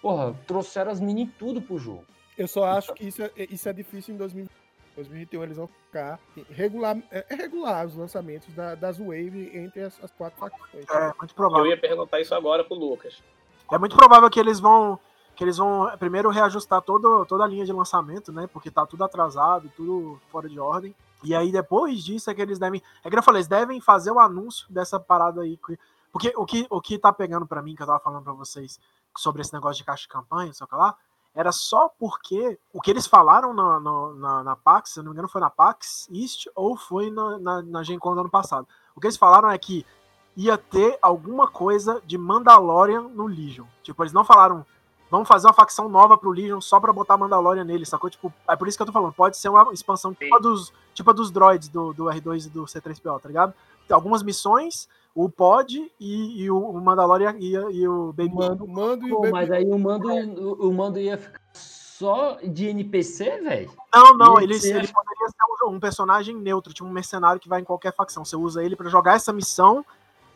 [0.00, 2.04] Porra, trouxeram as mini tudo pro jogo.
[2.36, 4.61] Eu só acho que isso é, isso é difícil em 2020.
[4.94, 6.18] 2021 eles vão ficar
[6.50, 10.84] regular, é é regular os lançamentos da- das Wave entre as, as quatro facções.
[10.90, 11.66] É muito Eu provável.
[11.66, 13.22] ia perguntar isso agora pro Lucas.
[13.70, 14.98] É muito provável que eles vão
[15.34, 18.46] que eles vão primeiro reajustar todo, toda a linha de lançamento, né?
[18.52, 20.94] Porque tá tudo atrasado, tudo fora de ordem.
[21.24, 24.10] E aí depois disso é que eles devem, é que eu falei, eles devem fazer
[24.10, 25.78] o anúncio dessa parada aí, que-
[26.12, 28.78] porque o que o que tá pegando pra mim que eu tava falando pra vocês
[29.16, 30.94] sobre esse negócio de caixa de campanha, só que lá,
[31.34, 35.10] era só porque o que eles falaram na, na, na, na PAX, se eu não
[35.10, 38.30] me engano, foi na PAX East ou foi na, na, na Gen Con do ano
[38.30, 38.66] passado.
[38.94, 39.86] O que eles falaram é que
[40.36, 43.66] ia ter alguma coisa de Mandalorian no Legion.
[43.82, 44.64] Tipo, eles não falaram,
[45.10, 48.10] vamos fazer uma facção nova pro Legion só pra botar Mandalorian nele, sacou?
[48.10, 50.72] Tipo, é por isso que eu tô falando, pode ser uma expansão tipo a dos,
[50.92, 53.54] tipo a dos droids do, do R2 e do C3PO, tá ligado?
[53.86, 59.06] Tem algumas missões, o Pod e, e o Mandalorian e, e o Baby Mando, mando
[59.06, 62.66] e o Pô, Baby mas aí o mando, o, o mando ia ficar só de
[62.66, 63.70] NPC, velho?
[63.94, 67.60] Não, não, ele, ele poderia ser um, um personagem neutro, tipo um mercenário que vai
[67.60, 68.24] em qualquer facção.
[68.24, 69.84] Você usa ele pra jogar essa missão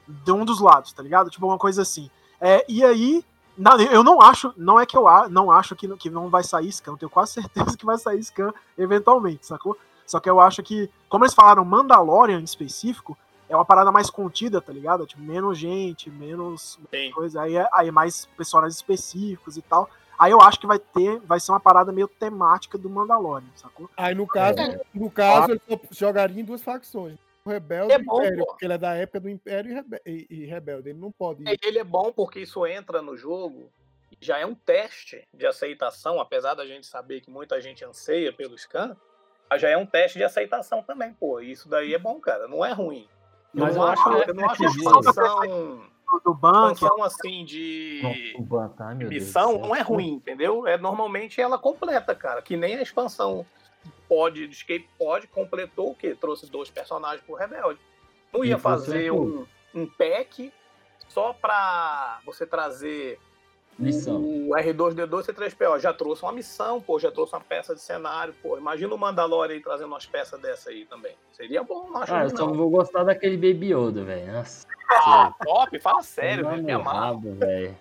[0.06, 1.30] de um dos lados, tá ligado?
[1.30, 2.08] Tipo uma coisa assim.
[2.40, 3.24] É, e aí,
[3.58, 6.28] na- eu não acho, não é que eu a- não acho que, não- que não
[6.28, 7.32] vai sair scan, eu tenho quase
[7.72, 9.76] certeza que vai sair scan eventualmente, sacou?
[10.06, 14.10] Só que eu acho que, como eles falaram Mandalorian em específico, é uma parada mais
[14.10, 15.06] contida, tá ligado?
[15.06, 17.10] Tipo, menos gente, menos Sim.
[17.12, 17.42] coisa.
[17.42, 19.88] Aí, é- aí mais personagens específicos e tal.
[20.18, 23.90] Aí eu acho que vai ter, vai ser uma parada meio temática do Mandalorian, sacou?
[23.96, 24.80] Aí no caso, É.
[24.94, 27.18] no caso ele só jogaria em duas facções.
[27.44, 28.46] O Rebelde É e o bom, Império, pô.
[28.46, 30.88] porque ele é da época do Império e, Rebe- e- e Rebelde.
[30.88, 31.44] Ele não pode.
[31.44, 33.70] E Ele é bom porque isso entra no jogo,
[34.20, 38.56] já é um teste de aceitação, apesar da gente saber que muita gente anseia pelo
[38.58, 38.96] scan,
[39.50, 41.38] mas já é um teste de aceitação também, pô.
[41.40, 43.06] Isso daí é bom, cara, não é ruim.
[43.52, 45.84] Mas eu, eu não acho que eu não acho a é expansão,
[46.24, 46.72] Do bunker.
[46.72, 49.58] expansão assim de Deus do missão céu.
[49.60, 50.66] não é ruim, entendeu?
[50.66, 52.42] É normalmente ela completa, cara.
[52.42, 53.46] Que nem a expansão
[54.08, 56.14] pode, de Escape pode, completou o quê?
[56.14, 57.80] Trouxe dois personagens pro Rebelde.
[58.32, 60.52] Não ia fazer um, um pack
[61.08, 63.18] só pra você trazer
[63.78, 64.22] Lição.
[64.22, 65.78] o R2D2 C3PO.
[65.80, 68.56] Já trouxe uma missão, pô, já trouxe uma peça de cenário, pô.
[68.56, 71.14] Imagina o Mandalorian aí trazendo umas peças dessa aí também.
[71.32, 72.54] Seria bom, não acho Ah, eu ruim, só não.
[72.54, 74.32] vou gostar daquele Baby Yoda, velho.
[74.32, 74.66] Nossa.
[74.90, 76.78] Ah, top, fala sério, Vai velho.
[76.78, 77.76] Me rabo, velho.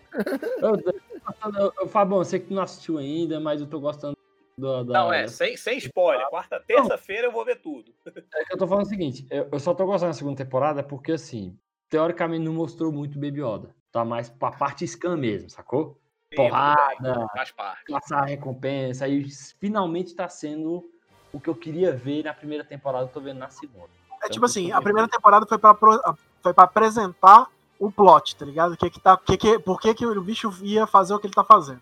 [1.90, 4.18] Fabão, eu sei que tu não assistiu ainda, mas eu tô gostando
[4.58, 4.94] do, da.
[4.94, 6.28] Não, é, sem, sem spoiler.
[6.30, 7.94] Quarta, terça-feira eu vou ver tudo.
[8.06, 10.84] É que eu tô falando o seguinte, eu, eu só tô gostando da segunda temporada
[10.84, 11.58] porque, assim,
[11.90, 13.76] teoricamente não mostrou muito Baby Yoda.
[13.96, 15.98] Tá mais pra parte scan mesmo, sacou?
[16.30, 16.86] Sim, tudo Porrada.
[17.00, 17.86] bem, Faz parte.
[17.86, 19.06] Caçar a recompensa.
[19.06, 19.26] Aí
[19.58, 20.84] finalmente tá sendo
[21.32, 23.88] o que eu queria ver na primeira temporada, eu tô vendo na segunda.
[24.22, 25.98] É tipo assim, a primeira temporada foi pra, pro-
[26.44, 27.48] foi pra apresentar
[27.80, 28.76] o plot, tá ligado?
[28.76, 31.34] Que que tá, que que, por que, que o bicho ia fazer o que ele
[31.34, 31.80] tá fazendo.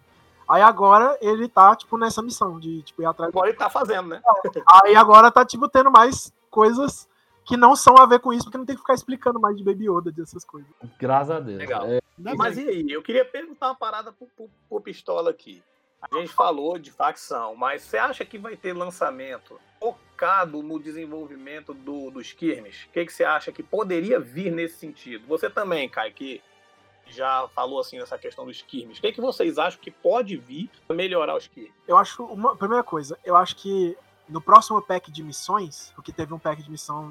[0.48, 3.72] Aí agora ele tá, tipo, nessa missão de tipo, ir atrás do Agora ele tá
[3.72, 4.22] fazendo, né?
[4.84, 7.10] Aí agora tá, tipo, tendo mais coisas
[7.46, 9.64] que não são a ver com isso, porque não tem que ficar explicando mais de
[9.64, 10.70] Baby Yoda, dessas coisas.
[11.00, 11.60] Graças a Deus.
[11.60, 11.86] Legal.
[11.86, 12.86] É, Ainda Mas e aí?
[12.90, 15.64] Eu queria perguntar uma parada pro, pro, pro Pistola aqui.
[16.02, 21.74] A gente falou de facção, mas você acha que vai ter lançamento focado no desenvolvimento
[21.74, 22.88] do, do Skirmish?
[22.88, 25.26] O que, que você acha que poderia vir nesse sentido?
[25.28, 26.42] Você também, Kai, que
[27.08, 29.00] já falou assim nessa questão do Skirmish.
[29.00, 31.74] O que, que vocês acham que pode vir para melhorar o Skirmish?
[31.88, 33.98] Eu acho, uma primeira coisa, eu acho que
[34.28, 37.10] no próximo pack de missões, porque teve um pack de missão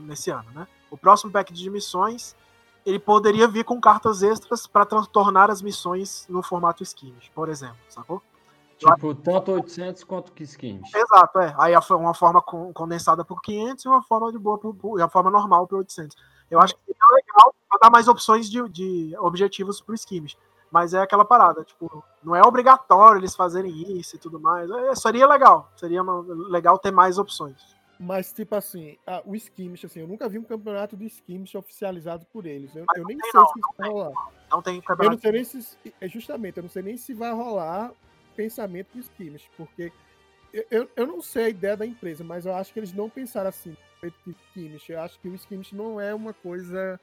[0.00, 0.66] nesse ano, né?
[0.90, 2.36] O próximo pack de missões,
[2.84, 7.78] ele poderia vir com cartas extras para tornar as missões no formato skins, por exemplo,
[7.88, 8.22] sacou?
[8.80, 10.88] tipo, tanto 800 quanto que skins.
[10.94, 11.54] Exato, é.
[11.58, 15.30] Aí uma forma con- condensada por 500 e uma forma de boa por, a forma
[15.30, 16.16] normal por 800.
[16.50, 20.36] Eu acho que é legal pra dar mais opções de, de objetivos pro skins.
[20.70, 24.70] Mas é aquela parada, tipo, não é obrigatório eles fazerem isso e tudo mais.
[24.70, 27.76] É, seria legal, seria uma- legal ter mais opções.
[27.98, 32.24] Mas, tipo assim, a- o Skimish, assim, eu nunca vi um campeonato de Skimish oficializado
[32.32, 32.74] por eles.
[32.74, 34.28] Eu, Mas eu não nem tem sei não, se isso vai rolar.
[34.50, 35.20] Não tem Eu não campeonato.
[35.20, 35.78] sei nem se.
[36.00, 37.92] É justamente, eu não sei nem se vai rolar
[38.34, 39.92] pensamento do Skimish, porque
[40.52, 43.10] eu, eu, eu não sei a ideia da empresa, mas eu acho que eles não
[43.10, 44.88] pensaram assim, de Skimish.
[44.88, 46.98] Eu acho que o Skimish não é uma coisa.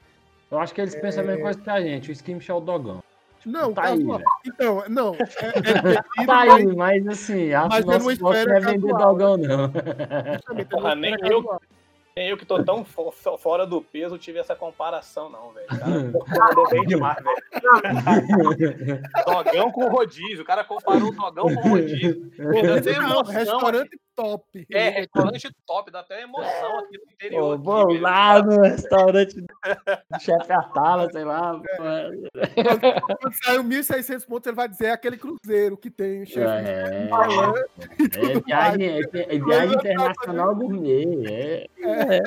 [0.50, 2.10] Eu acho que eles pensam a mesma coisa que a gente.
[2.10, 3.04] O skimish é o dogão.
[3.48, 4.06] Não, tá aí.
[4.46, 5.14] Então, não.
[5.14, 8.60] É, é Tá mas aí, mas assim, a Mas eu nossa não espero não é
[8.60, 9.70] vender dogão, não.
[10.70, 11.58] Porra, eu nem eu-.
[12.16, 15.66] Nem eu que tô tão fo- fo- fora do peso tive essa comparação, não, velho.
[16.16, 17.36] O cara mandou bem demais, velho.
[19.24, 20.42] Dogão com rodízio.
[20.42, 22.28] O cara comparou o dogão com rodízio.
[22.36, 24.66] Não, emoção restaurante top.
[24.72, 27.40] É, restaurante top, dá até emoção aqui no interior.
[27.40, 28.00] Pô, aqui, vou velho.
[28.02, 29.46] lá no restaurante do
[30.20, 31.54] chefe Atala, sei lá.
[31.54, 33.16] pô.
[33.20, 36.40] Quando saiu 1.600 pontos, ele vai dizer é aquele cruzeiro que tem o chefe.
[36.40, 37.54] É, Milan.
[38.16, 39.00] é, viagem, é,
[39.36, 41.70] é viagem internacional gourmet.
[41.80, 42.20] É,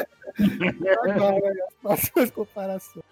[1.11, 1.53] Agora,
[1.84, 3.03] faço as comparações.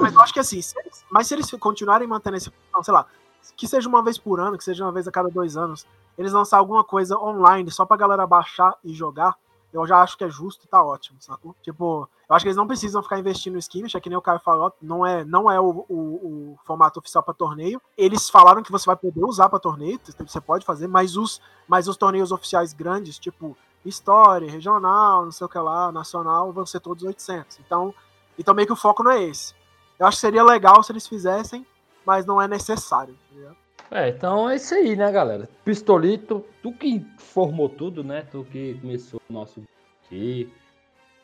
[0.00, 2.50] Mas eu acho que assim, se eles- mas se eles continuarem mantendo esse.
[2.72, 3.06] Não, sei lá,
[3.56, 5.86] que seja uma vez por ano, que seja uma vez a cada dois anos,
[6.16, 9.36] eles lançar alguma coisa online só pra galera baixar e jogar,
[9.72, 11.56] eu já acho que é justo e tá ótimo, sacou?
[11.62, 14.22] Tipo, eu acho que eles não precisam ficar investindo no skirmish, é que nem o
[14.22, 17.80] Caio falou, não é, não é o, o, o formato oficial pra torneio.
[17.96, 21.88] Eles falaram que você vai poder usar pra torneio, você pode fazer, mas os, mas
[21.88, 26.80] os torneios oficiais grandes, tipo História, Regional, não sei o que lá, Nacional, vão ser
[26.80, 27.58] todos 800.
[27.60, 27.94] Então,
[28.38, 29.54] então meio que o foco não é esse.
[29.98, 31.66] Eu acho que seria legal se eles fizessem,
[32.06, 33.16] mas não é necessário.
[33.34, 33.56] ligado?
[33.90, 35.48] É, então é isso aí, né, galera?
[35.64, 38.26] Pistolito, tu que formou tudo, né?
[38.30, 39.62] Tu que começou o nosso
[40.06, 40.50] aqui,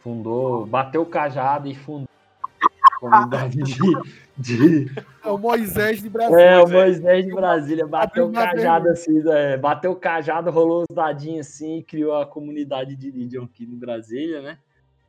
[0.01, 2.09] fundou, bateu o cajado e fundou
[2.83, 3.75] a comunidade de,
[4.37, 4.93] de-
[5.25, 6.39] É o Moisés de Brasil.
[6.39, 9.57] É, o Moisés de Brasília bateu o cajado assim, né?
[9.57, 13.77] bateu o cajado, rolou os dadinhos assim e criou a comunidade de Legion aqui no
[13.77, 14.59] Brasília, né?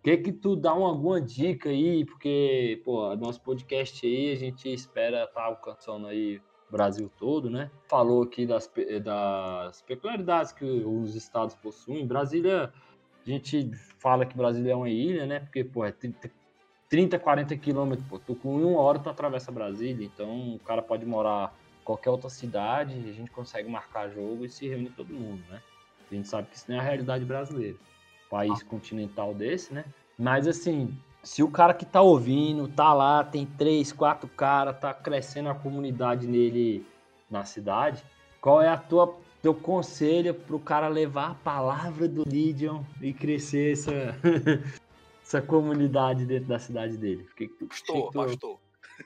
[0.01, 4.71] Que que tu dá uma, alguma dica aí, porque, pô, nosso podcast aí a gente
[4.71, 7.69] espera estar alcançando aí Brasil todo, né?
[7.89, 8.71] Falou aqui das,
[9.03, 12.07] das peculiaridades que os estados possuem.
[12.07, 12.71] Brasília,
[13.25, 15.41] a gente fala que Brasília é uma ilha, né?
[15.41, 16.31] Porque, pô, é 30,
[16.87, 21.05] 30 40 quilômetros, pô, tu com uma hora tu atravessa Brasília, então o cara pode
[21.05, 25.43] morar em qualquer outra cidade, a gente consegue marcar jogo e se reunir todo mundo,
[25.49, 25.61] né?
[26.09, 27.77] A gente sabe que isso não é a realidade brasileira.
[28.29, 29.85] País continental desse, né?
[30.17, 34.93] Mas assim, se o cara que tá ouvindo, tá lá, tem três, quatro caras, tá
[34.93, 36.85] crescendo a comunidade nele
[37.29, 38.03] na cidade,
[38.41, 43.71] qual é a tua teu conselho pro cara levar a palavra do Legion e crescer
[43.73, 43.91] essa,
[45.23, 47.27] essa comunidade dentro da cidade dele?
[47.35, 48.59] Que, que, Pastor, tu- pastor.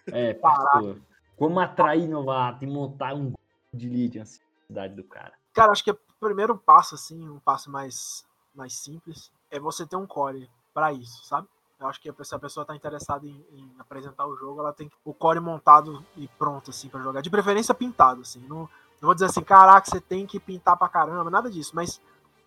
[0.08, 0.98] É, pastor.
[1.38, 3.40] Como atrair novato e montar um grupo
[3.74, 5.34] de Legion assim, na cidade do cara?
[5.54, 9.96] Cara, acho que o primeiro passo, assim, um passo mais, mais simples, é você ter
[9.96, 11.48] um core pra isso, sabe?
[11.80, 14.90] Eu acho que se a pessoa tá interessada em, em apresentar o jogo, ela tem
[15.04, 17.22] o core montado e pronto, assim, pra jogar.
[17.22, 18.40] De preferência pintado, assim.
[18.48, 18.70] Não, não
[19.02, 21.72] vou dizer assim, caraca, você tem que pintar pra caramba, nada disso.
[21.76, 22.00] Mas,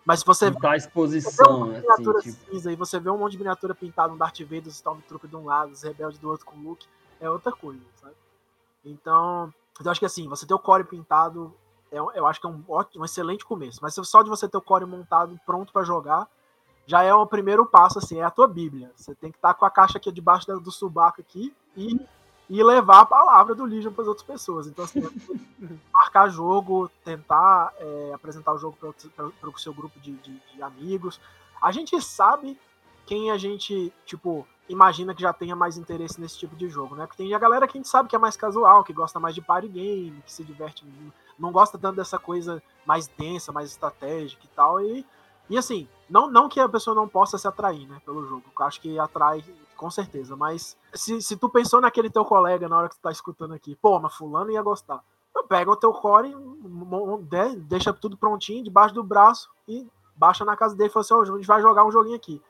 [0.06, 3.10] mas se você Montar a Você exposição, uma assim, miniatura tipo, cinza e você vê
[3.10, 6.18] um monte de miniatura pintada, um Darth Vader, os Stormtrooper de um lado, os rebeldes
[6.18, 6.86] do outro com o Luke,
[7.20, 8.14] é outra coisa, sabe?
[8.82, 9.52] Então,
[9.84, 11.54] eu acho que assim, você ter o core pintado,
[11.90, 13.78] é, eu acho que é um, ótimo, um excelente começo.
[13.82, 16.28] Mas só de você ter o core montado pronto pra jogar,
[16.86, 18.92] já é o primeiro passo, assim, é a tua bíblia.
[18.96, 21.98] Você tem que estar com a caixa aqui debaixo do subaco aqui e,
[22.48, 24.66] e levar a palavra do Legion para as outras pessoas.
[24.66, 25.00] Então, assim,
[25.92, 31.20] marcar jogo, tentar é, apresentar o jogo para o seu grupo de, de- de amigos.
[31.60, 32.58] A gente sabe
[33.04, 37.06] quem a gente, tipo, imagina que já tenha mais interesse nesse tipo de jogo, né?
[37.06, 39.34] Porque tem a galera que a gente sabe que é mais casual, que gosta mais
[39.34, 40.84] de party game, que se diverte,
[41.38, 44.80] não gosta tanto dessa coisa mais densa, mais estratégica e tal.
[44.80, 45.04] E,
[45.50, 48.44] e assim, não, não que a pessoa não possa se atrair, né, pelo jogo.
[48.58, 49.44] Eu acho que atrai
[49.76, 53.10] com certeza, mas se, se tu pensou naquele teu colega na hora que tu tá
[53.10, 55.02] escutando aqui, pô, mas fulano ia gostar.
[55.48, 56.34] Pega o teu core,
[57.28, 59.86] de- deixa tudo prontinho, debaixo do braço e
[60.16, 62.40] baixa na casa dele e fala assim, ó, a gente vai jogar um joguinho aqui.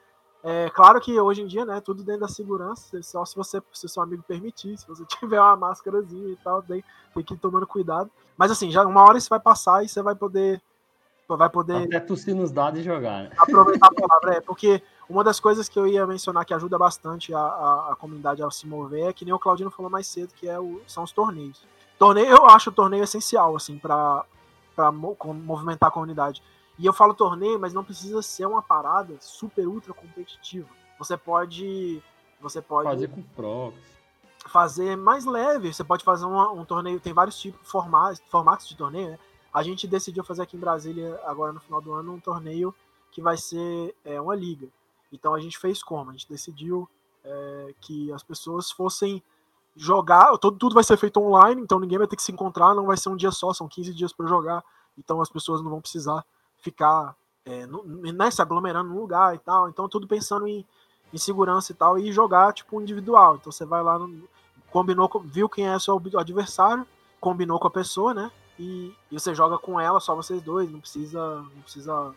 [0.48, 3.88] É claro que hoje em dia, né, tudo dentro da segurança, só se você, se
[3.88, 7.66] seu amigo permitir, se você tiver uma máscarazinha e tal, daí tem que ir tomando
[7.66, 8.08] cuidado.
[8.36, 10.62] Mas assim, já uma hora isso vai passar e você vai poder
[11.28, 13.30] vai poder até tossir nos dados e jogar, né?
[13.36, 17.34] aproveitar a palavra, é, porque uma das coisas que eu ia mencionar que ajuda bastante
[17.34, 20.32] a, a, a comunidade a se mover é que nem o Claudino falou mais cedo,
[20.32, 21.64] que é o, são os torneios.
[21.98, 24.24] Torneio, eu acho o torneio essencial, assim, para
[24.92, 26.40] movimentar a comunidade.
[26.78, 30.68] E eu falo torneio, mas não precisa ser uma parada super ultra competitiva.
[30.98, 32.02] Você pode.
[32.40, 33.74] Você pode Fazer com prox.
[34.48, 35.72] fazer mais leve.
[35.72, 39.18] Você pode fazer uma- um, torneio, tem vários tipos de formatos, formatos de torneio, né?
[39.52, 42.74] A gente decidiu fazer aqui em Brasília, agora no final do ano, um torneio
[43.10, 44.68] que vai ser é, uma liga.
[45.10, 46.10] Então a gente fez como?
[46.10, 46.88] A gente decidiu
[47.24, 49.22] é, que as pessoas fossem
[49.74, 52.86] jogar, tudo, tudo vai ser feito online, então ninguém vai ter que se encontrar, não
[52.86, 54.62] vai ser um dia só, são 15 dias para jogar,
[54.96, 56.24] então as pessoas não vão precisar
[56.70, 59.68] ficar é, no- né, se aglomerando num lugar e tal.
[59.68, 60.66] Então tudo pensando em,
[61.12, 63.36] em segurança e tal, e jogar tipo individual.
[63.36, 64.28] Então você vai lá, no,
[64.70, 66.84] combinou, com- viu quem é seu adversário,
[67.20, 68.32] combinou com a pessoa, né?
[68.58, 72.14] E, e você joga com ela, só vocês dois, não precisa, não precisa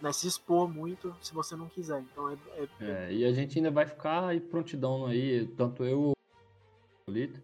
[0.00, 2.00] né, se expor muito se você não quiser.
[2.00, 6.12] Então é, é- É, e a gente ainda vai ficar aí prontidão aí, tanto eu
[6.12, 7.40] o Lito,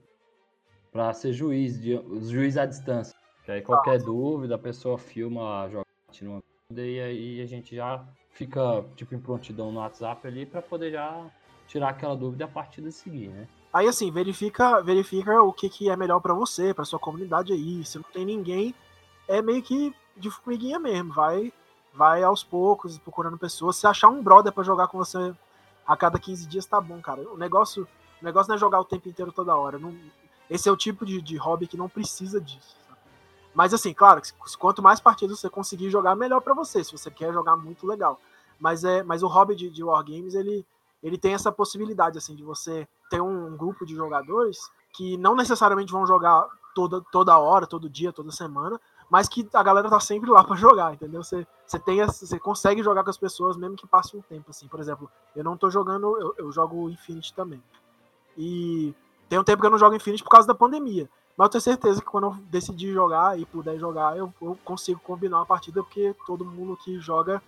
[0.90, 2.00] pra ser juiz, de,
[2.30, 3.14] juiz à distância.
[3.44, 7.76] Que aí qualquer dúvida, a pessoa filma, joga, tira uma dúvida e aí a gente
[7.76, 11.26] já fica tipo em prontidão no WhatsApp ali pra poder já
[11.66, 13.46] tirar aquela dúvida a partida seguir, né?
[13.72, 17.84] Aí assim, verifica, verifica o que, que é melhor pra você, pra sua comunidade aí.
[17.84, 18.74] Se não tem ninguém,
[19.28, 21.12] é meio que de formiguinha mesmo.
[21.12, 21.52] Vai,
[21.92, 23.76] vai aos poucos, procurando pessoas.
[23.76, 25.34] Se achar um brother pra jogar com você
[25.86, 27.20] a cada 15 dias, tá bom, cara.
[27.30, 27.86] O negócio,
[28.22, 29.78] o negócio não é jogar o tempo inteiro toda hora.
[29.78, 29.94] Não-
[30.48, 32.74] esse é o tipo de, de hobby que não precisa disso.
[33.58, 34.22] Mas assim, claro,
[34.56, 36.84] quanto mais partidas você conseguir jogar, melhor pra você.
[36.84, 38.20] Se você quer jogar muito legal.
[38.56, 40.64] Mas é, mas o hobby de, de wargames, ele
[41.02, 44.58] ele tem essa possibilidade assim de você ter um grupo de jogadores
[44.92, 48.80] que não necessariamente vão jogar toda, toda hora, todo dia, toda semana,
[49.10, 51.24] mas que a galera tá sempre lá para jogar, entendeu?
[51.24, 54.68] Você, você tem você consegue jogar com as pessoas mesmo que passe um tempo assim.
[54.68, 57.60] Por exemplo, eu não tô jogando, eu, eu jogo Infinity também.
[58.36, 58.94] E
[59.28, 61.10] tem um tempo que eu não jogo Infinity por causa da pandemia.
[61.38, 64.98] Mas eu tenho certeza que quando eu decidir jogar e puder jogar, eu, eu consigo
[64.98, 67.40] combinar uma partida porque todo mundo que joga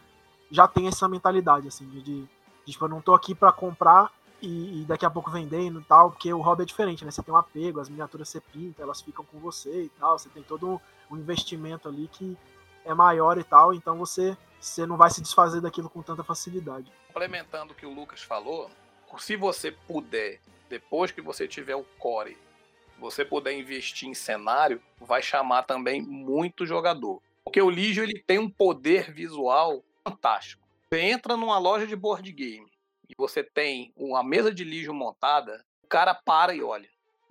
[0.48, 2.28] já tem essa mentalidade assim de, de
[2.64, 6.12] tipo, eu não tô aqui para comprar e, e daqui a pouco vendendo e tal,
[6.12, 7.10] porque o hobby é diferente, né?
[7.10, 10.28] Você tem um apego, as miniaturas você pinta, elas ficam com você e tal, você
[10.28, 10.80] tem todo um,
[11.10, 12.38] um investimento ali que
[12.84, 16.90] é maior e tal, então você, você não vai se desfazer daquilo com tanta facilidade.
[17.08, 18.70] Complementando o que o Lucas falou,
[19.18, 22.38] se você puder, depois que você tiver o core,
[23.00, 27.22] você puder investir em cenário, vai chamar também muito jogador.
[27.42, 30.62] Porque o Lígio ele tem um poder visual fantástico.
[30.88, 32.70] Você entra numa loja de board game
[33.08, 36.88] e você tem uma mesa de Legion montada, o cara para e olha.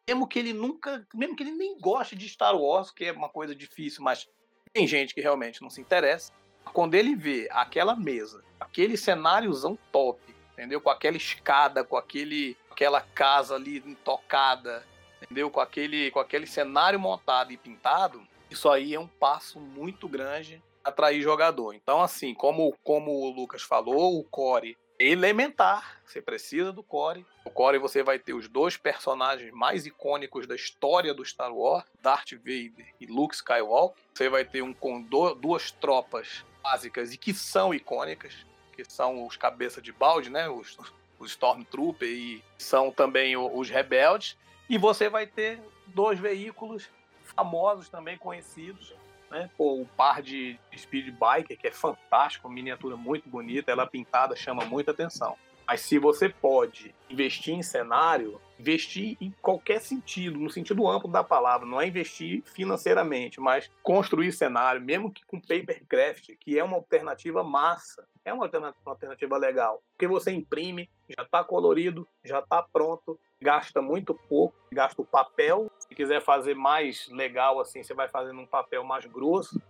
[0.08, 3.30] Mesmo que ele nunca, mesmo que ele nem goste de Star Wars, que é uma
[3.30, 4.28] coisa difícil, mas
[4.74, 6.34] tem gente que realmente não se interessa.
[6.74, 10.20] Quando ele vê aquela mesa, aquele cenáriozão top,
[10.54, 10.82] entendeu?
[10.82, 14.86] Com aquela escada, com aquele, aquela casa ali intocada,
[15.22, 15.50] entendeu?
[15.50, 20.62] Com aquele, com aquele cenário montado e pintado, isso aí é um passo muito grande
[20.84, 21.74] atrair jogador.
[21.74, 26.02] Então, assim, como, como o Lucas falou, o core é elementar.
[26.06, 27.26] Você precisa do core.
[27.46, 31.86] O core você vai ter os dois personagens mais icônicos da história do Star Wars,
[32.02, 34.04] Darth Vader e Luke Skywalker.
[34.14, 39.38] Você vai ter um com duas tropas básicas e que são icônicas, que são os
[39.38, 40.50] cabeça de balde, né?
[40.50, 40.78] Os,
[41.18, 44.38] os Stormtrooper e são também os rebeldes.
[44.70, 46.90] E você vai ter dois veículos
[47.36, 48.94] famosos também conhecidos,
[49.32, 49.50] né?
[49.58, 54.92] O par de Speed Biker, que é fantástico, miniatura muito bonita, ela pintada chama muita
[54.92, 55.36] atenção.
[55.70, 61.24] Mas se você pode investir em cenário, investir em qualquer sentido, no sentido amplo da
[61.24, 66.76] palavra, não é investir financeiramente, mas construir cenário, mesmo que com papercraft, que é uma
[66.76, 68.50] alternativa massa, é uma
[68.84, 75.00] alternativa legal, porque você imprime, já está colorido, já está pronto, gasta muito pouco, gasta
[75.00, 75.72] o papel.
[75.78, 79.62] Se quiser fazer mais legal assim, você vai fazendo um papel mais grosso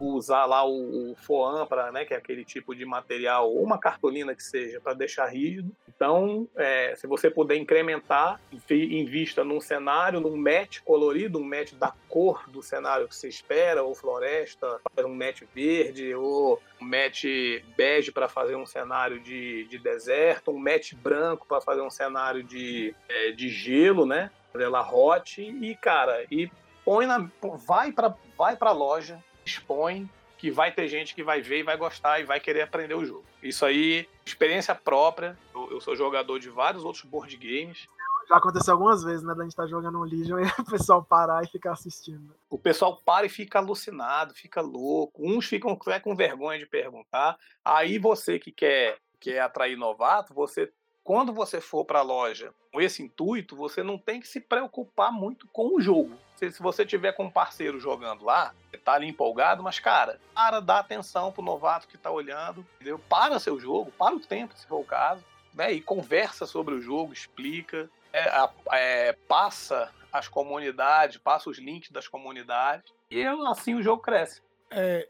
[0.00, 3.78] usar lá o, o foam para, né, que é aquele tipo de material, ou uma
[3.78, 5.70] cartolina que seja, para deixar rígido.
[5.88, 8.40] Então, é, se você puder incrementar,
[8.70, 13.82] invista num cenário, num match colorido, um match da cor do cenário que você espera,
[13.82, 17.24] ou floresta, um match verde, ou um match
[17.76, 22.42] bege para fazer um cenário de, de deserto, um match branco para fazer um cenário
[22.42, 24.30] de, é, de gelo, né?
[24.54, 26.50] Ela hot e cara, e
[26.84, 27.30] põe na
[27.66, 30.08] vai para vai para loja, expõe
[30.40, 33.04] que vai ter gente que vai ver e vai gostar e vai querer aprender o
[33.04, 33.24] jogo.
[33.42, 35.38] Isso aí, experiência própria.
[35.54, 37.86] Eu, eu sou jogador de vários outros board games.
[38.26, 39.34] Já aconteceu algumas vezes, né?
[39.34, 42.34] Da gente estar tá jogando um Legion e o pessoal parar e ficar assistindo.
[42.48, 45.22] O pessoal para e fica alucinado, fica louco.
[45.22, 47.36] Uns ficam é, com vergonha de perguntar.
[47.62, 50.72] Aí você que quer, quer atrair novato, você
[51.02, 55.12] quando você for para a loja com esse intuito, você não tem que se preocupar
[55.12, 56.16] muito com o jogo.
[56.40, 60.58] Se, se você tiver com um parceiro jogando lá, tá ali empolgado, mas cara, para
[60.58, 62.98] dar atenção pro novato que tá olhando, entendeu?
[62.98, 65.22] Para seu jogo, para o tempo, se for o caso,
[65.54, 65.70] né?
[65.70, 72.08] E conversa sobre o jogo, explica, é, é, passa as comunidades, passa os links das
[72.08, 74.40] comunidades e assim o jogo cresce.
[74.70, 75.06] É,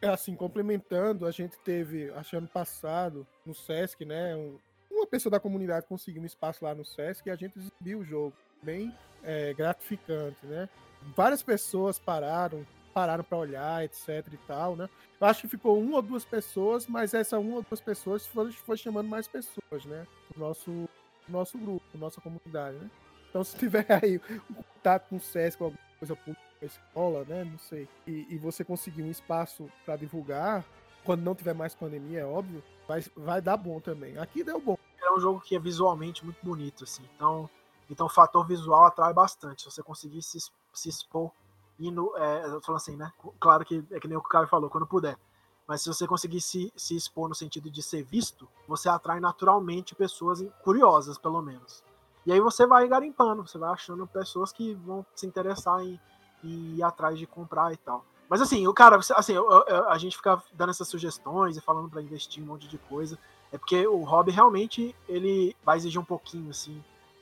[0.00, 4.58] é assim, complementando, a gente teve, acho ano passado, no Sesc, né, um,
[4.90, 8.04] uma pessoa da comunidade conseguiu um espaço lá no Sesc e a gente exibiu o
[8.04, 8.34] jogo.
[8.62, 10.68] Bem é, gratificante, né?
[11.16, 14.88] Várias pessoas pararam, pararam para olhar, etc e tal, né?
[15.20, 18.52] Eu acho que ficou uma ou duas pessoas, mas essa uma ou duas pessoas foi,
[18.52, 20.06] foi chamando mais pessoas, né?
[20.36, 20.88] O nosso,
[21.28, 22.90] nosso grupo, nossa comunidade, né?
[23.28, 24.20] Então, se tiver aí
[24.50, 27.44] um contato com o SESC, alguma coisa pública, escola, né?
[27.44, 27.88] Não sei.
[28.06, 30.64] E, e você conseguir um espaço para divulgar,
[31.04, 34.18] quando não tiver mais pandemia, é óbvio, vai, vai dar bom também.
[34.18, 34.76] Aqui deu bom
[35.10, 37.02] é um jogo que é visualmente muito bonito, assim.
[37.16, 37.48] Então,
[37.90, 39.62] então o fator visual atrai bastante.
[39.62, 40.38] Se você conseguir se,
[40.72, 41.32] se expor
[41.78, 43.12] indo, é, eu falo assim, né?
[43.40, 45.18] Claro que é que nem o Caio falou, quando puder.
[45.66, 49.94] Mas se você conseguir se, se expor no sentido de ser visto, você atrai naturalmente
[49.94, 51.82] pessoas curiosas, pelo menos.
[52.24, 55.98] E aí você vai garimpando, você vai achando pessoas que vão se interessar em,
[56.44, 58.04] em ir atrás de comprar e tal.
[58.28, 61.88] Mas assim, o cara, assim, eu, eu, a gente fica dando essas sugestões e falando
[61.88, 63.18] para investir um monte de coisa.
[63.50, 66.80] É porque o hobby realmente ele vai exigir um pouquinho assim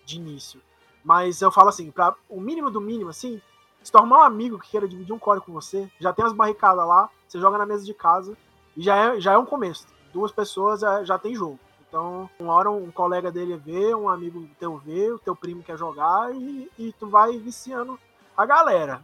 [0.09, 0.61] de início.
[1.05, 3.41] Mas eu falo assim, para o mínimo do mínimo assim,
[3.83, 6.87] se tornar um amigo que queira dividir um core com você, já tem as barricadas
[6.87, 8.37] lá, você joga na mesa de casa
[8.77, 9.87] e já é, já é um começo.
[10.13, 11.59] Duas pessoas já, já tem jogo.
[11.89, 15.79] Então, uma hora um colega dele vê, um amigo teu vê, o teu primo quer
[15.79, 17.99] jogar e, e tu vai viciando
[18.37, 19.01] a galera.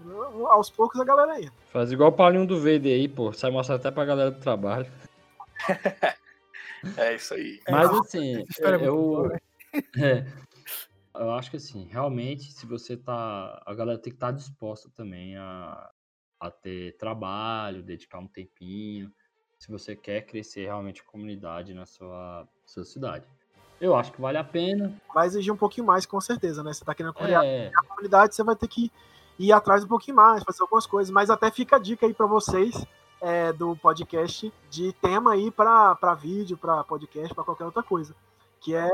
[0.49, 1.53] Aos poucos a galera entra.
[1.73, 3.33] Faz igual o Paulinho do VD aí, pô.
[3.33, 4.87] Sai mostrar até pra galera do trabalho.
[6.99, 7.61] É isso aí.
[7.69, 9.31] Mas assim, é, eu,
[9.99, 10.27] é,
[11.17, 13.63] eu acho que assim, realmente, se você tá.
[13.65, 15.91] A galera tem que estar tá disposta também a,
[16.41, 19.13] a ter trabalho, dedicar um tempinho,
[19.59, 23.27] se você quer crescer realmente a comunidade na sua, sua cidade.
[23.81, 24.95] Eu acho que vale a pena.
[25.13, 26.73] Vai exigir um pouquinho mais, com certeza, né?
[26.73, 27.71] Você tá querendo criar é...
[27.75, 28.91] a comunidade, você vai ter que
[29.39, 31.13] ir atrás um pouquinho mais, fazer algumas coisas.
[31.13, 32.75] Mas até fica a dica aí para vocês
[33.21, 38.15] é, do podcast de tema aí para vídeo, para podcast, para qualquer outra coisa.
[38.61, 38.89] Que é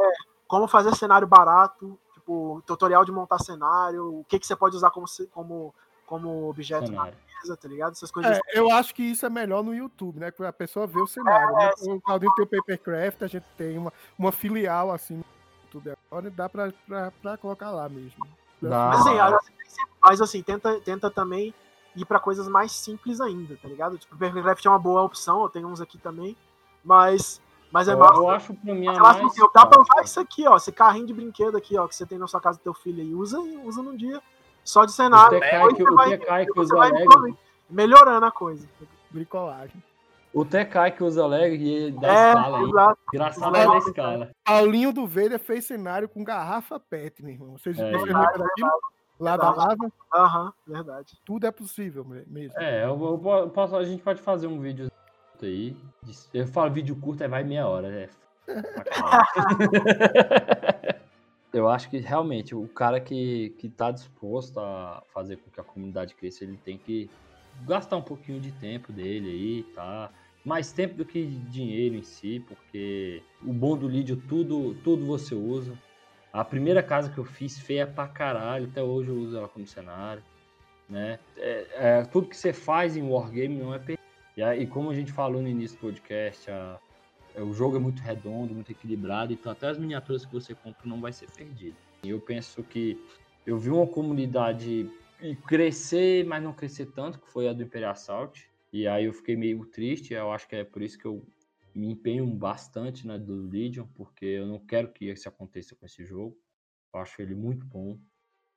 [0.47, 4.91] como fazer cenário barato, tipo, tutorial de montar cenário, o que, que você pode usar
[4.91, 5.75] como, como,
[6.07, 7.13] como objeto cenário.
[7.13, 7.93] na beleza, tá ligado?
[7.93, 8.39] Essas coisas.
[8.39, 10.31] É, eu acho que isso é melhor no YouTube, né?
[10.31, 11.55] Que a pessoa vê o cenário.
[11.57, 11.71] né?
[11.89, 15.25] O Claudinho tem o Papercraft, a gente tem uma, uma filial assim no
[15.65, 18.27] YouTube agora, e dá pra, pra, pra colocar lá mesmo.
[18.61, 18.89] Dá.
[18.89, 21.55] Mas, assim, assim, mas assim, tenta, tenta também
[21.97, 23.99] ir pra coisas mais simples ainda, tá ligado?
[23.99, 26.37] Tipo, o Papercraft é uma boa opção, eu tenho uns aqui também,
[26.85, 27.41] mas,
[27.73, 28.15] mas é Eu, massa.
[28.15, 29.17] eu acho pra mim lá, mais.
[29.25, 30.57] assim, dá pra usar isso aqui, ó.
[30.57, 33.01] Esse carrinho de brinquedo aqui, ó, que você tem na sua casa do teu filho
[33.03, 33.15] aí.
[33.15, 34.21] Usa, usa num dia
[34.65, 35.39] só de O cenário.
[35.41, 37.39] TK que, o TK que usa Lego.
[37.69, 38.67] melhorando a coisa.
[39.11, 39.83] Bricolagem.
[40.33, 42.95] O TK que usa Lego e ele dá É, escala aí.
[43.13, 44.31] Engraçado é da escala.
[44.45, 47.59] Paulinho do Vader fez cenário com garrafa PET, meu irmão.
[47.59, 47.91] Vocês, É.
[47.91, 48.71] vocês lembram daquilo?
[49.19, 51.21] Lá da lava, Aham, verdade.
[51.27, 52.59] tudo é possível me- mesmo.
[52.59, 54.91] É, eu, eu po- posso, a gente pode fazer um vídeo
[55.45, 55.77] aí.
[56.05, 58.09] de- Eu falo vídeo curto, aí vai meia hora, né?
[61.53, 65.65] Eu acho que realmente o cara que, que tá disposto a fazer com que a
[65.65, 67.11] comunidade cresça, ele tem que
[67.67, 70.13] gastar um pouquinho de tempo dele aí, tá?
[70.45, 75.35] Mais tempo do que dinheiro em si, porque o bom do Lídio, tudo, tudo você
[75.35, 75.77] usa.
[76.33, 79.67] A primeira casa que eu fiz, feia pra caralho, até hoje eu uso ela como
[79.67, 80.23] cenário,
[80.89, 81.19] né?
[81.37, 83.99] É, é, tudo que você faz em Wargame não é perfeito.
[84.41, 86.81] E, aí, como a gente falou no início do podcast, a-
[87.35, 90.89] é, o jogo é muito redondo, muito equilibrado, então até as miniaturas que você compra
[90.89, 91.77] não vai ser perdido.
[92.03, 92.99] E eu penso que
[93.45, 94.91] eu vi uma comunidade
[95.47, 98.49] crescer, mas não crescer tanto, que foi a do Imperial Assault.
[98.73, 101.23] E aí eu fiquei meio triste, eu acho que é por isso que eu
[101.75, 106.03] me empenho bastante na do Legion, porque eu não quero que isso aconteça com esse
[106.07, 106.35] jogo.
[106.95, 107.99] Eu acho ele muito bom.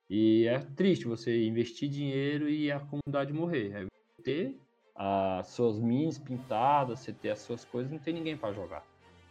[0.10, 3.86] E é triste você investir dinheiro e a comunidade morrer.
[4.16, 4.58] Você ter
[4.96, 8.86] as suas minis pintadas, você ter as suas coisas, não tem ninguém para jogar.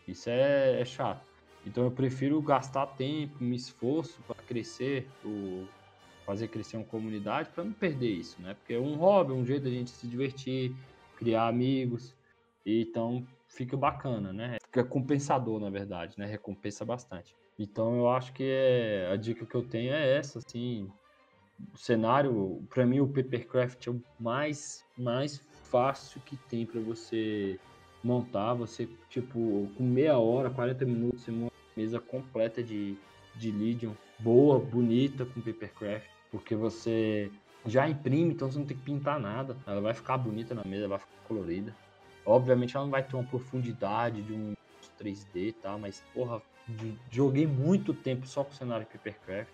[0.07, 1.25] Isso é, é chato.
[1.65, 5.67] Então eu prefiro gastar tempo, me esforço para crescer, o,
[6.27, 8.55] fazer crescer uma comunidade para não perder isso, né?
[8.55, 10.75] Porque é um hobby, um jeito da gente se divertir,
[11.17, 12.15] criar amigos.
[12.67, 14.57] E então fica bacana, né?
[14.65, 16.27] Fica compensador, na verdade, né?
[16.27, 17.37] Recompensa bastante.
[17.59, 20.91] Então eu acho que é, a dica que eu tenho é essa, assim.
[21.73, 27.59] O cenário, para mim, o Papercraft é o mais, mais fácil que tem para você
[28.05, 28.55] montar.
[28.55, 32.97] Você, tipo, com meia hora, 40 minutos, você monta uma mesa completa de,
[33.35, 33.95] de Legion.
[34.21, 36.07] Boa, bonita com Papercraft.
[36.31, 37.33] Porque você
[37.67, 39.57] já imprime, então você não tem que pintar nada.
[39.67, 41.75] Ela vai ficar bonita na mesa, vai ficar colorida.
[42.25, 44.53] Obviamente ela não vai ter uma profundidade de um
[45.01, 46.41] 3D e tal, mas porra,
[47.11, 49.53] joguei muito tempo só com o cenário Papercraft.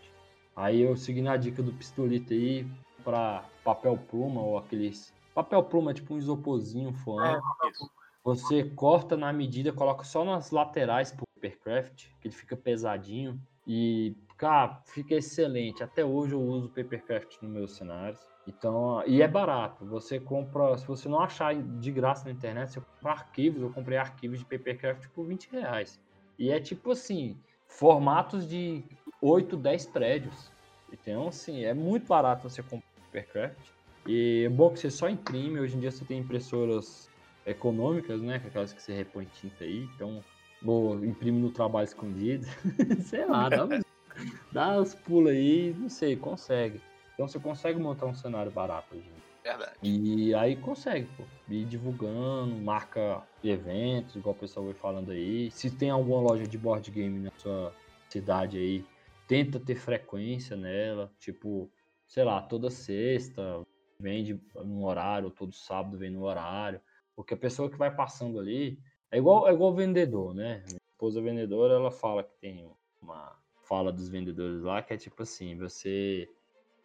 [0.55, 2.67] Aí eu segui na dica do pistolito aí
[3.05, 5.13] pra papel pluma ou aqueles.
[5.39, 7.41] Papel pluma é tipo um isoporzinho fã.
[7.71, 7.89] Isso.
[8.25, 13.41] Você corta na medida, coloca só nas laterais pro Papercraft, que ele fica pesadinho.
[13.65, 15.81] E, cara, fica excelente.
[15.81, 18.19] Até hoje eu uso Papercraft nos meus cenários.
[18.49, 19.85] Então, e é barato.
[19.87, 23.63] Você compra, se você não achar de graça na internet, você compra arquivos.
[23.63, 26.01] Eu comprei arquivos de Papercraft por 20 reais.
[26.37, 27.39] E é tipo assim,
[27.69, 28.83] formatos de
[29.23, 30.51] 8, 10 prédios.
[30.93, 33.78] Então, assim, é muito barato você comprar Papercraft.
[34.09, 35.61] E é bom que você só imprime.
[35.61, 37.11] Hoje em dia você tem impressoras
[37.45, 38.37] econômicas, né?
[38.37, 39.87] Aquelas que você repõe tinta aí.
[39.95, 40.25] Então,
[40.63, 42.47] boa, imprime no trabalho escondido.
[43.05, 43.85] sei lá, dá uns,
[44.51, 46.81] dá uns pulos aí, não sei, consegue.
[47.13, 49.05] Então você consegue montar um cenário barato hoje.
[49.07, 49.29] em dia.
[49.45, 49.79] Verdade.
[49.83, 51.25] E aí consegue, pô.
[51.47, 55.51] Ir divulgando, marca eventos, igual o pessoal vai falando aí.
[55.51, 57.75] Se tem alguma loja de board game na sua
[58.09, 58.87] cidade aí,
[59.27, 61.13] tenta ter frequência nela.
[61.19, 61.71] Tipo,
[62.07, 63.67] sei lá, toda sexta
[64.01, 66.81] vende num horário, todo sábado vem no horário.
[67.17, 68.79] Porque a pessoa que vai passando ali
[69.11, 70.63] é igual, é igual vendedor, né?
[70.67, 72.71] Minha esposa vendedora, ela fala que tem
[73.03, 76.27] uma fala dos vendedores lá que é tipo assim, você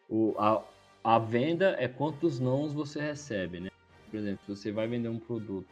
[0.10, 0.64] o, a,
[1.04, 3.70] a venda é quantos nãos você recebe, né?
[4.10, 5.68] Por exemplo, se você vai vender um produto,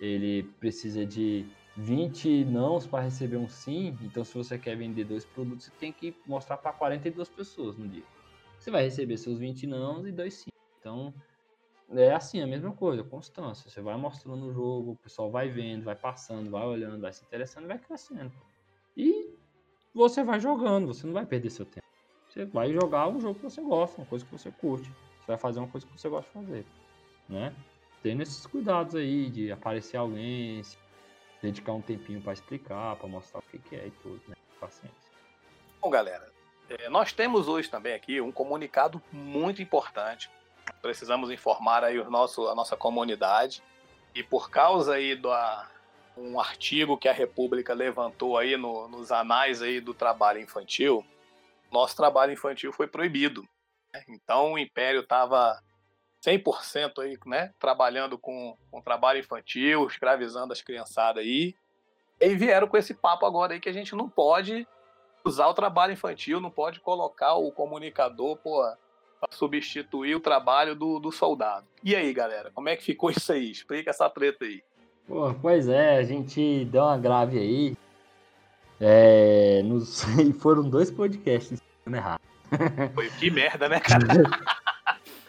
[0.00, 1.46] ele precisa de
[1.76, 5.92] 20 nãos para receber um sim, então se você quer vender dois produtos, você tem
[5.92, 8.04] que mostrar para 42 pessoas no dia.
[8.58, 10.50] Você vai receber seus 20 nãos e dois sim.
[10.78, 11.14] Então,
[11.90, 13.70] é assim, a mesma coisa, constância.
[13.70, 17.24] Você vai mostrando o jogo, o pessoal vai vendo, vai passando, vai olhando, vai se
[17.24, 18.32] interessando vai crescendo.
[18.96, 19.34] E
[19.94, 21.86] você vai jogando, você não vai perder seu tempo.
[22.28, 24.90] Você vai jogar um jogo que você gosta, uma coisa que você curte.
[24.90, 26.66] Você vai fazer uma coisa que você gosta de fazer,
[27.28, 27.54] né?
[28.02, 30.62] Tendo esses cuidados aí de aparecer alguém,
[31.42, 34.34] dedicar um tempinho para explicar, para mostrar o que, que é e tudo, né?
[34.60, 35.10] Paciência.
[35.80, 36.30] Bom, galera,
[36.68, 40.30] eh, nós temos hoje também aqui um comunicado muito importante.
[40.82, 43.62] Precisamos informar aí o nosso, a nossa comunidade.
[44.14, 45.30] E por causa aí do
[46.16, 51.04] um artigo que a República levantou aí no- nos anais aí do trabalho infantil,
[51.70, 53.42] nosso trabalho infantil foi proibido.
[53.92, 54.02] né?
[54.08, 55.62] Então o Império estava
[56.20, 57.52] 100% aí, né?
[57.58, 61.54] Trabalhando com, com trabalho infantil, escravizando as criançadas aí.
[62.20, 64.66] E vieram com esse papo agora aí que a gente não pode
[65.24, 68.60] usar o trabalho infantil, não pode colocar o comunicador, pô,
[69.20, 71.66] para substituir o trabalho do, do soldado.
[71.82, 73.50] E aí, galera, como é que ficou isso aí?
[73.50, 74.62] Explica essa treta aí.
[75.06, 77.76] Pô, pois é, a gente deu uma grave aí.
[78.80, 80.04] É, nos,
[80.38, 82.20] foram dois podcasts errado.
[82.94, 84.06] Foi que merda, né, cara?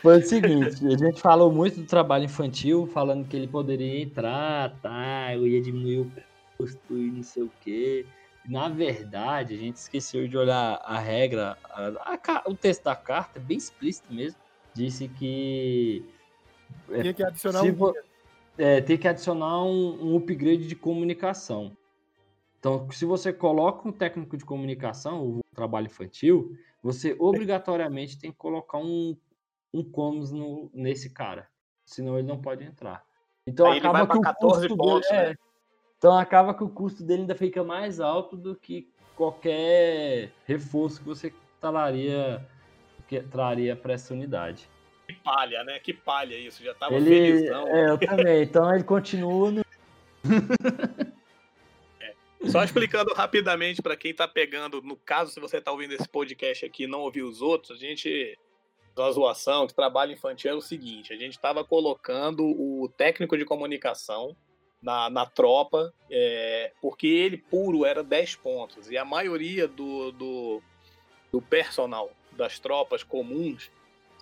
[0.02, 4.74] Foi o seguinte, a gente falou muito do trabalho infantil, falando que ele poderia entrar,
[4.82, 6.12] tá, eu ia diminuir o
[6.58, 8.06] custo e não sei o quê.
[8.50, 13.40] Na verdade, a gente esqueceu de olhar a regra, a, a, o texto da carta,
[13.40, 14.40] bem explícito mesmo,
[14.74, 16.04] disse que...
[16.90, 17.94] É, Tinha que adicionar um...
[18.58, 21.78] É, tem que adicionar um, um upgrade de comunicação.
[22.58, 28.38] Então, se você coloca um técnico de comunicação, o trabalho infantil, você obrigatoriamente tem que
[28.38, 29.16] colocar um,
[29.72, 31.48] um comus no, nesse cara.
[31.86, 33.04] Senão ele não pode entrar.
[33.46, 35.36] Então Aí acaba que o 14 custo pontos, dele, é, né?
[36.00, 41.06] Então acaba que o custo dele ainda fica mais alto do que qualquer reforço que
[41.06, 42.48] você traria,
[43.06, 44.70] que traria para essa unidade.
[45.06, 45.78] Que palha, né?
[45.80, 46.64] Que palha isso.
[46.64, 47.68] Já tava ele, felizão.
[47.68, 48.44] É, eu também.
[48.44, 49.62] Então ele continua no...
[52.50, 56.66] Só explicando rapidamente para quem está pegando, no caso, se você está ouvindo esse podcast
[56.66, 58.40] aqui e não ouviu os outros, a gente,
[58.98, 63.44] a zoação, de trabalho infantil é o seguinte: a gente estava colocando o técnico de
[63.44, 64.34] comunicação
[64.82, 70.62] na, na tropa, é, porque ele puro era 10 pontos, e a maioria do, do,
[71.32, 73.70] do personal das tropas comuns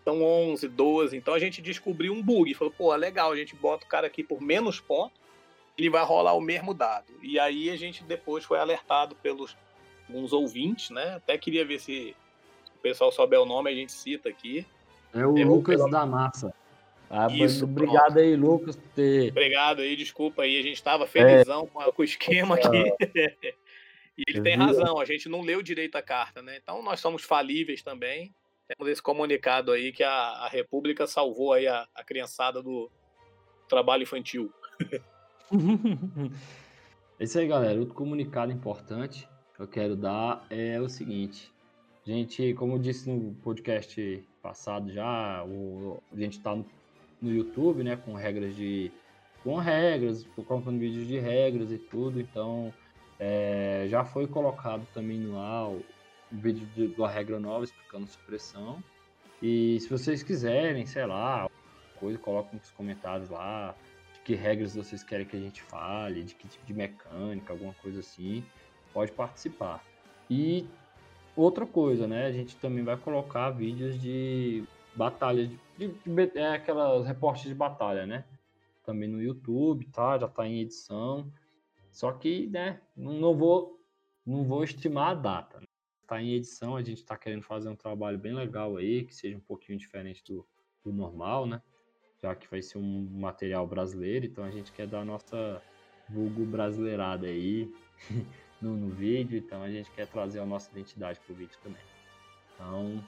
[0.03, 1.17] são 11, 12.
[1.17, 2.53] Então a gente descobriu um bug.
[2.53, 5.19] Falou, pô, legal, a gente bota o cara aqui por menos pontos
[5.77, 7.13] ele vai rolar o mesmo dado.
[7.21, 9.55] E aí a gente depois foi alertado pelos
[10.07, 11.15] alguns ouvintes, né?
[11.15, 12.15] Até queria ver se
[12.75, 14.65] o pessoal souber o nome, a gente cita aqui.
[15.13, 15.89] É o Lucas pela...
[15.89, 16.53] da Massa.
[17.09, 18.19] Ah, Isso, obrigado pronto.
[18.19, 19.31] aí, Lucas, por ter.
[19.31, 21.91] Obrigado aí, desculpa aí, a gente estava felizão é.
[21.91, 22.67] com, o esquema aqui.
[24.17, 26.57] e ele tem razão, a gente não leu direito a carta, né?
[26.61, 28.33] Então nós somos falíveis também.
[28.67, 32.91] Temos esse comunicado aí que a, a República salvou aí a, a criançada do
[33.69, 34.51] trabalho infantil.
[37.19, 37.79] É isso aí, galera.
[37.79, 41.51] Outro comunicado importante que eu quero dar é o seguinte.
[42.05, 46.63] Gente, como eu disse no podcast passado já, o, a gente está no,
[47.21, 48.91] no, YouTube, né, com regras de...
[49.43, 52.73] com regras, colocando vídeos de regras e tudo, então
[53.19, 55.83] é, já foi colocado também no ar o
[56.31, 58.83] vídeo de, da regra nova explicando supressão.
[59.41, 61.49] E se vocês quiserem, sei lá,
[61.99, 63.75] coisa, coloquem nos comentários lá,
[64.23, 68.01] que regras vocês querem que a gente fale, de que tipo de mecânica, alguma coisa
[68.01, 68.43] assim,
[68.93, 69.81] pode participar.
[70.29, 70.67] E
[71.35, 72.25] outra coisa, né?
[72.25, 74.65] A gente também vai colocar vídeos de
[74.97, 78.25] batalha, de, de, de é aquelas reportes de batalha, né?
[78.83, 80.17] Também no YouTube, tá?
[80.17, 81.31] Já tá em edição.
[81.91, 83.77] Só que, né, não vou
[84.25, 85.59] não vou estimar a data.
[85.61, 85.67] Né?
[86.05, 89.37] Tá em edição, a gente tá querendo fazer um trabalho bem legal aí, que seja
[89.37, 90.45] um pouquinho diferente do,
[90.83, 91.61] do normal, né?
[92.21, 95.61] já que vai ser um material brasileiro, então a gente quer dar a nossa
[96.09, 97.71] vulgo brasileirada aí
[98.61, 101.81] no, no vídeo, então a gente quer trazer a nossa identidade pro vídeo também.
[102.53, 103.03] Então,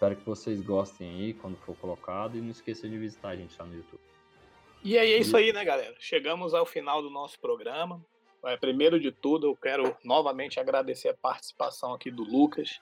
[0.00, 3.54] espero que vocês gostem aí quando for colocado e não esqueça de visitar a gente
[3.58, 4.00] lá no YouTube.
[4.82, 5.94] E aí é isso aí, né, galera?
[5.98, 8.02] Chegamos ao final do nosso programa.
[8.42, 12.80] É, primeiro de tudo, eu quero novamente agradecer a participação aqui do Lucas.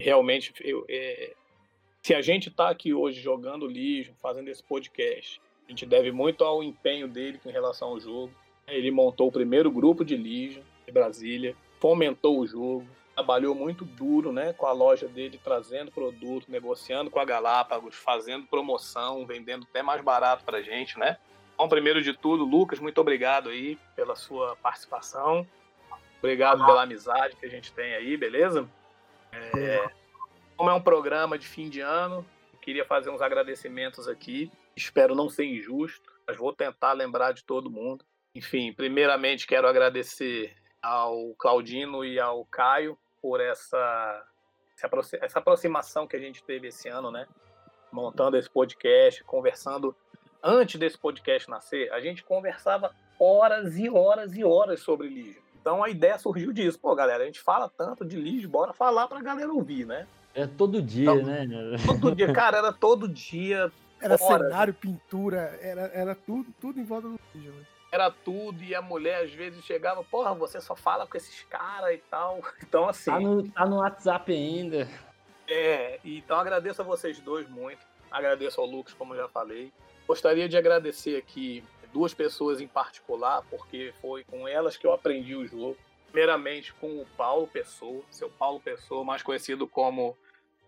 [0.00, 1.34] Realmente, eu, é,
[2.02, 6.44] se a gente está aqui hoje jogando Legion, fazendo esse podcast, a gente deve muito
[6.44, 8.32] ao empenho dele com relação ao jogo.
[8.66, 14.32] Ele montou o primeiro grupo de Legion de Brasília, fomentou o jogo, trabalhou muito duro
[14.32, 19.82] né, com a loja dele, trazendo produto, negociando com a Galápagos, fazendo promoção, vendendo até
[19.82, 21.16] mais barato para gente, né?
[21.54, 25.46] Então, primeiro de tudo, Lucas, muito obrigado aí pela sua participação.
[26.18, 28.68] Obrigado pela amizade que a gente tem aí, beleza?
[29.32, 29.88] É,
[30.56, 32.26] como é um programa de fim de ano,
[32.60, 34.50] queria fazer uns agradecimentos aqui.
[34.74, 38.04] Espero não ser injusto, mas vou tentar lembrar de todo mundo.
[38.34, 44.22] Enfim, primeiramente quero agradecer ao Claudino e ao Caio por essa,
[45.22, 47.26] essa aproximação que a gente teve esse ano, né?
[47.90, 49.96] Montando esse podcast, conversando.
[50.42, 55.42] Antes desse podcast nascer, a gente conversava horas e horas e horas sobre Lígio.
[55.58, 56.78] Então a ideia surgiu disso.
[56.78, 60.06] Pô, galera, a gente fala tanto de Lígio, bora falar pra galera ouvir, né?
[60.34, 61.46] É todo dia, então, né?
[61.86, 63.72] Todo dia, cara, era todo dia.
[64.02, 67.54] Era cenário, pintura, era, era tudo, tudo em volta do vídeo.
[67.94, 71.94] Era tudo, e a mulher às vezes chegava, porra, você só fala com esses caras
[71.94, 72.40] e tal.
[72.60, 73.08] Então, assim.
[73.08, 74.88] Tá no, tá no WhatsApp ainda.
[75.46, 77.86] É, então agradeço a vocês dois muito.
[78.10, 79.72] Agradeço ao Lucas, como já falei.
[80.08, 81.62] Gostaria de agradecer aqui
[81.92, 85.76] duas pessoas em particular, porque foi com elas que eu aprendi o jogo.
[86.10, 90.18] Primeiramente com o Paulo Pessoa, seu Paulo Pessoa, mais conhecido como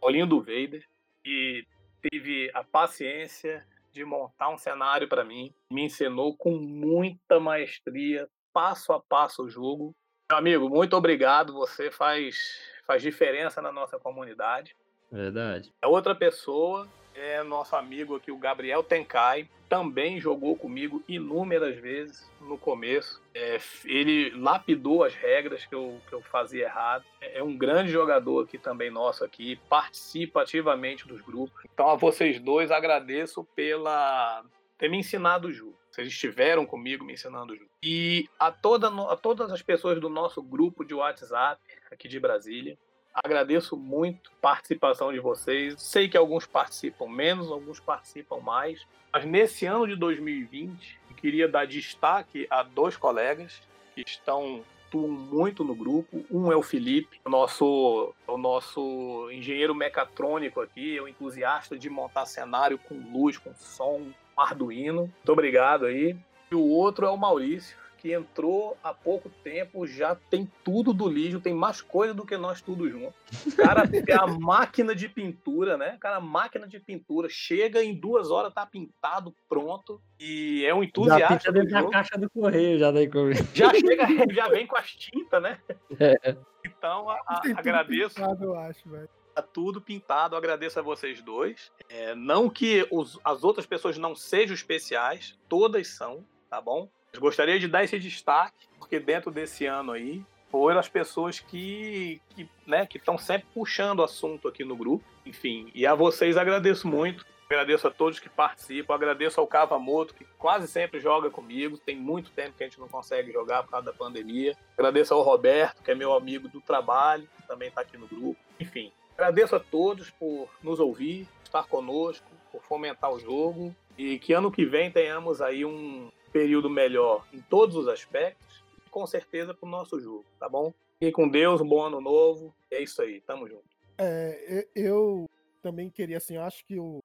[0.00, 0.86] Paulinho do Vader,
[1.24, 1.66] que
[2.00, 3.66] teve a paciência
[3.96, 9.48] de montar um cenário para mim, me ensinou com muita maestria, passo a passo o
[9.48, 9.96] jogo.
[10.30, 14.76] Meu amigo, muito obrigado, você faz, faz diferença na nossa comunidade.
[15.10, 15.72] Verdade.
[15.80, 22.28] A outra pessoa é nosso amigo aqui, o Gabriel Tenkai, também jogou comigo inúmeras vezes
[22.40, 23.20] no começo.
[23.34, 27.04] É, ele lapidou as regras que eu, que eu fazia errado.
[27.20, 31.64] É, é um grande jogador aqui também nosso aqui, participa ativamente dos grupos.
[31.72, 34.44] Então a vocês dois agradeço pela
[34.78, 35.76] ter me ensinado o jogo.
[35.90, 37.70] Vocês estiveram comigo me ensinando o jogo.
[37.82, 41.60] E a, toda, a todas as pessoas do nosso grupo de WhatsApp
[41.90, 42.76] aqui de Brasília,
[43.24, 45.80] Agradeço muito a participação de vocês.
[45.80, 48.86] Sei que alguns participam menos, alguns participam mais.
[49.12, 53.62] Mas nesse ano de 2020, eu queria dar destaque a dois colegas
[53.94, 54.62] que estão
[54.94, 56.24] muito no grupo.
[56.30, 61.90] Um é o Felipe, o nosso, o nosso engenheiro mecatrônico aqui, é um entusiasta de
[61.90, 64.06] montar cenário com luz, com som,
[64.36, 65.02] Arduino.
[65.02, 66.16] Muito obrigado aí.
[66.50, 67.76] E o outro é o Maurício,
[68.06, 72.36] que entrou há pouco tempo, já tem tudo do lixo, tem mais coisa do que
[72.36, 73.12] nós tudo junto.
[73.44, 75.94] O cara é a máquina de pintura, né?
[75.96, 80.84] O cara, máquina de pintura, chega em duas horas, tá pintado, pronto, e é um
[80.84, 81.46] entusiasta.
[81.46, 83.10] Já dentro da caixa do correio, já daí
[83.52, 85.58] Já chega, já vem com as tintas, né?
[85.98, 86.36] É.
[86.64, 88.14] Então, a, a, agradeço.
[88.14, 90.34] Pintado, eu acho, velho tá tudo pintado.
[90.34, 91.70] Eu agradeço a vocês dois.
[91.90, 96.88] É, não que os, as outras pessoas não sejam especiais, todas são, tá bom?
[97.18, 102.48] Gostaria de dar esse destaque, porque dentro desse ano aí, foram as pessoas que que
[102.66, 105.04] né, que estão sempre puxando o assunto aqui no grupo.
[105.24, 107.24] Enfim, e a vocês agradeço muito.
[107.48, 111.78] Agradeço a todos que participam, agradeço ao Cavamoto, que quase sempre joga comigo.
[111.78, 114.56] Tem muito tempo que a gente não consegue jogar por causa da pandemia.
[114.76, 118.36] Agradeço ao Roberto, que é meu amigo do trabalho, que também está aqui no grupo.
[118.58, 123.74] Enfim, agradeço a todos por nos ouvir, estar conosco, por fomentar o jogo.
[123.96, 128.90] E que ano que vem tenhamos aí um, período melhor em todos os aspectos, e
[128.90, 130.70] com certeza para o nosso jogo, tá bom?
[130.98, 132.54] Fiquem com Deus, um bom ano novo.
[132.70, 133.64] É isso aí, tamo junto.
[133.96, 135.26] É, eu
[135.62, 136.98] também queria, assim, eu acho que o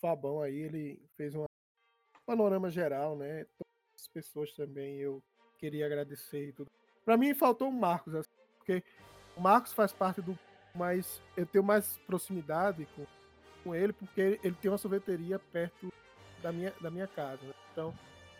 [0.00, 1.46] Fabão aí, ele fez um
[2.24, 3.44] panorama geral, né?
[3.58, 5.20] Todas as pessoas também eu
[5.58, 6.70] queria agradecer e tudo.
[7.04, 8.84] Para mim faltou o Marcos, assim, porque
[9.36, 10.38] o Marcos faz parte do.
[10.72, 13.04] Mas eu tenho mais proximidade com,
[13.64, 15.92] com ele, porque ele tem uma sorveteria perto
[16.40, 17.42] da minha, da minha casa.
[17.42, 17.54] Né?
[17.72, 17.92] Então,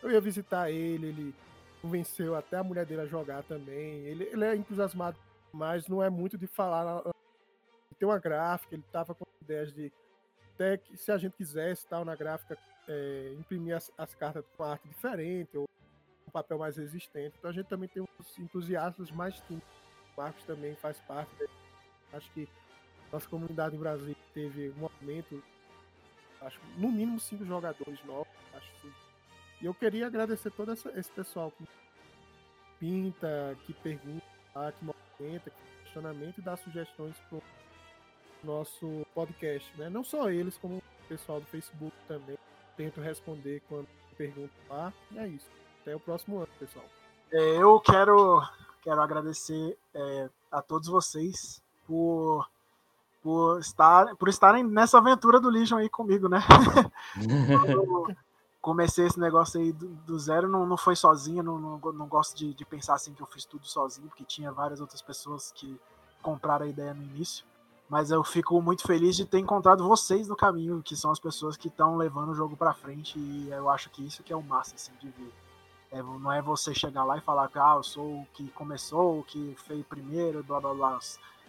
[0.07, 1.35] eu ia visitar ele, ele
[1.83, 4.05] convenceu até a mulher dele a jogar também.
[4.07, 5.19] Ele, ele é entusiasmado,
[5.53, 7.03] mas não é muito de falar.
[7.99, 9.93] Tem uma gráfica, ele tava com ideias de
[10.55, 12.57] até que se a gente quisesse tal na gráfica
[12.89, 15.69] é, imprimir as, as, cartas com arte diferente ou
[16.27, 17.35] um papel mais resistente.
[17.39, 19.69] Então a gente também tem uns entusiastas mais tímidos.
[20.17, 21.31] O Marcos também faz parte.
[22.13, 22.49] Acho que
[23.13, 25.43] nossa comunidade em Brasil teve um aumento,
[26.41, 28.26] acho no mínimo cinco jogadores novos.
[29.61, 31.67] E eu queria agradecer todo esse pessoal que
[32.79, 34.25] pinta, que pergunta,
[34.79, 37.43] que movimenta, que questionamento e dá sugestões para o
[38.45, 39.71] nosso podcast.
[39.79, 39.89] Né?
[39.89, 42.37] Não só eles, como o pessoal do Facebook também.
[42.77, 44.93] Tento responder quando perguntam lá.
[45.11, 45.49] E é isso.
[45.81, 46.85] Até o próximo ano, pessoal.
[47.33, 48.43] É, eu quero,
[48.83, 52.47] quero agradecer é, a todos vocês por
[53.23, 56.39] por, estar, por estarem nessa aventura do Legion aí comigo, né?
[58.67, 62.37] comecei esse negócio aí do, do zero, não, não foi sozinho, não, não, não gosto
[62.37, 65.81] de, de, pensar assim que eu fiz tudo sozinho, porque tinha várias outras pessoas que
[66.21, 67.47] compraram a ideia no início.
[67.89, 71.57] Mas eu fico muito feliz de ter encontrado vocês no caminho, que são as pessoas
[71.57, 74.43] que estão levando o jogo para frente, e eu acho que isso que é o
[74.43, 75.33] massa assim, de ver.
[75.93, 79.21] É, não é você chegar lá e falar que ah, eu sou o que começou,
[79.21, 80.99] o que fez primeiro, blá blá blá.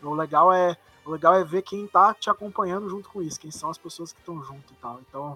[0.04, 3.50] O legal é, o legal é ver quem tá te acompanhando junto com isso, quem
[3.50, 5.00] são as pessoas que estão junto e tal.
[5.00, 5.36] Então,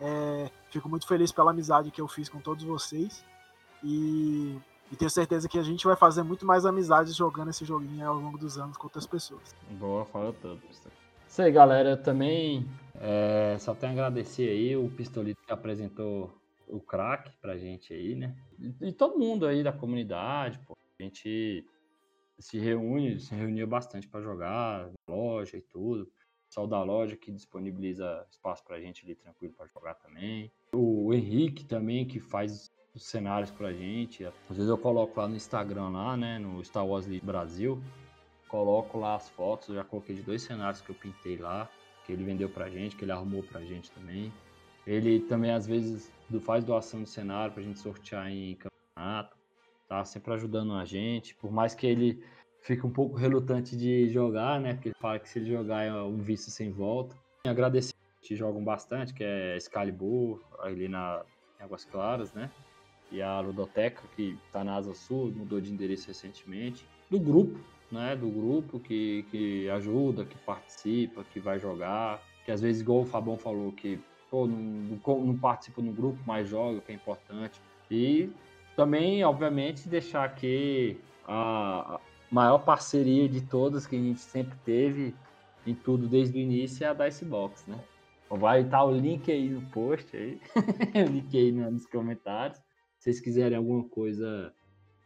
[0.00, 3.24] é, fico muito feliz pela amizade que eu fiz com todos vocês.
[3.82, 4.58] E,
[4.90, 8.16] e, tenho certeza que a gente vai fazer muito mais amizades jogando esse joguinho ao
[8.16, 9.54] longo dos anos com outras pessoas.
[9.72, 10.60] Boa, fala tudo.
[11.28, 11.90] Isso aí, galera.
[11.90, 16.34] Eu também é, só tenho a agradecer aí o Pistolito que apresentou
[16.68, 18.36] o crack pra gente aí, né?
[18.58, 20.76] E, e, todo mundo aí da comunidade, pô.
[20.98, 21.66] A gente
[22.38, 26.10] se reúne, se reunia bastante para jogar, loja e tudo
[26.56, 30.50] pessoal da loja que disponibiliza espaço para a gente ali tranquilo para jogar também.
[30.72, 34.24] O Henrique também que faz os cenários para a gente.
[34.24, 37.78] Às vezes eu coloco lá no Instagram lá, né, no Star Wars League Brasil,
[38.48, 39.68] coloco lá as fotos.
[39.68, 41.68] Eu já coloquei de dois cenários que eu pintei lá.
[42.06, 44.32] que ele vendeu pra gente, que ele arrumou pra gente também.
[44.86, 46.12] Ele também, às vezes,
[46.42, 49.36] faz doação de cenário pra gente sortear em campeonato.
[49.88, 51.34] Tá sempre ajudando a gente.
[51.34, 52.24] Por mais que ele
[52.66, 54.74] fique um pouco relutante de jogar, né?
[54.74, 57.14] Porque ele fala que se ele jogar é um vício sem volta.
[57.46, 61.22] Agradecer que jogam bastante, que é Excalibur, ali na
[61.60, 62.50] em Águas Claras, né?
[63.12, 66.84] E a Ludoteca, que tá na Asa Sul, mudou de endereço recentemente.
[67.08, 67.56] Do grupo,
[67.90, 68.16] né?
[68.16, 72.20] Do grupo que, que ajuda, que participa, que vai jogar.
[72.44, 76.18] Que às vezes, igual o Fabão falou, que pô, não, não, não participa no grupo,
[76.26, 77.60] mas joga, que é importante.
[77.88, 78.28] E
[78.74, 80.98] também, obviamente, deixar aqui
[81.28, 82.00] a
[82.30, 85.14] maior parceria de todas que a gente sempre teve
[85.66, 87.82] em tudo desde o início é a da Icebox, né?
[88.28, 90.40] Vai estar o link aí no post aí,
[91.06, 92.58] o link aí nos comentários.
[92.98, 94.52] Se vocês quiserem alguma coisa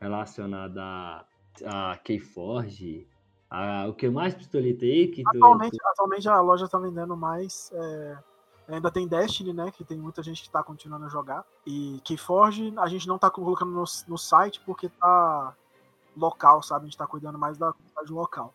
[0.01, 1.27] relacionada a,
[1.67, 3.07] a Keyforge,
[3.51, 5.09] a, o que mais pistoleta aí?
[5.09, 5.89] Que atualmente, tu...
[5.89, 8.19] atualmente a loja está vendendo mais é,
[8.71, 9.71] Ainda tem Destiny, né?
[9.73, 11.45] Que tem muita gente que tá continuando a jogar.
[11.67, 15.57] E Keyforge a gente não tá colocando no, no site porque tá
[16.21, 16.85] local, sabe?
[16.85, 18.55] A gente tá cuidando mais da comunidade local.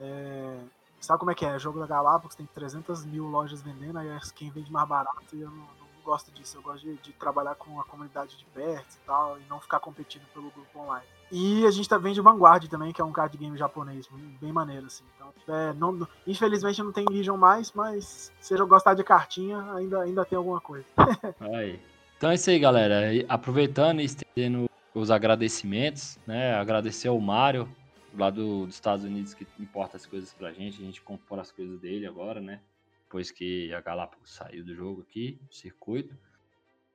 [0.00, 0.58] É,
[1.00, 1.58] sabe como é que é?
[1.58, 5.40] Jogo da Galápagos tem 300 mil lojas vendendo, aí é quem vende mais barato e
[5.40, 6.56] eu não, não gosto disso.
[6.56, 9.80] Eu gosto de, de, trabalhar com a comunidade de perto e tal, e não ficar
[9.80, 11.06] competindo pelo grupo online.
[11.30, 14.08] E a gente tá, vende Vanguard também, que é um card game japonês,
[14.40, 15.04] bem maneiro, assim.
[15.16, 20.02] Então, é, não, infelizmente não tem Legion mais, mas se eu gostar de cartinha, ainda,
[20.02, 20.86] ainda tem alguma coisa.
[21.52, 21.80] aí.
[22.16, 23.00] Então é isso aí, galera.
[23.28, 26.54] Aproveitando e estendendo os agradecimentos, né?
[26.54, 27.68] Agradecer ao Mário,
[28.14, 30.80] lá do, dos Estados Unidos, que importa as coisas pra gente.
[30.80, 32.62] A gente compra as coisas dele agora, né?
[33.04, 36.16] Depois que a Galápagos saiu do jogo aqui, do circuito.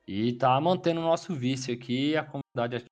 [0.08, 2.86] E tá mantendo o nosso vício aqui a comunidade de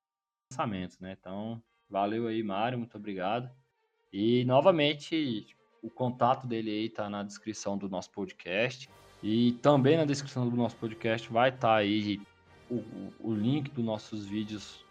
[0.51, 1.17] lançamentos, né?
[1.19, 1.59] Então,
[1.89, 3.49] valeu aí, Mário, muito obrigado.
[4.13, 5.47] E novamente,
[5.81, 8.87] o contato dele aí tá na descrição do nosso podcast.
[9.23, 12.21] E também na descrição do nosso podcast vai estar tá aí
[12.69, 14.85] o, o link dos nossos vídeos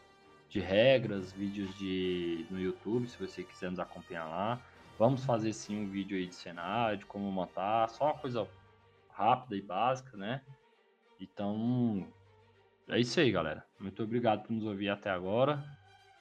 [0.49, 4.61] de regras, vídeos de no YouTube, se você quiser nos acompanhar lá.
[4.99, 8.49] Vamos fazer sim um vídeo aí de cenário, de como montar, só uma coisa
[9.11, 10.43] rápida e básica, né?
[11.21, 12.07] Então,
[12.89, 13.65] é isso aí, galera.
[13.79, 15.63] Muito obrigado por nos ouvir até agora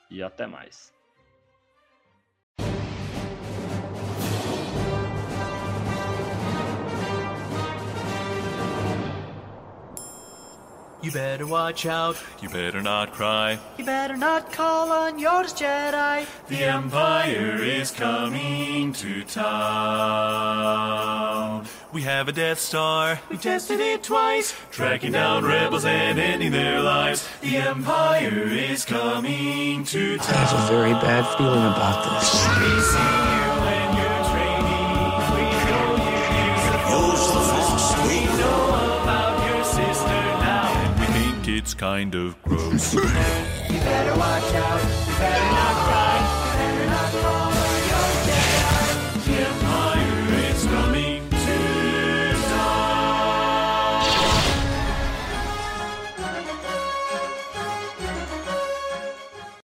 [0.09, 0.96] e até mais.
[11.07, 12.21] You better watch out.
[12.41, 13.57] You better not cry.
[13.77, 16.27] You better not call on yours Jedi.
[16.49, 19.47] The Empire is coming to town.
[21.93, 23.21] We have a Death Star.
[23.29, 24.53] We've tested it twice.
[24.69, 27.25] Tracking down rebels and ending their lives.
[27.39, 30.27] The Empire is coming to town.
[30.27, 33.26] I have a very bad feeling about this.
[41.77, 42.93] kind of gross.
[42.93, 44.81] you better watch out.
[44.81, 46.06] You better not cry.